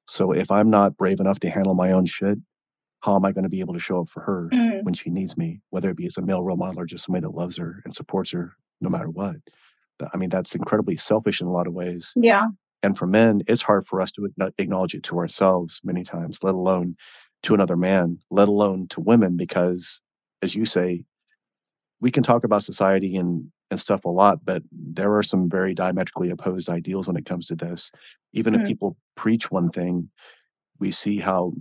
so 0.06 0.32
if 0.32 0.50
I'm 0.50 0.70
not 0.70 0.96
brave 0.96 1.20
enough 1.20 1.40
to 1.40 1.50
handle 1.50 1.74
my 1.74 1.92
own 1.92 2.06
shit, 2.06 2.38
how 3.00 3.16
am 3.16 3.24
I 3.24 3.32
going 3.32 3.44
to 3.44 3.50
be 3.50 3.60
able 3.60 3.74
to 3.74 3.80
show 3.80 4.00
up 4.00 4.08
for 4.08 4.20
her 4.22 4.48
mm. 4.52 4.82
when 4.82 4.94
she 4.94 5.10
needs 5.10 5.36
me, 5.36 5.60
whether 5.70 5.90
it 5.90 5.96
be 5.96 6.06
as 6.06 6.16
a 6.16 6.22
male 6.22 6.42
role 6.42 6.56
model 6.56 6.80
or 6.80 6.86
just 6.86 7.04
somebody 7.04 7.22
that 7.22 7.34
loves 7.34 7.56
her 7.58 7.82
and 7.84 7.94
supports 7.94 8.30
her 8.32 8.54
no 8.80 8.88
matter 8.88 9.10
what? 9.10 9.36
I 10.12 10.16
mean, 10.16 10.30
that's 10.30 10.54
incredibly 10.54 10.96
selfish 10.96 11.40
in 11.40 11.46
a 11.46 11.52
lot 11.52 11.66
of 11.66 11.74
ways. 11.74 12.12
Yeah. 12.16 12.48
And 12.82 12.98
for 12.98 13.06
men, 13.06 13.42
it's 13.46 13.62
hard 13.62 13.86
for 13.86 14.00
us 14.00 14.10
to 14.12 14.28
acknowledge 14.58 14.94
it 14.94 15.02
to 15.04 15.18
ourselves 15.18 15.80
many 15.84 16.02
times, 16.02 16.42
let 16.42 16.54
alone 16.54 16.96
to 17.44 17.54
another 17.54 17.76
man, 17.76 18.18
let 18.30 18.48
alone 18.48 18.88
to 18.88 19.00
women, 19.00 19.36
because 19.36 20.00
as 20.42 20.54
you 20.54 20.64
say, 20.64 21.04
we 22.04 22.10
can 22.10 22.22
talk 22.22 22.44
about 22.44 22.62
society 22.62 23.16
and 23.16 23.50
and 23.70 23.80
stuff 23.80 24.04
a 24.04 24.10
lot, 24.10 24.44
but 24.44 24.62
there 24.70 25.16
are 25.16 25.22
some 25.22 25.48
very 25.48 25.72
diametrically 25.72 26.28
opposed 26.28 26.68
ideals 26.68 27.06
when 27.06 27.16
it 27.16 27.24
comes 27.24 27.46
to 27.46 27.56
this. 27.56 27.90
Even 28.34 28.52
mm-hmm. 28.52 28.60
if 28.62 28.68
people 28.68 28.98
preach 29.16 29.50
one 29.50 29.70
thing, 29.70 30.10
we 30.78 30.90
see 30.90 31.18
how, 31.18 31.54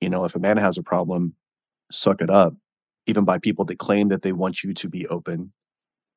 you 0.00 0.08
know, 0.08 0.24
if 0.24 0.36
a 0.36 0.38
man 0.38 0.58
has 0.58 0.78
a 0.78 0.82
problem, 0.82 1.34
suck 1.90 2.22
it 2.22 2.30
up, 2.30 2.54
even 3.08 3.24
by 3.24 3.36
people 3.36 3.64
that 3.64 3.80
claim 3.80 4.10
that 4.10 4.22
they 4.22 4.30
want 4.30 4.62
you 4.62 4.72
to 4.74 4.88
be 4.88 5.08
open. 5.08 5.52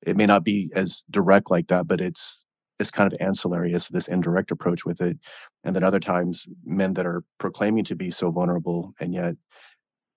It 0.06 0.16
may 0.16 0.28
not 0.28 0.44
be 0.44 0.72
as 0.76 1.04
direct 1.10 1.50
like 1.50 1.70
that, 1.70 1.88
but 1.88 2.00
it's 2.00 2.46
is 2.78 2.92
kind 2.92 3.12
of 3.12 3.20
ancillary 3.20 3.74
as 3.74 3.88
this 3.88 4.08
indirect 4.08 4.52
approach 4.52 4.86
with 4.86 5.02
it. 5.02 5.18
And 5.64 5.76
then 5.76 5.84
other 5.84 6.00
times, 6.00 6.48
men 6.64 6.94
that 6.94 7.08
are 7.08 7.24
proclaiming 7.40 7.86
to 7.86 7.96
be 7.96 8.12
so 8.12 8.30
vulnerable 8.30 8.94
and 9.00 9.16
yet 9.16 9.34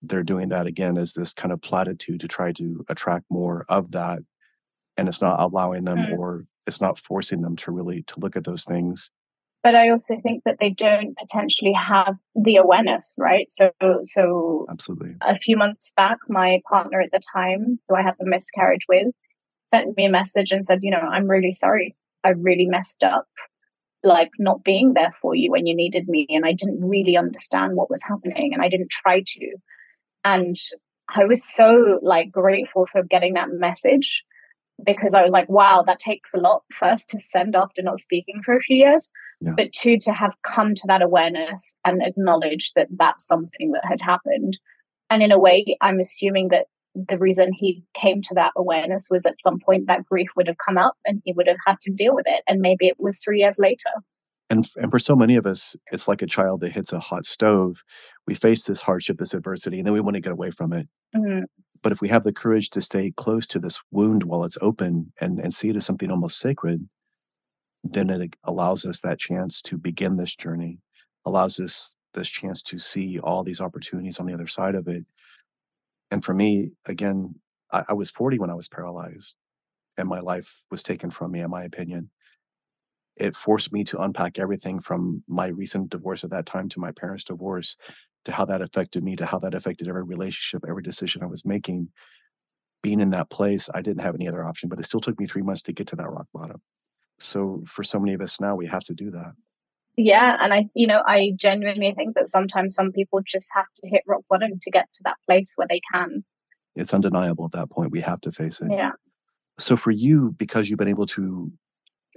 they're 0.02 0.22
doing 0.22 0.48
that 0.48 0.66
again 0.66 0.96
as 0.96 1.12
this 1.12 1.32
kind 1.32 1.52
of 1.52 1.60
platitude 1.60 2.20
to 2.20 2.28
try 2.28 2.52
to 2.52 2.84
attract 2.88 3.24
more 3.30 3.64
of 3.68 3.92
that. 3.92 4.20
And 4.96 5.08
it's 5.08 5.22
not 5.22 5.40
allowing 5.40 5.84
them 5.84 5.98
mm. 5.98 6.18
or 6.18 6.46
it's 6.66 6.80
not 6.80 6.98
forcing 6.98 7.42
them 7.42 7.56
to 7.56 7.70
really 7.70 8.02
to 8.04 8.20
look 8.20 8.36
at 8.36 8.44
those 8.44 8.64
things 8.64 9.10
but 9.62 9.74
I 9.74 9.90
also 9.90 10.18
think 10.22 10.44
that 10.44 10.56
they 10.58 10.70
don't 10.70 11.16
potentially 11.18 11.72
have 11.72 12.16
the 12.34 12.56
awareness, 12.56 13.16
right? 13.18 13.50
So, 13.50 13.70
so 14.02 14.66
absolutely. 14.70 15.16
A 15.20 15.36
few 15.36 15.56
months 15.56 15.92
back, 15.94 16.18
my 16.28 16.62
partner 16.68 17.00
at 17.00 17.10
the 17.12 17.20
time, 17.34 17.78
who 17.88 17.94
I 17.94 18.02
had 18.02 18.14
the 18.18 18.26
miscarriage 18.26 18.86
with, 18.88 19.08
sent 19.70 19.96
me 19.96 20.06
a 20.06 20.10
message 20.10 20.50
and 20.50 20.64
said, 20.64 20.80
"You 20.82 20.90
know, 20.90 20.98
I'm 20.98 21.28
really 21.28 21.52
sorry. 21.52 21.94
I 22.24 22.30
really 22.30 22.66
messed 22.66 23.04
up, 23.04 23.26
like 24.02 24.30
not 24.38 24.64
being 24.64 24.94
there 24.94 25.12
for 25.12 25.34
you 25.34 25.50
when 25.50 25.66
you 25.66 25.74
needed 25.74 26.08
me, 26.08 26.26
and 26.30 26.46
I 26.46 26.52
didn't 26.52 26.80
really 26.80 27.16
understand 27.16 27.76
what 27.76 27.90
was 27.90 28.02
happening, 28.02 28.54
and 28.54 28.62
I 28.62 28.68
didn't 28.68 28.90
try 28.90 29.22
to." 29.24 29.56
And 30.24 30.56
I 31.08 31.24
was 31.24 31.44
so 31.44 31.98
like 32.02 32.30
grateful 32.30 32.86
for 32.86 33.02
getting 33.02 33.34
that 33.34 33.50
message 33.50 34.24
because 34.84 35.14
I 35.14 35.22
was 35.22 35.32
like, 35.32 35.48
wow, 35.48 35.82
that 35.86 35.98
takes 35.98 36.32
a 36.34 36.40
lot 36.40 36.62
first 36.72 37.10
to 37.10 37.20
send 37.20 37.54
after 37.54 37.82
not 37.82 38.00
speaking 38.00 38.40
for 38.44 38.56
a 38.56 38.60
few 38.60 38.76
years, 38.76 39.10
yeah. 39.40 39.52
but 39.56 39.72
two, 39.72 39.98
to 40.02 40.12
have 40.12 40.34
come 40.42 40.74
to 40.74 40.86
that 40.86 41.02
awareness 41.02 41.74
and 41.84 42.02
acknowledge 42.02 42.72
that 42.76 42.88
that's 42.96 43.26
something 43.26 43.72
that 43.72 43.84
had 43.84 44.00
happened. 44.00 44.58
And 45.10 45.22
in 45.22 45.32
a 45.32 45.38
way, 45.38 45.76
I'm 45.80 46.00
assuming 46.00 46.48
that 46.48 46.66
the 46.94 47.18
reason 47.18 47.52
he 47.52 47.84
came 47.94 48.20
to 48.22 48.34
that 48.34 48.52
awareness 48.56 49.08
was 49.10 49.24
at 49.26 49.40
some 49.40 49.58
point 49.64 49.86
that 49.86 50.06
grief 50.06 50.28
would 50.36 50.48
have 50.48 50.56
come 50.64 50.78
up 50.78 50.94
and 51.04 51.22
he 51.24 51.32
would 51.32 51.46
have 51.46 51.56
had 51.66 51.80
to 51.82 51.92
deal 51.92 52.14
with 52.14 52.26
it. 52.26 52.42
And 52.48 52.60
maybe 52.60 52.88
it 52.88 52.96
was 52.98 53.22
three 53.22 53.40
years 53.40 53.58
later. 53.58 53.90
And, 54.50 54.66
and 54.76 54.90
for 54.90 54.98
so 54.98 55.14
many 55.14 55.36
of 55.36 55.46
us, 55.46 55.76
it's 55.92 56.08
like 56.08 56.22
a 56.22 56.26
child 56.26 56.60
that 56.60 56.72
hits 56.72 56.92
a 56.92 56.98
hot 56.98 57.24
stove. 57.24 57.82
We 58.26 58.34
face 58.34 58.64
this 58.64 58.82
hardship, 58.82 59.18
this 59.18 59.32
adversity, 59.32 59.78
and 59.78 59.86
then 59.86 59.94
we 59.94 60.00
want 60.00 60.16
to 60.16 60.20
get 60.20 60.32
away 60.32 60.50
from 60.50 60.72
it. 60.72 60.88
Mm-hmm. 61.16 61.44
But 61.82 61.92
if 61.92 62.02
we 62.02 62.08
have 62.08 62.24
the 62.24 62.32
courage 62.32 62.68
to 62.70 62.80
stay 62.80 63.12
close 63.16 63.46
to 63.48 63.58
this 63.58 63.80
wound 63.90 64.24
while 64.24 64.44
it's 64.44 64.58
open 64.60 65.12
and, 65.20 65.38
and 65.38 65.54
see 65.54 65.70
it 65.70 65.76
as 65.76 65.86
something 65.86 66.10
almost 66.10 66.38
sacred, 66.38 66.88
then 67.84 68.10
it 68.10 68.36
allows 68.44 68.84
us 68.84 69.00
that 69.00 69.18
chance 69.18 69.62
to 69.62 69.78
begin 69.78 70.16
this 70.16 70.34
journey, 70.34 70.80
allows 71.24 71.58
us 71.58 71.94
this 72.14 72.28
chance 72.28 72.62
to 72.64 72.78
see 72.78 73.18
all 73.20 73.44
these 73.44 73.60
opportunities 73.60 74.18
on 74.18 74.26
the 74.26 74.34
other 74.34 74.48
side 74.48 74.74
of 74.74 74.88
it. 74.88 75.06
And 76.10 76.24
for 76.24 76.34
me, 76.34 76.72
again, 76.86 77.36
I, 77.72 77.84
I 77.90 77.92
was 77.94 78.10
40 78.10 78.38
when 78.40 78.50
I 78.50 78.54
was 78.54 78.68
paralyzed 78.68 79.36
and 79.96 80.08
my 80.08 80.20
life 80.20 80.62
was 80.70 80.82
taken 80.82 81.10
from 81.10 81.30
me, 81.30 81.40
in 81.40 81.50
my 81.50 81.64
opinion. 81.64 82.10
It 83.20 83.36
forced 83.36 83.72
me 83.72 83.84
to 83.84 84.00
unpack 84.00 84.38
everything 84.38 84.80
from 84.80 85.22
my 85.28 85.48
recent 85.48 85.90
divorce 85.90 86.24
at 86.24 86.30
that 86.30 86.46
time 86.46 86.68
to 86.70 86.80
my 86.80 86.90
parents' 86.90 87.24
divorce 87.24 87.76
to 88.24 88.32
how 88.32 88.46
that 88.46 88.62
affected 88.62 89.04
me, 89.04 89.14
to 89.16 89.26
how 89.26 89.38
that 89.40 89.54
affected 89.54 89.88
every 89.88 90.02
relationship, 90.02 90.64
every 90.68 90.82
decision 90.82 91.22
I 91.22 91.26
was 91.26 91.44
making. 91.44 91.88
Being 92.82 93.00
in 93.00 93.10
that 93.10 93.28
place, 93.28 93.68
I 93.74 93.82
didn't 93.82 94.02
have 94.02 94.14
any 94.14 94.26
other 94.26 94.44
option, 94.44 94.70
but 94.70 94.80
it 94.80 94.86
still 94.86 95.00
took 95.00 95.20
me 95.20 95.26
three 95.26 95.42
months 95.42 95.62
to 95.62 95.72
get 95.72 95.86
to 95.88 95.96
that 95.96 96.08
rock 96.08 96.26
bottom. 96.32 96.62
So 97.18 97.62
for 97.66 97.82
so 97.82 98.00
many 98.00 98.14
of 98.14 98.22
us 98.22 98.40
now, 98.40 98.56
we 98.56 98.66
have 98.66 98.84
to 98.84 98.94
do 98.94 99.10
that. 99.10 99.32
Yeah. 99.96 100.38
And 100.40 100.54
I, 100.54 100.70
you 100.74 100.86
know, 100.86 101.02
I 101.06 101.32
genuinely 101.36 101.92
think 101.94 102.14
that 102.14 102.30
sometimes 102.30 102.74
some 102.74 102.90
people 102.90 103.20
just 103.26 103.50
have 103.54 103.66
to 103.76 103.88
hit 103.90 104.02
rock 104.06 104.22
bottom 104.30 104.52
to 104.62 104.70
get 104.70 104.86
to 104.94 105.02
that 105.04 105.18
place 105.26 105.52
where 105.56 105.68
they 105.68 105.82
can. 105.92 106.24
It's 106.74 106.94
undeniable 106.94 107.44
at 107.44 107.52
that 107.52 107.70
point. 107.70 107.90
We 107.90 108.00
have 108.00 108.22
to 108.22 108.32
face 108.32 108.60
it. 108.60 108.68
Yeah. 108.70 108.92
So 109.58 109.76
for 109.76 109.90
you, 109.90 110.34
because 110.38 110.70
you've 110.70 110.78
been 110.78 110.88
able 110.88 111.06
to 111.06 111.52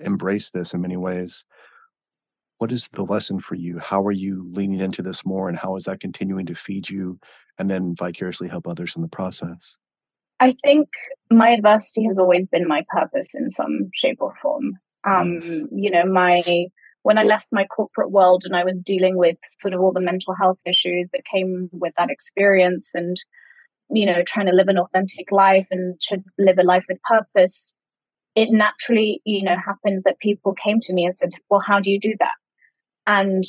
embrace 0.05 0.51
this 0.51 0.73
in 0.73 0.81
many 0.81 0.97
ways, 0.97 1.43
what 2.57 2.71
is 2.71 2.89
the 2.89 3.03
lesson 3.03 3.39
for 3.39 3.55
you? 3.55 3.79
How 3.79 4.01
are 4.05 4.11
you 4.11 4.47
leaning 4.51 4.79
into 4.79 5.01
this 5.01 5.25
more 5.25 5.49
and 5.49 5.57
how 5.57 5.75
is 5.75 5.83
that 5.85 5.99
continuing 5.99 6.45
to 6.47 6.55
feed 6.55 6.89
you 6.89 7.19
and 7.57 7.69
then 7.69 7.95
vicariously 7.97 8.47
help 8.47 8.67
others 8.67 8.95
in 8.95 9.01
the 9.01 9.07
process? 9.07 9.77
I 10.39 10.55
think 10.63 10.89
my 11.29 11.49
adversity 11.49 12.05
has 12.07 12.17
always 12.17 12.47
been 12.47 12.67
my 12.67 12.85
purpose 12.89 13.35
in 13.35 13.51
some 13.51 13.89
shape 13.93 14.17
or 14.19 14.33
form. 14.41 14.73
Um, 15.05 15.39
you 15.71 15.91
know, 15.91 16.05
my 16.05 16.67
when 17.01 17.17
I 17.17 17.23
left 17.23 17.47
my 17.51 17.65
corporate 17.65 18.11
world 18.11 18.43
and 18.45 18.55
I 18.55 18.63
was 18.63 18.79
dealing 18.79 19.17
with 19.17 19.35
sort 19.59 19.73
of 19.73 19.81
all 19.81 19.91
the 19.91 19.99
mental 19.99 20.33
health 20.33 20.59
issues 20.65 21.09
that 21.11 21.25
came 21.25 21.69
with 21.73 21.93
that 21.97 22.09
experience 22.09 22.91
and 22.95 23.17
you 23.89 24.05
know, 24.05 24.23
trying 24.25 24.47
to 24.47 24.53
live 24.53 24.67
an 24.67 24.77
authentic 24.77 25.31
life 25.31 25.67
and 25.71 25.99
to 25.99 26.23
live 26.37 26.57
a 26.57 26.63
life 26.63 26.85
with 26.89 27.01
purpose, 27.03 27.75
it 28.35 28.49
naturally, 28.51 29.21
you 29.25 29.43
know, 29.43 29.55
happened 29.55 30.03
that 30.05 30.19
people 30.19 30.53
came 30.53 30.79
to 30.81 30.93
me 30.93 31.05
and 31.05 31.15
said, 31.15 31.29
Well, 31.49 31.61
how 31.65 31.79
do 31.79 31.89
you 31.89 31.99
do 31.99 32.13
that? 32.19 32.35
And 33.05 33.43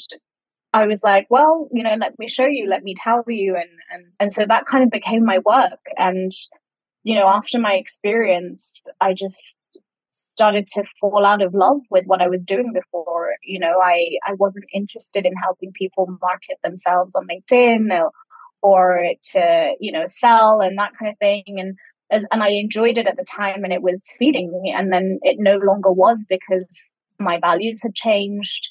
I 0.74 0.87
was 0.89 1.05
like, 1.05 1.28
well, 1.30 1.68
you 1.72 1.85
know, 1.85 1.95
let 1.95 2.18
me 2.18 2.28
show 2.28 2.47
you, 2.47 2.66
let 2.68 2.82
me 2.82 2.95
tell 2.97 3.22
you. 3.28 3.55
And, 3.55 3.70
and, 3.93 4.07
and 4.18 4.32
so 4.32 4.45
that 4.45 4.66
kind 4.66 4.82
of 4.82 4.91
became 4.91 5.24
my 5.24 5.39
work. 5.47 5.78
And, 5.97 6.32
you 7.05 7.14
know, 7.14 7.28
after 7.28 7.61
my 7.61 7.74
experience, 7.74 8.82
I 9.01 9.14
just 9.14 9.80
started 10.11 10.66
to 10.66 10.82
fall 11.01 11.24
out 11.24 11.43
of 11.43 11.55
love 11.55 11.78
with 11.91 12.07
what 12.07 12.20
I 12.20 12.26
was 12.26 12.45
doing 12.45 12.72
before. 12.72 13.35
You 13.45 13.61
know, 13.61 13.78
I, 13.80 14.18
I 14.26 14.32
wasn't 14.35 14.64
interested 14.74 15.24
in 15.24 15.35
helping 15.41 15.70
people 15.72 16.18
market 16.20 16.59
themselves 16.64 17.14
on 17.14 17.28
LinkedIn 17.28 17.97
or, 17.97 18.11
or 18.61 19.12
to, 19.32 19.74
you 19.78 19.93
know, 19.93 20.05
sell 20.09 20.61
and 20.61 20.76
that 20.76 20.93
kind 20.99 21.12
of 21.12 21.18
thing. 21.18 21.45
And 21.47 21.76
as, 22.11 22.27
and 22.31 22.43
I 22.43 22.49
enjoyed 22.51 22.99
it 22.99 23.07
at 23.07 23.17
the 23.17 23.25
time 23.25 23.65
and 23.65 23.73
it 23.73 23.83
was 23.83 24.03
feeding 24.19 24.51
me. 24.63 24.73
And 24.77 24.93
then 24.93 25.19
it 25.23 25.37
no 25.39 25.57
longer 25.57 25.93
was 25.93 26.27
because 26.29 26.91
my 27.19 27.39
values 27.41 27.83
had 27.83 27.95
changed 27.95 28.71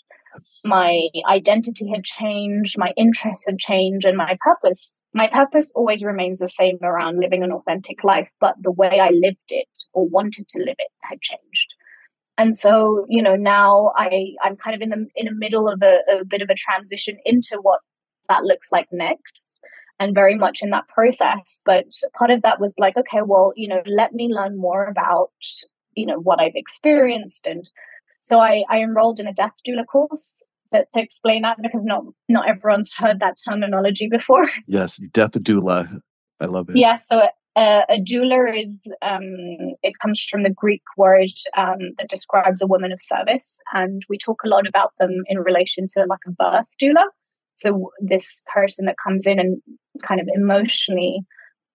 my 0.64 1.10
identity 1.30 1.90
had 1.90 2.04
changed, 2.04 2.78
my 2.78 2.94
interests 2.98 3.46
had 3.48 3.60
changed, 3.60 4.06
and 4.06 4.18
my 4.18 4.38
purpose. 4.42 4.96
My 5.14 5.28
purpose 5.28 5.72
always 5.76 6.04
remains 6.04 6.40
the 6.40 6.48
same 6.48 6.80
around 6.82 7.20
living 7.20 7.44
an 7.44 7.52
authentic 7.52 8.04
life, 8.04 8.32
but 8.40 8.56
the 8.62 8.72
way 8.72 9.00
I 9.00 9.10
lived 9.10 9.50
it 9.50 9.68
or 9.94 10.08
wanted 10.08 10.48
to 10.50 10.64
live 10.64 10.76
it 10.80 10.92
had 11.02 11.22
changed. 11.22 11.74
And 12.38 12.56
so, 12.56 13.06
you 13.08 13.22
know, 13.22 13.36
now 13.36 13.92
I 13.96 14.34
I'm 14.42 14.56
kind 14.56 14.76
of 14.76 14.82
in 14.82 14.90
the 14.90 15.06
in 15.16 15.26
the 15.28 15.36
middle 15.36 15.70
of 15.70 15.82
a, 15.84 16.00
a 16.20 16.26
bit 16.26 16.42
of 16.42 16.50
a 16.50 16.56
transition 16.56 17.18
into 17.26 17.60
what 17.62 17.82
that 18.28 18.44
looks 18.44 18.72
like 18.72 18.88
next 18.92 19.53
and 20.00 20.16
very 20.16 20.36
much 20.36 20.60
in 20.62 20.70
that 20.72 20.88
process. 20.88 21.62
But 21.66 21.86
part 22.18 22.32
of 22.32 22.42
that 22.42 22.60
was 22.60 22.76
like, 22.78 22.98
okay, 22.98 23.22
well, 23.26 23.54
you 23.56 23.68
know, 23.68 23.82
let 23.86 24.14
me 24.14 24.28
learn 24.30 24.58
more 24.58 24.86
about, 24.86 25.32
you 25.96 26.06
know, 26.06 26.20
what 26.20 26.42
I've 26.42 26.56
experienced 26.56 27.48
and 27.48 27.70
so 28.24 28.40
I, 28.40 28.64
I 28.70 28.80
enrolled 28.82 29.20
in 29.20 29.28
a 29.28 29.34
death 29.34 29.56
doula 29.68 29.86
course 29.86 30.44
to, 30.74 30.86
to 30.94 31.02
explain 31.02 31.42
that 31.44 31.62
because 31.62 31.84
not 31.84 32.04
not 32.30 32.48
everyone's 32.48 32.92
heard 32.98 33.20
that 33.20 33.36
terminology 33.48 34.08
before. 34.08 34.50
Yes, 34.68 34.98
death 35.12 35.34
doula. 35.34 36.00
I 36.40 36.46
love 36.46 36.70
it. 36.70 36.78
Yeah, 36.78 36.96
so 36.96 37.28
uh, 37.56 37.82
a 37.90 38.00
doula 38.00 38.66
is 38.66 38.92
um, 39.02 39.76
it 39.84 39.94
comes 40.02 40.26
from 40.30 40.44
the 40.44 40.50
Greek 40.50 40.84
word 40.98 41.30
um, 41.58 41.80
that 41.98 42.10
describes 42.10 42.62
a 42.62 42.68
woman 42.68 42.94
of 42.94 43.02
service, 43.02 43.62
and 43.74 44.04
we 44.10 44.18
talk 44.18 44.42
a 44.44 44.48
lot 44.48 44.66
about 44.66 44.94
them 45.00 45.24
in 45.28 45.40
relation 45.40 45.86
to 45.90 46.06
like 46.06 46.20
a 46.26 46.32
birth 46.32 46.70
doula. 46.82 47.06
So 47.56 47.92
this 48.00 48.44
person 48.52 48.86
that 48.86 48.96
comes 49.04 49.28
in 49.28 49.38
and 49.38 49.62
kind 50.02 50.20
of 50.20 50.28
emotionally 50.34 51.22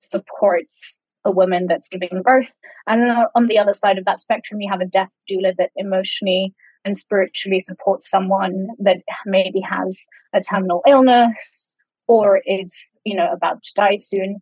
supports 0.01 1.01
a 1.25 1.31
woman 1.31 1.67
that's 1.67 1.89
giving 1.89 2.23
birth. 2.23 2.57
And 2.87 3.27
on 3.35 3.47
the 3.47 3.59
other 3.59 3.73
side 3.73 3.99
of 3.99 4.05
that 4.05 4.21
spectrum, 4.21 4.61
you 4.61 4.71
have 4.71 4.81
a 4.81 4.87
death 4.87 5.11
doula 5.31 5.55
that 5.59 5.71
emotionally 5.77 6.55
and 6.85 6.97
spiritually 6.97 7.61
supports 7.61 8.09
someone 8.09 8.69
that 8.79 8.99
maybe 9.27 9.61
has 9.61 10.07
a 10.33 10.41
terminal 10.41 10.83
illness 10.87 11.77
or 12.07 12.41
is, 12.47 12.89
you 13.05 13.15
know, 13.15 13.31
about 13.33 13.63
to 13.63 13.73
die 13.75 13.97
soon. 13.97 14.41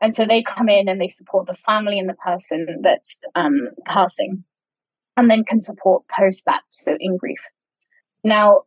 And 0.00 0.14
so 0.14 0.26
they 0.26 0.42
come 0.42 0.68
in 0.68 0.88
and 0.88 1.00
they 1.00 1.08
support 1.08 1.46
the 1.46 1.54
family 1.54 1.98
and 1.98 2.08
the 2.08 2.14
person 2.14 2.80
that's 2.82 3.20
um, 3.34 3.68
passing 3.86 4.44
and 5.16 5.30
then 5.30 5.44
can 5.44 5.60
support 5.60 6.02
post 6.08 6.44
that, 6.46 6.62
so 6.70 6.96
in 6.98 7.16
grief. 7.16 7.38
Now, 8.24 8.62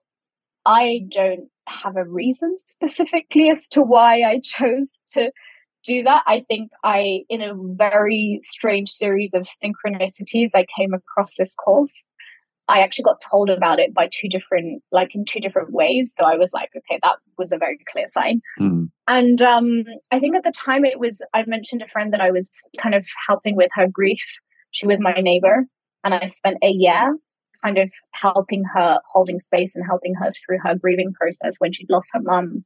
I 0.65 1.01
don't 1.09 1.49
have 1.67 1.95
a 1.97 2.05
reason 2.05 2.55
specifically 2.57 3.49
as 3.49 3.67
to 3.69 3.81
why 3.81 4.21
I 4.21 4.39
chose 4.43 4.97
to 5.13 5.31
do 5.85 6.03
that. 6.03 6.23
I 6.25 6.43
think 6.47 6.71
I, 6.83 7.21
in 7.29 7.41
a 7.41 7.53
very 7.55 8.39
strange 8.41 8.89
series 8.89 9.33
of 9.33 9.43
synchronicities, 9.47 10.49
I 10.55 10.65
came 10.77 10.93
across 10.93 11.35
this 11.37 11.55
course. 11.55 12.03
I 12.67 12.79
actually 12.79 13.03
got 13.03 13.21
told 13.21 13.51
about 13.51 13.79
it 13.79 13.93
by 13.93 14.09
two 14.11 14.27
different, 14.27 14.81
like 14.91 15.13
in 15.13 15.23
two 15.23 15.39
different 15.39 15.71
ways. 15.71 16.13
So 16.15 16.25
I 16.25 16.35
was 16.35 16.51
like, 16.51 16.69
okay, 16.75 16.99
that 17.03 17.17
was 17.37 17.51
a 17.51 17.59
very 17.59 17.77
clear 17.91 18.07
sign. 18.07 18.41
Mm. 18.59 18.89
And 19.07 19.41
um, 19.43 19.83
I 20.11 20.19
think 20.19 20.35
at 20.35 20.43
the 20.43 20.51
time 20.51 20.83
it 20.83 20.99
was, 20.99 21.21
I 21.33 21.43
mentioned 21.45 21.83
a 21.83 21.87
friend 21.87 22.11
that 22.13 22.21
I 22.21 22.31
was 22.31 22.49
kind 22.81 22.95
of 22.95 23.05
helping 23.27 23.55
with 23.55 23.69
her 23.75 23.87
grief. 23.87 24.25
She 24.71 24.87
was 24.87 24.99
my 24.99 25.13
neighbor. 25.13 25.65
And 26.03 26.13
I 26.13 26.27
spent 26.29 26.57
a 26.63 26.69
year 26.69 27.15
kind 27.65 27.77
of 27.77 27.91
helping 28.11 28.63
her, 28.73 28.99
holding 29.11 29.39
space 29.39 29.75
and 29.75 29.85
helping 29.85 30.13
her 30.13 30.29
through 30.31 30.59
her 30.63 30.75
grieving 30.75 31.13
process 31.13 31.55
when 31.59 31.73
she'd 31.73 31.89
lost 31.89 32.11
her 32.13 32.21
mum 32.21 32.63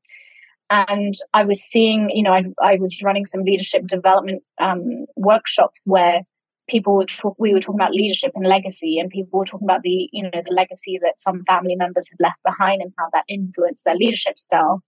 and 0.69 1.15
I 1.33 1.43
was 1.43 1.61
seeing, 1.61 2.09
you 2.11 2.23
know, 2.23 2.33
I, 2.33 2.43
I 2.61 2.75
was 2.75 3.01
running 3.03 3.25
some 3.25 3.43
leadership 3.43 3.87
development 3.87 4.43
um, 4.59 5.05
workshops 5.15 5.79
where 5.85 6.21
people 6.67 6.95
were 6.95 7.05
talk, 7.05 7.35
we 7.39 7.53
were 7.53 7.59
talking 7.59 7.79
about 7.79 7.93
leadership 7.93 8.31
and 8.35 8.45
legacy, 8.45 8.99
and 8.99 9.09
people 9.09 9.39
were 9.39 9.45
talking 9.45 9.65
about 9.65 9.81
the 9.81 10.09
you 10.13 10.23
know 10.23 10.29
the 10.31 10.53
legacy 10.53 10.99
that 11.01 11.19
some 11.19 11.43
family 11.45 11.75
members 11.75 12.09
had 12.09 12.23
left 12.23 12.41
behind 12.45 12.81
and 12.81 12.93
how 12.99 13.07
that 13.13 13.25
influenced 13.27 13.85
their 13.85 13.95
leadership 13.95 14.37
style. 14.37 14.83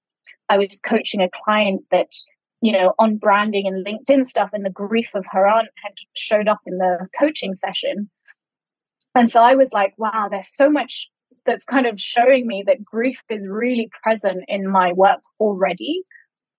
I 0.50 0.58
was 0.58 0.80
coaching 0.80 1.22
a 1.22 1.30
client 1.44 1.82
that 1.90 2.12
you 2.62 2.72
know 2.72 2.94
on 3.00 3.18
branding 3.18 3.66
and 3.66 3.84
LinkedIn 3.84 4.26
stuff, 4.26 4.52
and 4.54 4.64
the 4.64 4.70
grief 4.70 5.10
of 5.16 5.26
her 5.32 5.48
aunt 5.48 5.70
had 5.84 5.94
showed 6.16 6.48
up 6.48 6.60
in 6.68 6.78
the 6.78 7.08
coaching 7.20 7.56
session, 7.56 8.12
and 9.16 9.30
so 9.30 9.42
I 9.42 9.56
was 9.56 9.74
like, 9.74 9.94
wow, 9.98 10.28
there's 10.30 10.54
so 10.54 10.70
much 10.70 11.10
that's 11.46 11.66
kind 11.66 11.86
of 11.86 12.00
showing 12.00 12.48
me 12.48 12.64
that 12.68 12.86
grief 12.86 13.22
is 13.30 13.50
really 13.50 13.90
present 14.04 14.44
in 14.48 14.70
my 14.70 14.94
work 14.94 15.22
already. 15.40 16.04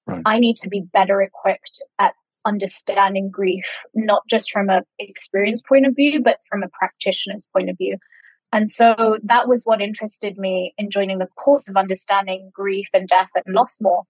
Right. 0.07 0.23
I 0.25 0.39
need 0.39 0.57
to 0.57 0.69
be 0.69 0.83
better 0.93 1.23
equipped 1.23 1.83
at 1.99 2.15
understanding 2.45 3.31
grief, 3.31 3.65
not 3.95 4.23
just 4.29 4.51
from 4.51 4.69
a 4.69 4.83
experience 4.99 5.63
point 5.63 5.87
of 5.87 5.95
view, 5.95 6.21
but 6.21 6.41
from 6.49 6.63
a 6.63 6.69
practitioner's 6.69 7.49
point 7.53 7.71
of 7.71 7.79
view. 7.79 7.99
And 8.53 8.71
so 8.71 9.19
that 9.23 9.49
was 9.49 9.65
what 9.65 9.81
interested 9.81 10.37
me 10.37 10.75
in 10.77 10.91
joining 10.91 11.19
the 11.19 11.29
course 11.37 11.69
of 11.69 11.77
understanding 11.77 12.51
grief 12.53 12.89
and 12.93 13.09
death 13.09 13.31
and 13.35 13.55
loss 13.55 13.81
more. 13.81 14.03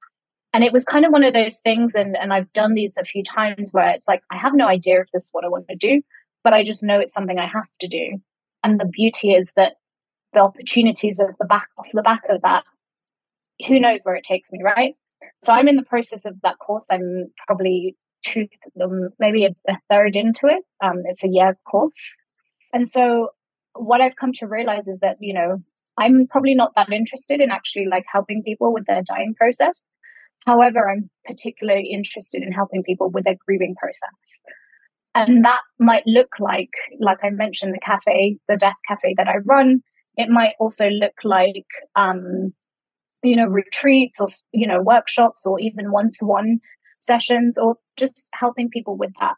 And 0.53 0.64
it 0.64 0.72
was 0.72 0.84
kind 0.84 1.05
of 1.05 1.12
one 1.12 1.24
of 1.24 1.32
those 1.32 1.61
things, 1.61 1.95
and, 1.95 2.16
and 2.16 2.32
I've 2.32 2.53
done 2.53 2.74
these 2.74 2.97
a 2.99 3.05
few 3.05 3.22
times 3.22 3.70
where 3.72 3.90
it's 3.90 4.09
like, 4.09 4.22
I 4.30 4.36
have 4.36 4.53
no 4.55 4.66
idea 4.66 5.01
if 5.01 5.07
this 5.12 5.24
is 5.24 5.30
what 5.32 5.45
I 5.45 5.49
want 5.49 5.66
to 5.68 5.76
do, 5.76 6.03
but 6.45 6.53
I 6.53 6.64
just 6.64 6.82
know 6.82 6.99
it's 6.99 7.12
something 7.12 7.38
I 7.38 7.47
have 7.47 7.68
to 7.80 7.88
do. 7.88 8.18
And 8.63 8.79
the 8.79 8.87
beauty 8.87 9.33
is 9.33 9.55
that 9.55 9.75
the 10.33 10.41
opportunities 10.41 11.21
of 11.21 11.29
the 11.39 11.45
back 11.45 11.69
off 11.79 11.87
the 11.93 12.03
back 12.03 12.23
of 12.29 12.43
that, 12.43 12.65
who 13.67 13.79
knows 13.79 14.03
where 14.05 14.15
it 14.15 14.25
takes 14.25 14.53
me, 14.53 14.61
right? 14.63 14.95
So 15.43 15.53
I'm 15.53 15.69
in 15.69 15.77
the 15.77 15.83
process 15.83 16.25
of 16.25 16.41
that 16.43 16.59
course. 16.59 16.87
I'm 16.91 17.33
probably 17.47 17.97
two, 18.25 18.49
um, 18.83 19.11
maybe 19.19 19.45
a, 19.45 19.55
a 19.69 19.77
third 19.91 20.17
into 20.17 20.47
it. 20.47 20.63
Um, 20.83 21.03
it's 21.07 21.25
a 21.25 21.29
year 21.29 21.59
course. 21.71 22.17
And 22.73 22.89
so 22.89 23.29
what 23.75 24.01
I've 24.01 24.17
come 24.17 24.33
to 24.35 24.47
realize 24.47 24.89
is 24.89 25.01
that, 25.01 25.17
you 25.21 25.35
know, 25.35 25.63
I'm 25.99 26.27
probably 26.27 26.55
not 26.55 26.73
that 26.77 26.91
interested 26.93 27.41
in 27.41 27.51
actually 27.51 27.87
like 27.87 28.05
helping 28.11 28.43
people 28.43 28.73
with 28.73 28.87
their 28.87 29.03
dying 29.03 29.35
process. 29.37 29.91
However, 30.47 30.91
I'm 30.91 31.11
particularly 31.25 31.91
interested 31.93 32.43
in 32.43 32.53
helping 32.53 32.83
people 32.83 33.11
with 33.11 33.25
their 33.25 33.37
grieving 33.47 33.75
process. 33.77 34.43
And 35.15 35.45
that 35.45 35.63
might 35.79 36.07
look 36.07 36.31
like, 36.41 36.71
like 37.01 37.19
I 37.23 37.31
mentioned, 37.31 37.75
the 37.75 37.81
cafe, 37.81 38.39
the 38.49 38.57
death 38.57 38.77
cafe 38.89 39.15
that 39.17 39.29
I 39.29 39.39
run. 39.45 39.83
It 40.17 40.31
might 40.31 40.55
also 40.59 40.89
look 40.89 41.15
like, 41.25 41.67
um, 41.97 42.53
you 43.23 43.37
know, 43.37 43.47
retreats 43.47 44.21
or, 44.21 44.27
you 44.53 44.67
know, 44.67 44.81
workshops 44.81 45.47
or 45.47 45.61
even 45.61 45.93
one 45.93 46.11
to 46.19 46.25
one 46.25 46.61
sessions 47.01 47.59
or 47.59 47.77
just 47.97 48.31
helping 48.33 48.71
people 48.71 48.97
with 48.97 49.13
that 49.21 49.35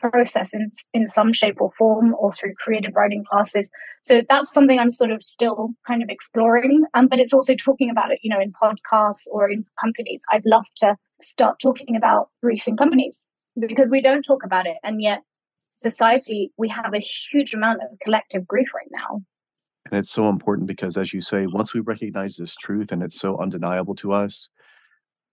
process 0.00 0.54
in, 0.54 0.70
in 0.94 1.06
some 1.06 1.32
shape 1.32 1.60
or 1.60 1.70
form 1.76 2.14
or 2.18 2.32
through 2.32 2.54
creative 2.54 2.94
writing 2.96 3.24
classes. 3.30 3.70
So 4.02 4.22
that's 4.28 4.52
something 4.52 4.78
I'm 4.78 4.90
sort 4.90 5.10
of 5.10 5.22
still 5.22 5.70
kind 5.86 6.02
of 6.02 6.08
exploring. 6.08 6.84
Um, 6.94 7.08
but 7.08 7.18
it's 7.18 7.34
also 7.34 7.54
talking 7.54 7.90
about 7.90 8.10
it, 8.10 8.20
you 8.22 8.30
know, 8.30 8.40
in 8.40 8.52
podcasts 8.52 9.26
or 9.30 9.50
in 9.50 9.64
companies. 9.78 10.22
I'd 10.32 10.46
love 10.46 10.64
to 10.76 10.96
start 11.20 11.60
talking 11.60 11.96
about 11.96 12.30
grief 12.42 12.66
in 12.66 12.78
companies 12.78 13.28
because 13.58 13.90
we 13.90 14.00
don't 14.00 14.22
talk 14.22 14.44
about 14.44 14.66
it. 14.66 14.76
And 14.82 15.02
yet, 15.02 15.22
society, 15.70 16.52
we 16.56 16.68
have 16.68 16.94
a 16.94 16.98
huge 16.98 17.54
amount 17.54 17.80
of 17.82 17.98
collective 18.00 18.46
grief 18.46 18.68
right 18.74 18.90
now. 18.90 19.22
And 19.90 19.98
it's 19.98 20.10
so 20.10 20.28
important 20.28 20.68
because, 20.68 20.96
as 20.96 21.12
you 21.12 21.20
say, 21.20 21.46
once 21.46 21.74
we 21.74 21.80
recognize 21.80 22.36
this 22.36 22.54
truth 22.54 22.92
and 22.92 23.02
it's 23.02 23.18
so 23.18 23.38
undeniable 23.38 23.94
to 23.96 24.12
us, 24.12 24.48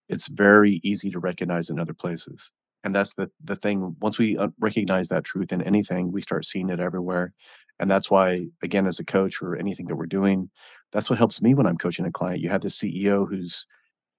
it's 0.10 0.30
very 0.30 0.80
easy 0.84 1.12
to 1.12 1.20
recognize 1.20 1.70
in 1.70 1.80
other 1.80 1.94
places 1.94 2.50
and 2.84 2.96
that's 2.96 3.16
the 3.16 3.30
the 3.44 3.56
thing 3.56 3.96
once 4.00 4.18
we 4.18 4.38
uh, 4.38 4.48
recognize 4.60 5.10
that 5.10 5.24
truth 5.24 5.52
in 5.52 5.62
anything 5.62 6.12
we 6.12 6.22
start 6.22 6.46
seeing 6.46 6.70
it 6.70 6.80
everywhere 6.80 7.34
and 7.80 7.90
that's 7.90 8.10
why 8.10 8.48
again 8.64 8.88
as 8.88 9.00
a 9.00 9.06
coach 9.06 9.42
or 9.42 9.56
anything 9.56 9.88
that 9.88 9.96
we're 9.96 10.06
doing 10.06 10.50
that's 10.92 11.10
what 11.10 11.20
helps 11.20 11.42
me 11.42 11.54
when 11.54 11.68
i'm 11.68 11.78
coaching 11.78 12.06
a 12.06 12.12
client 12.12 12.40
you 12.40 12.50
have 12.50 12.62
the 12.62 12.70
ceo 12.70 13.28
who's 13.28 13.66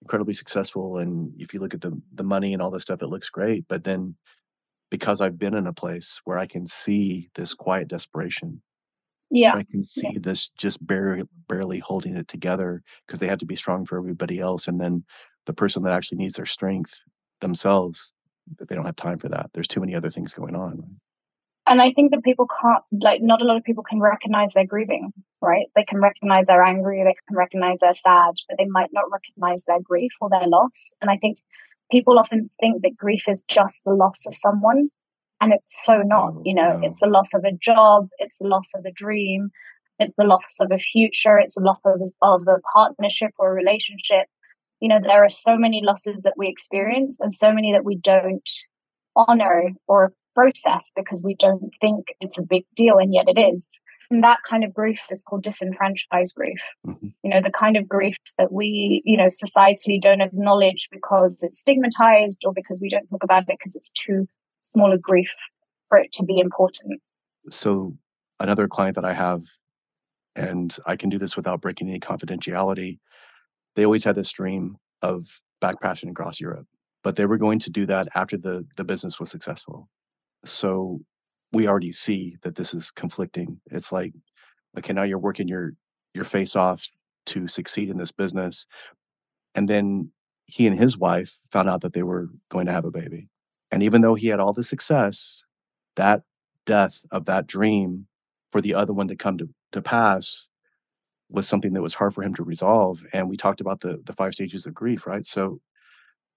incredibly 0.03 0.34
successful 0.34 0.99
and 0.99 1.32
if 1.38 1.53
you 1.53 1.61
look 1.61 1.74
at 1.74 1.80
the 1.80 2.01
the 2.14 2.22
money 2.22 2.53
and 2.53 2.62
all 2.62 2.70
this 2.70 2.82
stuff 2.82 3.03
it 3.03 3.09
looks 3.09 3.30
great 3.30 3.66
but 3.68 3.84
then 3.84 4.14
because 4.90 5.20
i've 5.20 5.38
been 5.38 5.55
in 5.55 5.66
a 5.66 5.72
place 5.72 6.20
where 6.24 6.38
i 6.38 6.46
can 6.46 6.66
see 6.66 7.28
this 7.34 7.55
quiet 7.55 7.88
desperation 7.88 8.62
yeah. 9.30 9.55
I 9.55 9.62
can 9.62 9.84
see 9.84 10.09
yeah. 10.11 10.20
this 10.22 10.49
just 10.49 10.86
barely 10.86 11.22
barely 11.49 11.80
holding 11.80 12.16
it 12.16 12.28
together 12.28 12.82
because 13.07 13.20
they 13.20 13.26
have 13.26 13.40
to 13.40 13.44
be 13.44 13.57
strong 13.57 13.84
for 13.84 13.99
everybody 13.99 14.40
else 14.40 14.66
and 14.68 14.80
then 14.80 15.05
the 15.44 15.53
person 15.53 15.82
that 15.82 15.92
actually 15.92 16.16
needs 16.16 16.32
their 16.32 16.46
strength 16.46 17.03
themselves 17.42 18.14
they 18.57 18.74
don't 18.74 18.86
have 18.86 18.96
time 18.96 19.18
for 19.18 19.28
that. 19.28 19.51
There's 19.53 19.68
too 19.68 19.80
many 19.80 19.94
other 19.94 20.11
things 20.11 20.34
going 20.34 20.55
on 20.55 20.99
and 21.69 21.81
i 21.83 21.93
think 21.93 22.11
that 22.11 22.23
people 22.25 22.47
can't 22.61 22.83
like 23.03 23.21
not 23.23 23.43
a 23.43 23.45
lot 23.45 23.57
of 23.57 23.64
people 23.64 23.85
can 23.85 24.01
recognize 24.01 24.53
they're 24.53 24.66
grieving 24.66 25.12
right? 25.41 25.66
They 25.77 25.85
can 25.85 26.01
recognize 26.01 26.47
they're 26.47 26.64
angry 26.64 27.03
they 27.05 27.14
can 27.29 27.37
recognize 27.37 27.79
they're 27.81 27.95
sad 27.95 28.35
but 28.49 28.59
they 28.59 28.66
might 28.66 28.91
not 28.93 29.11
recognize 29.11 29.64
their 29.64 29.81
grief 29.81 30.11
or 30.21 30.29
their 30.29 30.47
loss. 30.47 30.95
And 31.01 31.11
i 31.11 31.16
think 31.16 31.39
people 31.91 32.19
often 32.19 32.51
think 32.61 32.83
that 32.83 32.97
grief 32.97 33.29
is 33.29 33.45
just 33.45 33.85
the 33.85 33.95
loss 33.95 34.27
of 34.27 34.35
someone 34.37 34.89
and 35.41 35.53
it's 35.53 35.85
so 35.85 36.03
not 36.05 36.35
oh, 36.37 36.43
you 36.45 36.55
know? 36.55 36.79
no. 36.79 36.87
it's 36.87 37.01
the 37.01 37.07
loss 37.07 37.35
of 37.35 37.45
a 37.45 37.53
job 37.53 38.09
it's 38.19 38.39
the 38.39 38.49
loss 38.49 38.71
of 38.75 38.85
a 38.85 38.93
dream 38.93 39.51
it's 39.99 40.14
the 40.16 40.25
loss 40.25 40.59
of 40.61 40.71
a 40.73 40.79
future 40.79 41.39
it's 41.39 41.55
the 41.55 41.62
loss 41.62 41.79
of, 41.85 42.01
of 42.23 42.43
a 42.49 42.61
partnership 42.73 43.33
or 43.39 43.51
a 43.51 43.55
relationship. 43.55 44.27
You 44.81 44.89
know 44.89 45.01
there 45.03 45.25
are 45.25 45.29
so 45.29 45.57
many 45.57 45.83
losses 45.83 46.23
that 46.23 46.35
we 46.37 46.49
experience 46.49 47.19
and 47.21 47.35
so 47.35 47.53
many 47.53 47.73
that 47.73 47.85
we 47.85 47.97
don't 47.97 48.49
honor 49.16 49.71
or 49.89 50.12
process 50.39 50.93
because 50.95 51.22
we 51.24 51.34
don't 51.34 51.70
think 51.80 52.14
it's 52.20 52.39
a 52.39 52.43
big 52.43 52.64
deal 52.76 52.99
and 52.99 53.12
yet 53.12 53.28
it 53.28 53.39
is 53.39 53.80
and 54.11 54.22
that 54.24 54.39
kind 54.49 54.64
of 54.64 54.72
grief 54.72 55.01
is 55.11 55.24
called 55.24 55.43
disenfranchised 55.43 56.34
grief 56.34 56.61
mm-hmm. 56.86 57.09
you 57.22 57.30
know 57.30 57.41
the 57.41 57.51
kind 57.51 57.76
of 57.76 57.89
grief 57.89 58.16
that 58.36 58.53
we 58.53 59.03
you 59.05 59.16
know 59.16 59.26
societally 59.26 60.01
don't 60.01 60.20
acknowledge 60.20 60.89
because 60.93 61.43
it's 61.43 61.59
stigmatized 61.59 62.43
or 62.45 62.53
because 62.53 62.80
we 62.80 62.89
don't 62.89 63.07
talk 63.07 63.24
about 63.24 63.43
it 63.43 63.57
because 63.59 63.74
it's 63.74 63.91
too 63.91 64.26
small 64.62 64.93
a 64.93 64.99
grief 64.99 65.34
for 65.89 65.99
it 65.99 66.12
to 66.12 66.24
be 66.24 66.39
important 66.39 67.01
so 67.51 67.95
another 68.39 68.68
client 68.68 68.95
that 68.95 69.05
i 69.05 69.12
have 69.12 69.43
and 70.36 70.76
i 70.86 70.95
can 70.95 71.09
do 71.09 71.18
this 71.18 71.36
without 71.36 71.61
breaking 71.61 71.89
any 71.89 72.01
confidentiality 72.01 72.99
they 73.78 73.84
always 73.84 74.05
had 74.05 74.16
this 74.16 74.30
dream 74.30 74.76
of 75.03 75.41
backpacking 75.62 76.11
across 76.11 76.41
Europe, 76.41 76.66
but 77.03 77.16
they 77.16 77.26
were 77.26 77.39
going 77.39 77.59
to 77.61 77.70
do 77.70 77.86
that 77.86 78.09
after 78.14 78.36
the 78.36 78.66
the 78.76 78.84
business 78.84 79.20
was 79.20 79.30
successful. 79.30 79.89
So 80.45 81.01
we 81.53 81.66
already 81.66 81.93
see 81.93 82.36
that 82.43 82.55
this 82.55 82.74
is 82.74 82.91
conflicting. 82.91 83.61
It's 83.70 83.93
like, 83.93 84.12
okay, 84.76 84.93
now 84.93 85.03
you're 85.03 85.18
working 85.18 85.49
your 85.49 85.72
your 86.14 86.24
face 86.24 86.57
off 86.57 86.86
to 87.26 87.47
succeed 87.47 87.91
in 87.91 87.99
this 87.99 88.12
business, 88.12 88.66
and 89.55 89.68
then 89.68 90.11
he 90.47 90.66
and 90.66 90.78
his 90.78 90.97
wife 90.97 91.39
found 91.53 91.68
out 91.68 91.82
that 91.82 91.93
they 91.93 92.03
were 92.03 92.28
going 92.49 92.66
to 92.66 92.72
have 92.72 92.84
a 92.84 92.91
baby, 92.91 93.28
and 93.70 93.82
even 93.82 94.01
though 94.01 94.14
he 94.14 94.28
had 94.28 94.41
all 94.41 94.53
the 94.53 94.64
success, 94.64 95.43
that 95.97 96.22
death 96.64 97.05
of 97.11 97.24
that 97.26 97.47
dream 97.47 98.07
for 98.53 98.61
the 98.61 98.74
other 98.74 98.93
one 98.93 99.09
to 99.09 99.16
come 99.16 99.39
to, 99.39 99.49
to 99.72 99.82
pass 99.82 100.47
was 101.30 101.47
something 101.47 101.74
that 101.74 101.82
was 101.82 101.95
hard 101.95 102.14
for 102.14 102.22
him 102.22 102.34
to 102.34 102.43
resolve. 102.43 103.05
And 103.12 103.28
we 103.28 103.36
talked 103.36 103.61
about 103.61 103.80
the 103.80 104.01
the 104.05 104.14
five 104.14 104.34
stages 104.34 104.66
of 104.66 104.74
grief, 104.74 105.07
right? 105.07 105.26
So 105.26 105.61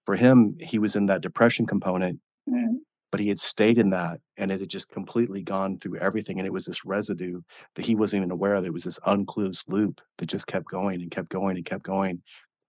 for 0.04 0.16
him, 0.16 0.56
he 0.60 0.78
was 0.78 0.96
in 0.96 1.06
that 1.06 1.20
depression 1.22 1.66
component, 1.66 2.20
mm. 2.48 2.76
But 3.12 3.20
he 3.20 3.28
had 3.28 3.38
stayed 3.38 3.78
in 3.78 3.90
that 3.90 4.20
and 4.38 4.50
it 4.50 4.58
had 4.58 4.68
just 4.70 4.90
completely 4.90 5.42
gone 5.42 5.78
through 5.78 5.98
everything. 5.98 6.38
And 6.38 6.46
it 6.46 6.52
was 6.52 6.64
this 6.64 6.84
residue 6.84 7.42
that 7.76 7.86
he 7.86 7.94
wasn't 7.94 8.22
even 8.22 8.32
aware 8.32 8.54
of. 8.54 8.64
It 8.64 8.72
was 8.72 8.84
this 8.84 8.98
unclosed 9.06 9.64
loop 9.68 10.00
that 10.18 10.26
just 10.26 10.46
kept 10.48 10.66
going 10.66 11.02
and 11.02 11.10
kept 11.10 11.28
going 11.28 11.56
and 11.56 11.64
kept 11.64 11.84
going. 11.84 12.22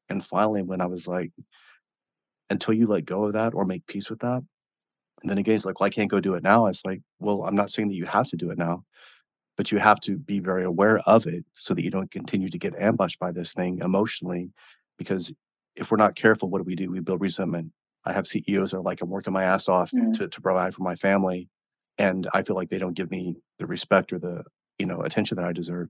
And 0.10 0.24
finally, 0.24 0.62
when 0.62 0.82
I 0.82 0.86
was 0.86 1.08
like, 1.08 1.32
until 2.50 2.74
you 2.74 2.86
let 2.86 3.06
go 3.06 3.24
of 3.24 3.34
that 3.34 3.56
or 3.56 3.66
make 3.66 3.88
peace 3.88 4.10
with 4.10 4.20
that, 4.20 4.44
and 5.22 5.30
then 5.30 5.38
again, 5.38 5.54
he's 5.54 5.66
like, 5.66 5.80
well, 5.80 5.88
I 5.88 5.92
can't 5.92 6.12
go 6.12 6.20
do 6.20 6.36
it 6.36 6.44
now. 6.44 6.66
It's 6.68 6.86
like, 6.86 7.02
well, 7.20 7.46
I'm 7.46 7.56
not 7.56 7.72
saying 7.72 7.88
that 7.88 7.96
you 7.96 8.06
have 8.06 8.28
to 8.28 8.38
do 8.38 8.52
it 8.52 8.58
now 8.58 8.84
but 9.58 9.72
you 9.72 9.78
have 9.78 10.00
to 10.02 10.18
be 10.18 10.40
very 10.40 10.64
aware 10.64 11.00
of 11.06 11.28
it 11.28 11.46
so 11.54 11.74
that 11.74 11.84
you 11.84 11.92
don't 11.92 12.12
continue 12.12 12.50
to 12.50 12.58
get 12.58 12.76
ambushed 12.76 13.20
by 13.20 13.32
this 13.32 13.54
thing 13.54 13.80
emotionally 13.80 14.50
because 14.98 15.32
if 15.76 15.92
we're 15.92 15.98
not 15.98 16.16
careful 16.16 16.50
what 16.50 16.60
do 16.60 16.64
we 16.64 16.76
do 16.76 16.90
we 16.90 17.00
build 17.00 17.22
resentment 17.22 17.72
i 18.06 18.14
have 18.14 18.28
ceos 18.28 18.72
that 18.72 18.78
are 18.78 18.82
like 18.82 19.02
i'm 19.02 19.10
working 19.10 19.34
my 19.34 19.44
ass 19.44 19.68
off 19.68 19.92
mm. 19.92 20.14
to, 20.14 20.28
to 20.28 20.42
provide 20.42 20.74
for 20.74 20.84
my 20.84 20.96
family 20.96 21.50
and 21.98 22.28
i 22.34 22.42
feel 22.42 22.56
like 22.56 22.70
they 22.70 22.80
don't 22.80 22.96
give 22.96 23.12
me 23.12 23.36
the 23.60 23.66
respect 23.66 24.12
or 24.14 24.20
the 24.20 24.44
you 24.80 24.86
know 24.86 25.02
attention 25.02 25.36
that 25.36 25.46
i 25.46 25.54
deserve 25.54 25.90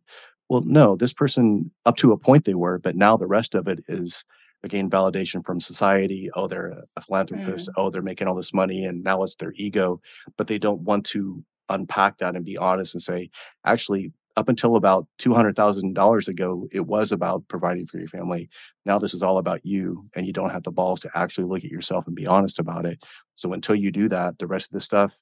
well 0.50 0.62
no 0.66 0.96
this 0.96 1.14
person 1.14 1.72
up 1.86 1.96
to 1.98 2.12
a 2.12 2.18
point 2.18 2.46
they 2.46 2.54
were 2.54 2.80
but 2.80 2.96
now 2.96 3.16
the 3.18 3.28
rest 3.28 3.56
of 3.56 3.68
it 3.68 3.80
is 3.88 4.26
again 4.64 4.90
validation 4.90 5.46
from 5.46 5.60
society 5.60 6.30
oh 6.36 6.48
they're 6.48 6.84
a 6.96 7.02
philanthropist 7.02 7.70
mm. 7.70 7.74
oh 7.78 7.90
they're 7.90 8.02
making 8.02 8.28
all 8.28 8.36
this 8.36 8.54
money 8.54 8.86
and 8.86 9.04
now 9.04 9.22
it's 9.24 9.36
their 9.36 9.54
ego 9.56 10.02
but 10.38 10.48
they 10.48 10.58
don't 10.58 10.82
want 10.82 11.06
to 11.06 11.44
unpack 11.70 12.18
that 12.18 12.36
and 12.36 12.46
be 12.46 12.58
honest 12.58 12.94
and 12.96 13.02
say, 13.02 13.30
actually, 13.66 14.12
up 14.36 14.50
until 14.50 14.76
about 14.76 15.08
$200,000 15.20 16.28
ago, 16.28 16.68
it 16.72 16.88
was 16.88 17.12
about 17.12 17.48
providing 17.48 17.86
for 17.86 18.00
your 18.00 18.08
family. 18.08 18.50
Now 18.86 18.98
this 18.98 19.14
is 19.14 19.22
all 19.22 19.38
about 19.38 19.66
you, 19.66 20.10
and 20.16 20.26
you 20.26 20.34
don't 20.34 20.50
have 20.50 20.64
the 20.64 20.72
balls 20.72 21.00
to 21.02 21.10
actually 21.14 21.46
look 21.46 21.64
at 21.64 21.72
yourself 21.72 22.08
and 22.08 22.16
be 22.16 22.26
honest 22.26 22.58
about 22.60 22.86
it. 22.86 23.04
So 23.36 23.54
until 23.54 23.76
you 23.76 23.92
do 23.92 24.08
that, 24.10 24.40
the 24.40 24.48
rest 24.48 24.70
of 24.70 24.74
the 24.74 24.80
stuff, 24.80 25.14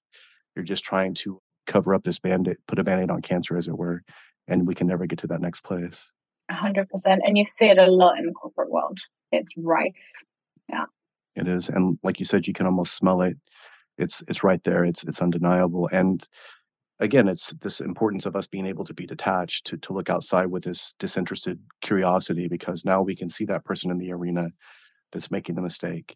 You're 0.56 0.66
just 0.66 0.84
trying 0.84 1.14
to 1.16 1.42
cover 1.68 1.96
up 1.96 2.04
this 2.04 2.20
band-aid, 2.20 2.58
put 2.68 2.80
a 2.80 2.84
band-aid 2.84 3.10
on 3.10 3.22
cancer, 3.22 3.58
as 3.58 3.68
it 3.68 3.78
were, 3.78 4.04
and 4.48 4.68
we 4.68 4.76
can 4.76 4.88
never 4.88 5.06
get 5.06 5.20
to 5.20 5.28
that 5.28 5.42
next 5.42 5.64
place. 5.64 6.10
hundred 6.50 6.90
percent. 6.90 7.22
And 7.26 7.38
you 7.38 7.46
see 7.46 7.68
it 7.68 7.78
a 7.78 7.90
lot 7.90 8.18
in 8.18 8.26
the 8.26 8.34
corporate 8.34 8.72
world. 8.72 8.98
It's 9.32 9.54
rife. 9.58 9.96
Yeah. 10.68 10.86
It 11.36 11.48
is. 11.48 11.70
And 11.70 11.98
like 12.04 12.20
you 12.20 12.26
said, 12.26 12.48
you 12.48 12.54
can 12.54 12.66
almost 12.66 12.96
smell 12.96 13.22
it. 13.22 13.38
It's 13.98 14.24
it's 14.28 14.44
right 14.44 14.62
there. 14.64 14.84
It's 14.84 15.04
it's 15.04 15.22
undeniable. 15.22 15.90
And 15.92 16.28
again, 17.02 17.28
it's 17.28 17.54
this 17.62 17.82
importance 17.82 18.26
of 18.26 18.36
us 18.36 18.48
being 18.48 18.66
able 18.66 18.86
to 18.86 18.94
be 18.94 19.06
detached, 19.06 19.66
to 19.68 19.78
to 19.78 19.94
look 19.94 20.10
outside 20.10 20.48
with 20.48 20.64
this 20.64 20.96
disinterested 21.00 21.60
curiosity, 21.82 22.48
because 22.48 22.86
now 22.86 23.02
we 23.02 23.16
can 23.16 23.28
see 23.28 23.46
that 23.46 23.66
person 23.66 23.92
in 23.92 23.98
the 23.98 24.12
arena 24.12 24.50
that's 25.12 25.32
making 25.32 25.56
the 25.56 25.62
mistake. 25.62 26.16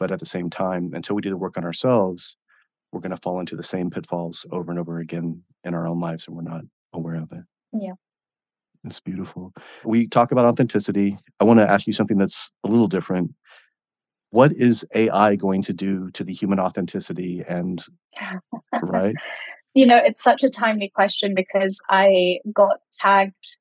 But 0.00 0.10
at 0.10 0.18
the 0.18 0.26
same 0.26 0.50
time, 0.50 0.90
until 0.94 1.14
we 1.14 1.22
do 1.22 1.30
the 1.30 1.36
work 1.36 1.56
on 1.56 1.64
ourselves, 1.64 2.36
we're 2.92 3.00
going 3.00 3.14
to 3.14 3.22
fall 3.22 3.40
into 3.40 3.56
the 3.56 3.62
same 3.62 3.90
pitfalls 3.90 4.44
over 4.50 4.70
and 4.70 4.80
over 4.80 4.98
again 4.98 5.42
in 5.64 5.74
our 5.74 5.86
own 5.86 6.00
lives, 6.00 6.26
and 6.26 6.36
we're 6.36 6.42
not 6.42 6.62
aware 6.92 7.16
of 7.16 7.30
it. 7.32 7.44
Yeah. 7.72 7.92
It's 8.84 9.00
beautiful. 9.00 9.52
We 9.84 10.08
talk 10.08 10.32
about 10.32 10.44
authenticity. 10.44 11.18
I 11.40 11.44
want 11.44 11.58
to 11.58 11.68
ask 11.68 11.86
you 11.86 11.92
something 11.92 12.18
that's 12.18 12.50
a 12.64 12.68
little 12.68 12.86
different. 12.86 13.34
What 14.30 14.52
is 14.52 14.86
AI 14.94 15.36
going 15.36 15.62
to 15.62 15.72
do 15.72 16.10
to 16.12 16.22
the 16.22 16.32
human 16.32 16.60
authenticity 16.60 17.42
and 17.46 17.84
right? 18.82 19.14
You 19.76 19.84
know, 19.84 20.00
it's 20.02 20.22
such 20.22 20.42
a 20.42 20.48
timely 20.48 20.90
question 20.94 21.34
because 21.34 21.78
I 21.90 22.38
got 22.50 22.78
tagged 22.94 23.58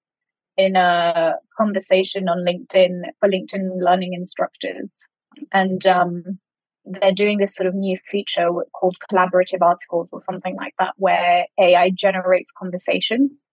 in 0.55 0.77
a 0.77 1.33
conversation 1.57 2.29
on 2.29 2.45
LinkedIn 2.45 3.01
for 3.19 3.27
LinkedIn 3.27 3.81
learning 3.81 4.13
instructors. 4.13 5.07
And 5.51 5.85
um, 5.85 6.39
they're 6.85 7.11
doing 7.11 7.39
this 7.39 7.53
sort 7.53 7.67
of 7.67 7.75
new 7.75 7.97
feature 8.09 8.47
called 8.79 8.95
collaborative 9.11 9.61
articles 9.61 10.11
or 10.13 10.21
something 10.21 10.55
like 10.55 10.73
that, 10.79 10.93
where 10.95 11.47
AI 11.59 11.91
generates 11.93 12.53
conversations 12.57 13.43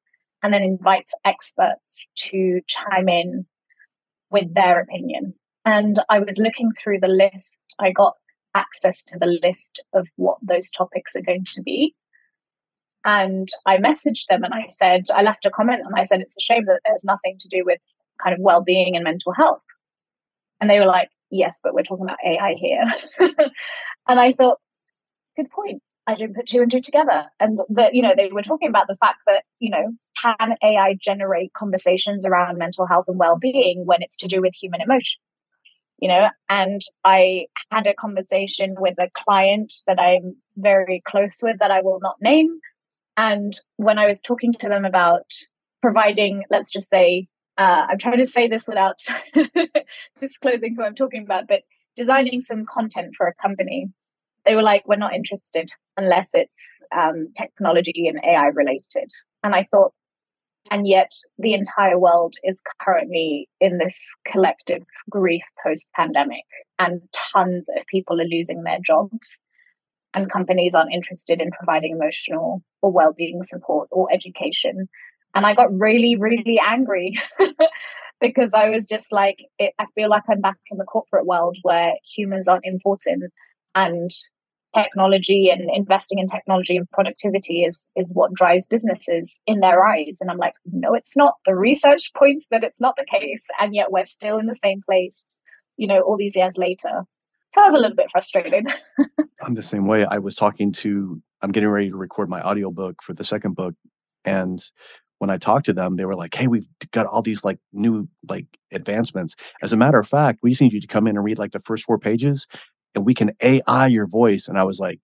and 0.44 0.54
then 0.54 0.62
invites 0.62 1.14
experts 1.24 2.10
to 2.14 2.60
chime 2.68 3.08
in 3.08 3.44
with 4.30 4.54
their 4.54 4.80
opinion. 4.80 5.34
And 5.64 5.96
I 6.08 6.20
was 6.20 6.38
looking 6.38 6.70
through 6.70 7.00
the 7.00 7.08
list, 7.08 7.74
I 7.80 7.90
got 7.90 8.14
access 8.54 9.04
to 9.06 9.18
the 9.18 9.40
list 9.42 9.82
of 9.92 10.06
what 10.14 10.38
those 10.42 10.70
topics 10.70 11.16
are 11.16 11.22
going 11.22 11.44
to 11.54 11.62
be. 11.64 11.96
And 13.05 13.48
I 13.66 13.78
messaged 13.78 14.26
them 14.28 14.44
and 14.44 14.55
I 14.55 14.66
said, 14.70 15.05
I 15.14 15.22
left 15.22 15.44
a 15.44 15.50
comment 15.50 15.82
and 15.84 15.94
I 15.96 16.05
said, 16.05 16.20
it's 16.20 16.36
a 16.36 16.40
shame 16.40 16.66
that 16.66 16.80
there's 16.84 17.05
nothing 17.05 17.36
to 17.40 17.48
do 17.48 17.64
with 17.64 17.80
kind 18.22 18.34
of 18.34 18.40
well 18.40 18.62
being 18.62 18.94
and 18.94 19.05
mental 19.05 19.32
health. 19.32 19.62
And 20.61 20.70
they 20.70 20.78
were 20.78 20.86
like, 20.86 21.11
yes, 21.30 21.61
but 21.62 21.74
we're 21.74 21.82
talking 21.82 22.05
about 22.05 22.18
AI 22.24 22.55
here. 22.57 22.84
and 24.09 24.20
I 24.20 24.32
thought, 24.32 24.59
good 25.36 25.50
point. 25.50 25.82
I 26.07 26.14
didn't 26.14 26.36
put 26.36 26.46
two 26.46 26.62
and 26.62 26.70
two 26.70 26.80
together. 26.80 27.26
And 27.40 27.61
that, 27.70 27.94
you 27.94 28.03
know, 28.03 28.14
they 28.16 28.28
were 28.28 28.42
talking 28.42 28.68
about 28.68 28.86
the 28.88 28.96
fact 28.96 29.18
that, 29.26 29.44
you 29.61 29.70
know, 29.70 29.92
can 30.20 30.57
AI 30.62 30.96
generate 31.00 31.53
conversations 31.53 32.26
around 32.26 32.59
mental 32.59 32.86
health 32.86 33.07
and 33.09 33.18
well-being 33.18 33.84
when 33.86 34.03
it's 34.03 34.16
to 34.18 34.28
do 34.28 34.40
with 34.40 34.55
human 34.55 34.80
emotion? 34.80 35.20
You 35.98 36.09
know, 36.09 36.28
and 36.48 36.80
I 37.05 37.46
had 37.70 37.86
a 37.86 37.94
conversation 37.94 38.74
with 38.78 38.98
a 38.98 39.09
client 39.14 39.72
that 39.86 40.00
I'm 40.00 40.36
very 40.57 41.00
close 41.07 41.38
with 41.40 41.61
that 41.61 41.70
I 41.70 41.80
will 41.80 42.00
not 42.03 42.16
name. 42.20 42.59
And 43.16 43.52
when 43.76 43.98
I 43.98 44.06
was 44.06 44.20
talking 44.20 44.52
to 44.54 44.68
them 44.68 44.84
about 44.84 45.30
providing, 45.80 46.44
let's 46.50 46.72
just 46.72 46.88
say, 46.88 47.28
uh, 47.58 47.86
I'm 47.90 47.98
trying 47.98 48.18
to 48.18 48.26
say 48.26 48.48
this 48.48 48.66
without 48.66 49.00
disclosing 50.20 50.74
who 50.74 50.82
I'm 50.82 50.94
talking 50.94 51.22
about, 51.22 51.48
but 51.48 51.62
designing 51.96 52.40
some 52.40 52.64
content 52.64 53.14
for 53.16 53.26
a 53.26 53.34
company, 53.34 53.88
they 54.46 54.54
were 54.54 54.62
like, 54.62 54.86
we're 54.86 54.96
not 54.96 55.14
interested 55.14 55.70
unless 55.96 56.30
it's 56.34 56.74
um, 56.96 57.28
technology 57.36 58.08
and 58.08 58.20
AI 58.24 58.46
related. 58.46 59.08
And 59.42 59.54
I 59.54 59.68
thought, 59.70 59.92
and 60.70 60.86
yet 60.86 61.10
the 61.38 61.54
entire 61.54 61.98
world 61.98 62.34
is 62.44 62.62
currently 62.80 63.48
in 63.60 63.78
this 63.78 64.14
collective 64.26 64.82
grief 65.10 65.42
post 65.62 65.90
pandemic, 65.94 66.44
and 66.78 67.02
tons 67.12 67.68
of 67.76 67.84
people 67.86 68.20
are 68.20 68.24
losing 68.24 68.62
their 68.62 68.78
jobs. 68.84 69.40
And 70.14 70.30
companies 70.30 70.74
aren't 70.74 70.92
interested 70.92 71.40
in 71.40 71.50
providing 71.50 71.92
emotional 71.92 72.62
or 72.82 72.92
well 72.92 73.12
being 73.16 73.42
support 73.44 73.88
or 73.90 74.08
education. 74.12 74.88
And 75.34 75.46
I 75.46 75.54
got 75.54 75.72
really, 75.72 76.16
really 76.16 76.60
angry 76.64 77.14
because 78.20 78.52
I 78.52 78.68
was 78.68 78.86
just 78.86 79.12
like, 79.12 79.44
it, 79.58 79.72
I 79.78 79.86
feel 79.94 80.10
like 80.10 80.24
I'm 80.30 80.40
back 80.40 80.58
in 80.70 80.78
the 80.78 80.84
corporate 80.84 81.26
world 81.26 81.56
where 81.62 81.94
humans 82.04 82.48
aren't 82.48 82.66
important 82.66 83.32
and 83.74 84.10
technology 84.74 85.50
and 85.50 85.70
investing 85.74 86.18
in 86.18 86.26
technology 86.26 86.76
and 86.78 86.90
productivity 86.90 87.62
is 87.62 87.90
is 87.94 88.10
what 88.14 88.32
drives 88.32 88.66
businesses 88.66 89.40
in 89.46 89.60
their 89.60 89.86
eyes. 89.86 90.18
And 90.20 90.30
i'm 90.30 90.38
like 90.38 90.54
no 90.64 90.94
it's 90.94 91.16
not. 91.16 91.34
The 91.46 91.54
research 91.54 92.10
points 92.16 92.46
that 92.50 92.64
it's 92.64 92.80
not 92.80 92.96
the 92.96 93.04
case. 93.04 93.48
And 93.60 93.74
yet 93.74 93.92
we're 93.92 94.06
still 94.06 94.38
in 94.38 94.46
the 94.46 94.54
same 94.54 94.80
place 94.86 95.24
you 95.76 95.86
know 95.86 96.00
all 96.00 96.16
these 96.16 96.36
years 96.36 96.58
later 96.58 97.04
so 97.53 97.62
i 97.62 97.66
was 97.66 97.74
a 97.74 97.78
little 97.78 97.96
bit 97.96 98.07
frustrated 98.11 98.66
i'm 99.42 99.55
the 99.55 99.62
same 99.62 99.86
way 99.86 100.05
i 100.07 100.18
was 100.18 100.34
talking 100.34 100.72
to 100.72 101.20
i'm 101.42 101.53
getting 101.53 101.68
ready 101.68 101.90
to 101.90 101.96
record 101.96 102.28
my 102.28 102.42
audiobook 102.42 103.03
for 103.03 103.12
the 103.12 103.24
second 103.24 103.55
book 103.55 103.74
and 104.24 104.62
when 105.22 105.30
I 105.30 105.38
talked 105.38 105.66
to 105.66 105.72
them, 105.72 105.94
they 105.94 106.05
were 106.05 106.16
like, 106.16 106.34
"Hey, 106.34 106.48
we've 106.48 106.66
got 106.90 107.07
all 107.07 107.22
these 107.22 107.44
like 107.44 107.61
new 107.72 108.09
like 108.28 108.46
advancements. 108.72 109.36
As 109.62 109.72
a 109.72 109.76
matter 109.76 110.00
of 110.00 110.09
fact, 110.09 110.40
we 110.42 110.50
just 110.50 110.61
need 110.61 110.72
you 110.72 110.80
to 110.80 110.88
come 110.88 111.07
in 111.07 111.14
and 111.16 111.24
read 111.24 111.38
like 111.38 111.53
the 111.53 111.61
first 111.61 111.84
four 111.84 111.96
pages, 111.96 112.48
and 112.96 113.07
we 113.07 113.14
can 113.14 113.30
AI 113.40 113.86
your 113.86 114.09
voice." 114.09 114.48
And 114.48 114.59
I 114.59 114.64
was 114.64 114.80
like, 114.80 114.98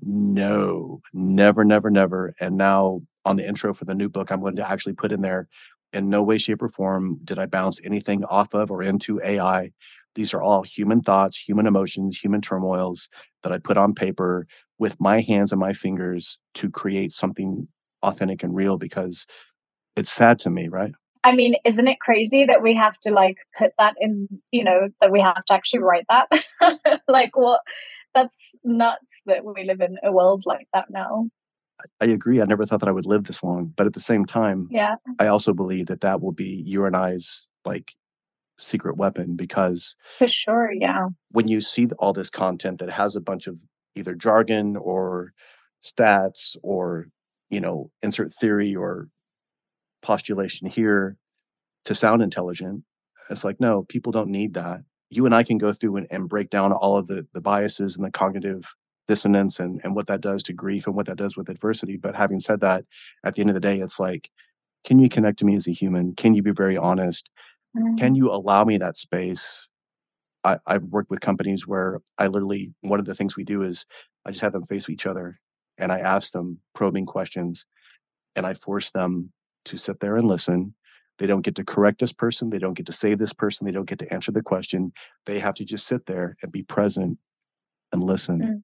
"No, 0.00 1.02
never, 1.12 1.66
never, 1.66 1.90
never." 1.90 2.32
And 2.40 2.56
now 2.56 3.02
on 3.26 3.36
the 3.36 3.46
intro 3.46 3.74
for 3.74 3.84
the 3.84 3.94
new 3.94 4.08
book, 4.08 4.32
I'm 4.32 4.40
going 4.40 4.56
to 4.56 4.66
actually 4.66 4.94
put 4.94 5.12
in 5.12 5.20
there, 5.20 5.48
in 5.92 6.08
no 6.08 6.22
way, 6.22 6.38
shape, 6.38 6.62
or 6.62 6.68
form 6.68 7.18
did 7.22 7.38
I 7.38 7.44
bounce 7.44 7.78
anything 7.84 8.24
off 8.24 8.54
of 8.54 8.70
or 8.70 8.82
into 8.82 9.20
AI. 9.22 9.70
These 10.18 10.34
are 10.34 10.42
all 10.42 10.64
human 10.64 11.00
thoughts, 11.00 11.38
human 11.38 11.68
emotions, 11.68 12.18
human 12.18 12.40
turmoils 12.40 13.08
that 13.44 13.52
I 13.52 13.58
put 13.58 13.76
on 13.76 13.94
paper 13.94 14.48
with 14.76 14.96
my 14.98 15.20
hands 15.20 15.52
and 15.52 15.60
my 15.60 15.72
fingers 15.72 16.40
to 16.54 16.68
create 16.68 17.12
something 17.12 17.68
authentic 18.02 18.42
and 18.42 18.52
real 18.52 18.78
because 18.78 19.26
it's 19.94 20.10
sad 20.10 20.40
to 20.40 20.50
me, 20.50 20.66
right? 20.66 20.90
I 21.22 21.36
mean, 21.36 21.54
isn't 21.64 21.86
it 21.86 22.00
crazy 22.00 22.44
that 22.46 22.64
we 22.64 22.74
have 22.74 22.98
to 23.02 23.12
like 23.12 23.36
put 23.56 23.70
that 23.78 23.94
in, 24.00 24.26
you 24.50 24.64
know, 24.64 24.88
that 25.00 25.12
we 25.12 25.20
have 25.20 25.44
to 25.44 25.54
actually 25.54 25.84
write 25.84 26.06
that? 26.08 27.00
like, 27.08 27.36
what? 27.36 27.60
That's 28.12 28.56
nuts 28.64 29.22
that 29.26 29.44
we 29.44 29.62
live 29.62 29.80
in 29.80 29.98
a 30.02 30.10
world 30.10 30.42
like 30.46 30.66
that 30.74 30.86
now. 30.90 31.28
I 32.00 32.06
agree. 32.06 32.42
I 32.42 32.44
never 32.44 32.66
thought 32.66 32.80
that 32.80 32.88
I 32.88 32.92
would 32.92 33.06
live 33.06 33.22
this 33.22 33.44
long, 33.44 33.72
but 33.76 33.86
at 33.86 33.92
the 33.92 34.00
same 34.00 34.24
time, 34.26 34.66
yeah, 34.68 34.96
I 35.20 35.28
also 35.28 35.52
believe 35.52 35.86
that 35.86 36.00
that 36.00 36.20
will 36.20 36.32
be 36.32 36.64
you 36.66 36.86
and 36.86 36.96
I's 36.96 37.46
like 37.64 37.92
secret 38.58 38.96
weapon 38.96 39.36
because 39.36 39.94
for 40.18 40.28
sure, 40.28 40.70
yeah. 40.72 41.08
When 41.30 41.48
you 41.48 41.60
see 41.60 41.88
all 41.98 42.12
this 42.12 42.30
content 42.30 42.80
that 42.80 42.90
has 42.90 43.16
a 43.16 43.20
bunch 43.20 43.46
of 43.46 43.58
either 43.94 44.14
jargon 44.14 44.76
or 44.76 45.32
stats 45.82 46.56
or 46.62 47.08
you 47.50 47.60
know 47.60 47.90
insert 48.02 48.32
theory 48.32 48.74
or 48.74 49.08
postulation 50.02 50.68
here 50.68 51.16
to 51.84 51.94
sound 51.94 52.22
intelligent. 52.22 52.84
It's 53.30 53.44
like, 53.44 53.60
no, 53.60 53.82
people 53.84 54.12
don't 54.12 54.30
need 54.30 54.54
that. 54.54 54.80
You 55.10 55.26
and 55.26 55.34
I 55.34 55.42
can 55.42 55.58
go 55.58 55.72
through 55.72 55.96
and, 55.96 56.06
and 56.10 56.28
break 56.28 56.50
down 56.50 56.72
all 56.72 56.96
of 56.96 57.06
the, 57.06 57.26
the 57.32 57.40
biases 57.40 57.96
and 57.96 58.04
the 58.04 58.10
cognitive 58.10 58.74
dissonance 59.06 59.58
and, 59.58 59.80
and 59.82 59.94
what 59.94 60.06
that 60.06 60.20
does 60.20 60.42
to 60.44 60.52
grief 60.52 60.86
and 60.86 60.94
what 60.94 61.06
that 61.06 61.16
does 61.16 61.36
with 61.36 61.48
adversity. 61.48 61.96
But 61.96 62.14
having 62.14 62.40
said 62.40 62.60
that, 62.60 62.84
at 63.24 63.34
the 63.34 63.40
end 63.40 63.50
of 63.50 63.54
the 63.54 63.60
day, 63.60 63.80
it's 63.80 63.98
like, 63.98 64.30
can 64.84 64.98
you 64.98 65.08
connect 65.08 65.38
to 65.40 65.44
me 65.44 65.56
as 65.56 65.66
a 65.66 65.72
human? 65.72 66.14
Can 66.14 66.34
you 66.34 66.42
be 66.42 66.52
very 66.52 66.76
honest? 66.76 67.28
Mm-hmm. 67.76 67.96
Can 67.96 68.14
you 68.14 68.30
allow 68.30 68.64
me 68.64 68.78
that 68.78 68.96
space? 68.96 69.68
I, 70.44 70.58
I've 70.66 70.84
worked 70.84 71.10
with 71.10 71.20
companies 71.20 71.66
where 71.66 72.00
I 72.16 72.28
literally, 72.28 72.72
one 72.80 73.00
of 73.00 73.06
the 73.06 73.14
things 73.14 73.36
we 73.36 73.44
do 73.44 73.62
is 73.62 73.86
I 74.24 74.30
just 74.30 74.42
have 74.42 74.52
them 74.52 74.62
face 74.62 74.88
each 74.88 75.06
other 75.06 75.38
and 75.78 75.92
I 75.92 75.98
ask 75.98 76.32
them 76.32 76.60
probing 76.74 77.06
questions 77.06 77.66
and 78.36 78.46
I 78.46 78.54
force 78.54 78.90
them 78.90 79.32
to 79.66 79.76
sit 79.76 80.00
there 80.00 80.16
and 80.16 80.26
listen. 80.26 80.74
They 81.18 81.26
don't 81.26 81.42
get 81.42 81.56
to 81.56 81.64
correct 81.64 81.98
this 81.98 82.12
person. 82.12 82.50
They 82.50 82.58
don't 82.58 82.74
get 82.74 82.86
to 82.86 82.92
save 82.92 83.18
this 83.18 83.32
person. 83.32 83.66
They 83.66 83.72
don't 83.72 83.88
get 83.88 83.98
to 83.98 84.12
answer 84.12 84.30
the 84.30 84.42
question. 84.42 84.92
They 85.26 85.40
have 85.40 85.54
to 85.54 85.64
just 85.64 85.86
sit 85.86 86.06
there 86.06 86.36
and 86.42 86.52
be 86.52 86.62
present 86.62 87.18
and 87.92 88.02
listen. 88.02 88.40
Mm. 88.40 88.62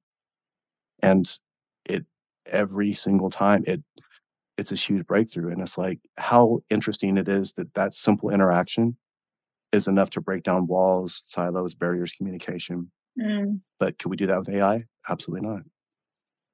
And 1.03 1.39
it 1.85 2.05
every 2.45 2.93
single 2.93 3.29
time 3.29 3.63
it 3.67 3.83
it's 4.57 4.71
a 4.71 4.75
huge 4.75 5.05
breakthrough. 5.05 5.51
And 5.51 5.61
it's 5.61 5.77
like 5.77 5.99
how 6.17 6.59
interesting 6.69 7.17
it 7.17 7.27
is 7.27 7.53
that 7.53 7.73
that 7.73 7.93
simple 7.93 8.29
interaction 8.29 8.97
is 9.71 9.87
enough 9.87 10.09
to 10.11 10.21
break 10.21 10.43
down 10.43 10.67
walls, 10.67 11.21
silos, 11.25 11.73
barriers, 11.73 12.13
communication. 12.13 12.91
Mm. 13.19 13.61
But 13.79 13.97
can 13.97 14.09
we 14.09 14.17
do 14.17 14.27
that 14.27 14.39
with 14.39 14.49
AI? 14.49 14.85
Absolutely 15.09 15.47
not 15.47 15.61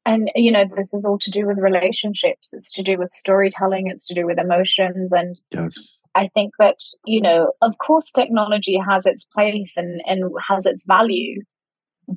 and 0.06 0.32
you 0.36 0.52
know 0.52 0.66
this 0.76 0.94
is 0.94 1.06
all 1.06 1.18
to 1.18 1.32
do 1.32 1.46
with 1.46 1.58
relationships 1.58 2.54
it's 2.54 2.72
to 2.72 2.84
do 2.84 2.98
with 2.98 3.10
storytelling 3.10 3.88
it's 3.88 4.08
to 4.08 4.14
do 4.14 4.26
with 4.26 4.40
emotions 4.40 5.12
and 5.12 5.40
yes 5.52 5.98
i 6.16 6.28
think 6.34 6.54
that 6.60 6.78
you 7.06 7.22
know 7.22 7.52
of 7.62 7.78
course 7.78 8.12
technology 8.12 8.78
has 8.78 9.06
its 9.06 9.26
place 9.26 9.78
and 9.78 10.02
and 10.06 10.32
has 10.48 10.66
its 10.66 10.86
value 10.86 11.42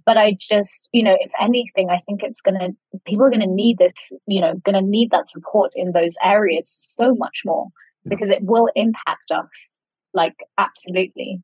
but 0.04 0.16
I 0.16 0.36
just, 0.40 0.88
you 0.92 1.02
know, 1.02 1.16
if 1.20 1.32
anything, 1.40 1.90
I 1.90 2.00
think 2.06 2.22
it's 2.22 2.40
going 2.40 2.58
to, 2.58 2.98
people 3.06 3.24
are 3.24 3.30
going 3.30 3.40
to 3.40 3.46
need 3.46 3.78
this, 3.78 4.12
you 4.26 4.40
know, 4.40 4.54
going 4.64 4.74
to 4.74 4.82
need 4.82 5.10
that 5.10 5.28
support 5.28 5.72
in 5.74 5.92
those 5.92 6.16
areas 6.22 6.94
so 6.98 7.14
much 7.14 7.42
more 7.44 7.68
because 8.06 8.30
it 8.30 8.42
will 8.42 8.68
impact 8.74 9.30
us. 9.30 9.78
Like, 10.12 10.36
absolutely. 10.58 11.42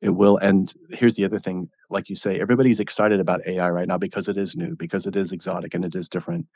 It 0.00 0.10
will. 0.10 0.36
And 0.38 0.72
here's 0.90 1.14
the 1.14 1.24
other 1.24 1.38
thing 1.38 1.68
like 1.90 2.08
you 2.08 2.16
say, 2.16 2.40
everybody's 2.40 2.80
excited 2.80 3.20
about 3.20 3.46
AI 3.46 3.70
right 3.70 3.86
now 3.86 3.98
because 3.98 4.28
it 4.28 4.36
is 4.36 4.56
new, 4.56 4.74
because 4.76 5.06
it 5.06 5.14
is 5.14 5.32
exotic 5.32 5.74
and 5.74 5.84
it 5.84 5.94
is 5.94 6.08
different. 6.08 6.46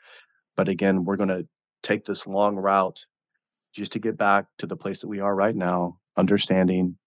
But 0.55 0.67
again, 0.67 1.05
we're 1.05 1.15
going 1.15 1.29
to 1.29 1.47
take 1.83 2.05
this 2.05 2.27
long 2.27 2.55
route 2.55 3.05
just 3.73 3.91
to 3.93 3.99
get 3.99 4.17
back 4.17 4.45
to 4.57 4.67
the 4.67 4.75
place 4.75 5.01
that 5.01 5.07
we 5.07 5.19
are 5.19 5.35
right 5.35 5.55
now, 5.55 5.99
understanding 6.17 6.97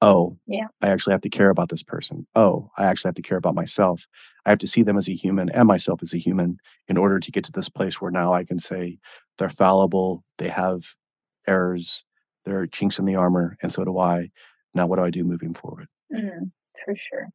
oh, 0.00 0.36
yeah. 0.46 0.66
I 0.82 0.88
actually 0.88 1.12
have 1.12 1.22
to 1.22 1.28
care 1.28 1.50
about 1.50 1.68
this 1.68 1.82
person. 1.82 2.26
Oh, 2.34 2.70
I 2.76 2.84
actually 2.84 3.08
have 3.08 3.14
to 3.16 3.22
care 3.22 3.38
about 3.38 3.54
myself. 3.54 4.06
I 4.44 4.50
have 4.50 4.58
to 4.60 4.66
see 4.66 4.82
them 4.82 4.96
as 4.96 5.08
a 5.08 5.14
human 5.14 5.48
and 5.50 5.66
myself 5.66 6.02
as 6.02 6.14
a 6.14 6.18
human 6.18 6.58
in 6.88 6.96
order 6.96 7.18
to 7.18 7.32
get 7.32 7.44
to 7.44 7.52
this 7.52 7.68
place 7.68 8.00
where 8.00 8.10
now 8.10 8.32
I 8.32 8.44
can 8.44 8.58
say 8.58 8.98
they're 9.38 9.48
fallible, 9.48 10.24
they 10.38 10.48
have 10.48 10.94
errors, 11.46 12.04
there 12.44 12.60
are 12.60 12.66
chinks 12.66 12.98
in 12.98 13.04
the 13.04 13.16
armor, 13.16 13.56
and 13.60 13.72
so 13.72 13.84
do 13.84 13.98
I. 13.98 14.30
Now, 14.74 14.86
what 14.86 14.96
do 14.96 15.04
I 15.04 15.10
do 15.10 15.24
moving 15.24 15.54
forward? 15.54 15.88
Mm, 16.12 16.52
for 16.84 16.94
sure. 16.94 17.28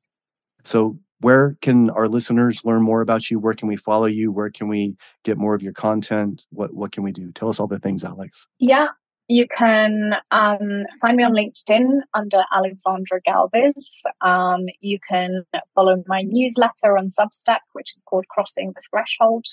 So, 0.64 1.00
where 1.20 1.58
can 1.62 1.90
our 1.92 2.08
listeners 2.08 2.66
learn 2.66 2.82
more 2.82 3.02
about 3.02 3.30
you? 3.30 3.40
Where 3.40 3.54
can 3.54 3.68
we 3.68 3.76
follow 3.76 4.06
you? 4.06 4.32
Where 4.32 4.50
can 4.50 4.68
we 4.68 4.96
get 5.24 5.38
more 5.38 5.54
of 5.54 5.62
your 5.62 5.74
content? 5.74 6.46
What 6.50 6.74
what 6.74 6.92
can 6.92 7.04
we 7.04 7.12
do? 7.12 7.32
Tell 7.32 7.50
us 7.50 7.60
all 7.60 7.68
the 7.68 7.80
things, 7.80 8.04
Alex. 8.04 8.48
Yeah, 8.60 8.88
you 9.32 9.48
can 9.48 10.16
um, 10.32 10.84
find 11.00 11.16
me 11.16 11.24
on 11.24 11.32
LinkedIn 11.32 12.02
under 12.14 12.44
Alexandra 12.54 13.22
Galviz. 13.22 14.04
Um, 14.20 14.66
you 14.82 15.00
can 15.08 15.46
follow 15.74 16.04
my 16.06 16.24
newsletter 16.24 16.98
on 16.98 17.12
Substack, 17.12 17.62
which 17.72 17.96
is 17.96 18.04
called 18.04 18.28
Crossing 18.28 18.74
the 18.76 18.82
Threshold, 18.90 19.46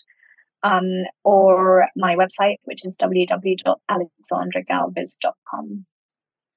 um, 0.64 1.05
or 1.22 1.91
my 1.95 2.16
website, 2.16 2.57
which 2.64 2.85
is 2.85 2.99
www.alexandragalviz.com. 2.99 5.87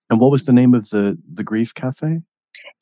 And 0.09 0.19
what 0.19 0.31
was 0.31 0.45
the 0.45 0.53
name 0.53 0.73
of 0.73 0.89
the 0.89 1.19
the 1.31 1.43
Grief 1.43 1.75
Cafe? 1.75 2.21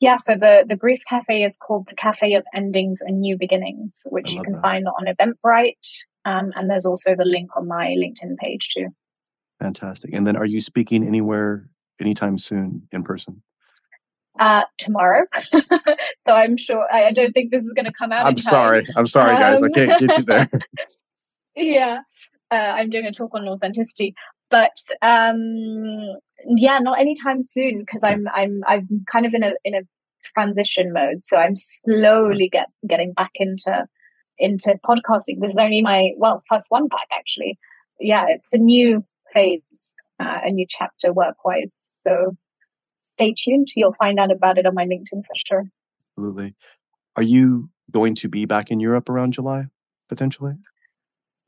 Yeah, 0.00 0.16
so 0.16 0.36
the 0.36 0.64
the 0.66 0.74
Grief 0.74 1.02
Cafe 1.06 1.44
is 1.44 1.58
called 1.58 1.86
the 1.88 1.94
Cafe 1.94 2.32
of 2.32 2.46
Endings 2.54 3.02
and 3.02 3.20
New 3.20 3.36
Beginnings, 3.36 4.06
which 4.08 4.32
you 4.32 4.42
can 4.42 4.54
that. 4.54 4.62
find 4.62 4.88
on 4.88 5.04
Eventbrite, 5.04 6.06
um, 6.24 6.54
and 6.56 6.70
there's 6.70 6.86
also 6.86 7.14
the 7.14 7.26
link 7.26 7.54
on 7.58 7.68
my 7.68 7.88
LinkedIn 7.88 8.38
page 8.38 8.70
too. 8.70 8.94
Fantastic. 9.60 10.14
And 10.14 10.26
then 10.26 10.36
are 10.36 10.46
you 10.46 10.60
speaking 10.60 11.06
anywhere 11.06 11.68
anytime 12.00 12.38
soon 12.38 12.88
in 12.92 13.02
person? 13.02 13.42
Uh, 14.38 14.62
tomorrow. 14.78 15.26
so 16.18 16.32
I'm 16.32 16.56
sure, 16.56 16.86
I, 16.90 17.06
I, 17.08 17.12
don't 17.12 17.32
think 17.32 17.50
this 17.50 17.62
is 17.62 17.72
going 17.74 17.84
to 17.84 17.92
come 17.92 18.10
out. 18.10 18.26
I'm 18.26 18.38
sorry. 18.38 18.86
I'm 18.96 19.06
sorry, 19.06 19.34
guys. 19.34 19.60
Um, 19.60 19.64
I 19.64 19.78
can't 19.78 20.00
get 20.00 20.18
you 20.18 20.24
there. 20.24 20.50
yeah. 21.56 21.98
Uh, 22.50 22.54
I'm 22.54 22.88
doing 22.88 23.04
a 23.04 23.12
talk 23.12 23.32
on 23.34 23.46
authenticity, 23.46 24.14
but 24.50 24.74
um, 25.02 26.16
yeah, 26.46 26.78
not 26.78 26.98
anytime 26.98 27.42
soon 27.42 27.80
because 27.80 28.02
I'm 28.02 28.26
I'm 28.34 28.62
I'm 28.66 29.04
kind 29.10 29.26
of 29.26 29.34
in 29.34 29.42
a 29.42 29.52
in 29.64 29.74
a 29.74 29.82
transition 30.34 30.92
mode. 30.92 31.24
So 31.24 31.36
I'm 31.36 31.54
slowly 31.56 32.48
get 32.48 32.68
getting 32.88 33.12
back 33.12 33.30
into 33.36 33.86
into 34.38 34.78
podcasting. 34.84 35.40
This 35.40 35.52
is 35.52 35.58
only 35.58 35.82
my 35.82 36.10
well 36.16 36.42
first 36.48 36.66
one 36.70 36.88
back 36.88 37.06
actually. 37.12 37.58
Yeah, 38.00 38.24
it's 38.28 38.48
a 38.52 38.58
new 38.58 39.04
phase, 39.32 39.94
uh, 40.18 40.40
a 40.44 40.50
new 40.50 40.66
chapter 40.68 41.12
work 41.12 41.44
wise. 41.44 41.98
So 42.00 42.36
stay 43.00 43.34
tuned. 43.36 43.68
You'll 43.74 43.94
find 43.94 44.18
out 44.18 44.30
about 44.30 44.58
it 44.58 44.66
on 44.66 44.74
my 44.74 44.86
LinkedIn 44.86 45.24
for 45.24 45.34
sure. 45.46 45.64
Absolutely. 46.16 46.54
Are 47.16 47.22
you 47.22 47.70
going 47.90 48.14
to 48.16 48.28
be 48.28 48.44
back 48.44 48.70
in 48.70 48.80
Europe 48.80 49.08
around 49.08 49.32
July 49.32 49.66
potentially? 50.08 50.54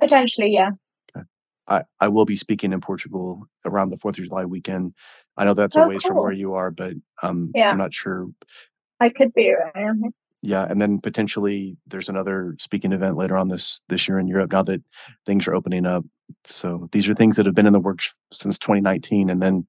Potentially, 0.00 0.52
yes. 0.52 0.94
Okay. 1.16 1.26
I, 1.68 1.82
I 2.00 2.08
will 2.08 2.24
be 2.24 2.36
speaking 2.36 2.72
in 2.72 2.80
Portugal 2.80 3.46
around 3.64 3.90
the 3.90 3.96
4th 3.96 4.18
of 4.18 4.24
July 4.24 4.44
weekend. 4.44 4.94
I 5.36 5.44
know 5.44 5.54
that's 5.54 5.76
a 5.76 5.84
oh, 5.84 5.88
ways 5.88 6.02
cool. 6.02 6.08
from 6.08 6.16
where 6.18 6.32
you 6.32 6.54
are, 6.54 6.70
but 6.70 6.94
um, 7.22 7.52
yeah. 7.54 7.70
I'm 7.70 7.78
not 7.78 7.94
sure. 7.94 8.28
I 9.00 9.08
could 9.08 9.32
be 9.34 9.54
yeah 10.42 10.66
and 10.68 10.82
then 10.82 10.98
potentially 10.98 11.76
there's 11.86 12.08
another 12.08 12.54
speaking 12.58 12.92
event 12.92 13.16
later 13.16 13.36
on 13.36 13.48
this 13.48 13.80
this 13.88 14.06
year 14.06 14.18
in 14.18 14.26
europe 14.26 14.52
now 14.52 14.62
that 14.62 14.82
things 15.24 15.46
are 15.46 15.54
opening 15.54 15.86
up 15.86 16.04
so 16.44 16.88
these 16.92 17.08
are 17.08 17.14
things 17.14 17.36
that 17.36 17.46
have 17.46 17.54
been 17.54 17.66
in 17.66 17.72
the 17.72 17.80
works 17.80 18.14
since 18.32 18.58
2019 18.58 19.30
and 19.30 19.42
then 19.42 19.66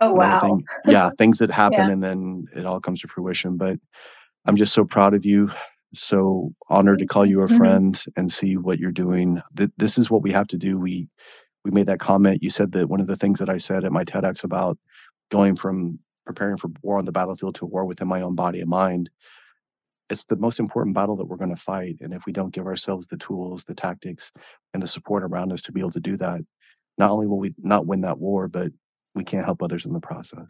oh 0.00 0.12
wow 0.12 0.40
thing, 0.40 0.64
yeah 0.86 1.10
things 1.18 1.38
that 1.38 1.50
happen 1.50 1.78
yeah. 1.78 1.90
and 1.90 2.02
then 2.02 2.44
it 2.54 2.66
all 2.66 2.80
comes 2.80 3.00
to 3.00 3.08
fruition 3.08 3.56
but 3.56 3.78
i'm 4.46 4.56
just 4.56 4.74
so 4.74 4.84
proud 4.84 5.14
of 5.14 5.24
you 5.24 5.50
so 5.94 6.52
honored 6.68 6.98
to 6.98 7.06
call 7.06 7.24
you 7.24 7.40
a 7.42 7.48
friend 7.48 7.94
mm-hmm. 7.94 8.20
and 8.20 8.32
see 8.32 8.56
what 8.56 8.78
you're 8.78 8.92
doing 8.92 9.40
Th- 9.56 9.70
this 9.76 9.98
is 9.98 10.10
what 10.10 10.22
we 10.22 10.32
have 10.32 10.46
to 10.48 10.58
do 10.58 10.78
we 10.78 11.08
we 11.64 11.70
made 11.70 11.86
that 11.86 12.00
comment 12.00 12.42
you 12.42 12.50
said 12.50 12.72
that 12.72 12.88
one 12.88 13.00
of 13.00 13.06
the 13.06 13.16
things 13.16 13.38
that 13.38 13.48
i 13.48 13.58
said 13.58 13.84
at 13.84 13.92
my 13.92 14.04
tedx 14.04 14.44
about 14.44 14.78
going 15.30 15.56
from 15.56 15.98
preparing 16.24 16.56
for 16.56 16.70
war 16.82 16.98
on 16.98 17.04
the 17.04 17.12
battlefield 17.12 17.54
to 17.54 17.66
war 17.66 17.84
within 17.84 18.08
my 18.08 18.20
own 18.20 18.34
body 18.34 18.60
and 18.60 18.70
mind 18.70 19.08
it's 20.08 20.24
the 20.24 20.36
most 20.36 20.60
important 20.60 20.94
battle 20.94 21.16
that 21.16 21.26
we're 21.26 21.36
going 21.36 21.54
to 21.54 21.60
fight. 21.60 21.96
And 22.00 22.14
if 22.14 22.26
we 22.26 22.32
don't 22.32 22.54
give 22.54 22.66
ourselves 22.66 23.08
the 23.08 23.16
tools, 23.16 23.64
the 23.64 23.74
tactics, 23.74 24.32
and 24.72 24.82
the 24.82 24.86
support 24.86 25.22
around 25.22 25.52
us 25.52 25.62
to 25.62 25.72
be 25.72 25.80
able 25.80 25.90
to 25.92 26.00
do 26.00 26.16
that, 26.18 26.40
not 26.98 27.10
only 27.10 27.26
will 27.26 27.38
we 27.38 27.54
not 27.58 27.86
win 27.86 28.02
that 28.02 28.18
war, 28.18 28.48
but 28.48 28.72
we 29.14 29.24
can't 29.24 29.44
help 29.44 29.62
others 29.62 29.84
in 29.84 29.92
the 29.92 30.00
process. 30.00 30.48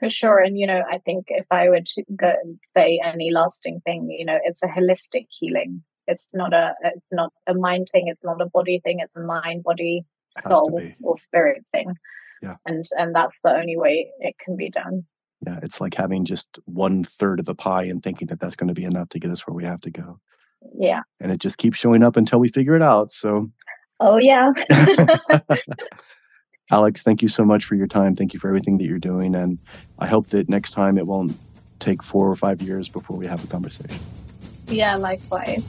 For 0.00 0.10
sure. 0.10 0.38
And, 0.38 0.58
you 0.58 0.66
know, 0.66 0.82
I 0.90 0.98
think 0.98 1.26
if 1.28 1.46
I 1.50 1.68
would 1.68 1.86
go 2.16 2.34
and 2.42 2.58
say 2.62 3.00
any 3.04 3.30
lasting 3.30 3.80
thing, 3.84 4.10
you 4.10 4.24
know, 4.24 4.38
it's 4.44 4.62
a 4.62 4.66
holistic 4.66 5.26
healing. 5.30 5.82
It's 6.06 6.34
not 6.34 6.52
a 6.52 6.74
it's 6.82 7.12
not 7.12 7.32
a 7.46 7.54
mind 7.54 7.88
thing, 7.90 8.08
it's 8.08 8.24
not 8.24 8.42
a 8.42 8.46
body 8.46 8.80
thing, 8.84 9.00
it's 9.00 9.16
a 9.16 9.22
mind, 9.22 9.64
body, 9.64 10.04
soul 10.28 10.82
or 11.02 11.16
spirit 11.16 11.64
thing. 11.72 11.94
Yeah. 12.42 12.56
And 12.66 12.84
and 12.98 13.14
that's 13.14 13.38
the 13.42 13.52
only 13.54 13.76
way 13.76 14.10
it 14.18 14.34
can 14.38 14.56
be 14.56 14.68
done 14.68 15.06
yeah, 15.46 15.58
it's 15.62 15.80
like 15.80 15.94
having 15.94 16.24
just 16.24 16.58
one 16.64 17.04
third 17.04 17.40
of 17.40 17.46
the 17.46 17.54
pie 17.54 17.84
and 17.84 18.02
thinking 18.02 18.28
that 18.28 18.40
that's 18.40 18.56
going 18.56 18.68
to 18.68 18.74
be 18.74 18.84
enough 18.84 19.08
to 19.10 19.18
get 19.18 19.30
us 19.30 19.46
where 19.46 19.54
we 19.54 19.64
have 19.64 19.80
to 19.82 19.90
go. 19.90 20.18
Yeah. 20.76 21.00
And 21.20 21.30
it 21.30 21.38
just 21.38 21.58
keeps 21.58 21.78
showing 21.78 22.02
up 22.02 22.16
until 22.16 22.38
we 22.38 22.48
figure 22.48 22.76
it 22.76 22.82
out. 22.82 23.12
So, 23.12 23.50
oh, 24.00 24.18
yeah. 24.18 24.52
Alex, 26.70 27.02
thank 27.02 27.20
you 27.20 27.28
so 27.28 27.44
much 27.44 27.64
for 27.64 27.74
your 27.74 27.86
time. 27.86 28.14
Thank 28.14 28.32
you 28.32 28.40
for 28.40 28.48
everything 28.48 28.78
that 28.78 28.86
you're 28.86 28.98
doing. 28.98 29.34
And 29.34 29.58
I 29.98 30.06
hope 30.06 30.28
that 30.28 30.48
next 30.48 30.70
time 30.70 30.96
it 30.96 31.06
won't 31.06 31.36
take 31.78 32.02
four 32.02 32.28
or 32.28 32.36
five 32.36 32.62
years 32.62 32.88
before 32.88 33.16
we 33.16 33.26
have 33.26 33.44
a 33.44 33.46
conversation. 33.46 34.00
Yeah, 34.68 34.96
likewise. 34.96 35.68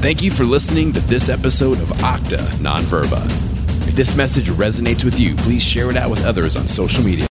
Thank 0.00 0.22
you 0.22 0.30
for 0.30 0.44
listening 0.44 0.92
to 0.94 1.00
this 1.00 1.28
episode 1.28 1.78
of 1.78 1.88
Octa 1.98 2.38
nonverba 2.56 3.24
If 3.88 3.96
this 3.96 4.14
message 4.14 4.48
resonates 4.50 5.04
with 5.04 5.18
you, 5.18 5.34
please 5.36 5.62
share 5.62 5.90
it 5.90 5.96
out 5.96 6.10
with 6.10 6.24
others 6.24 6.56
on 6.56 6.66
social 6.66 7.04
media. 7.04 7.26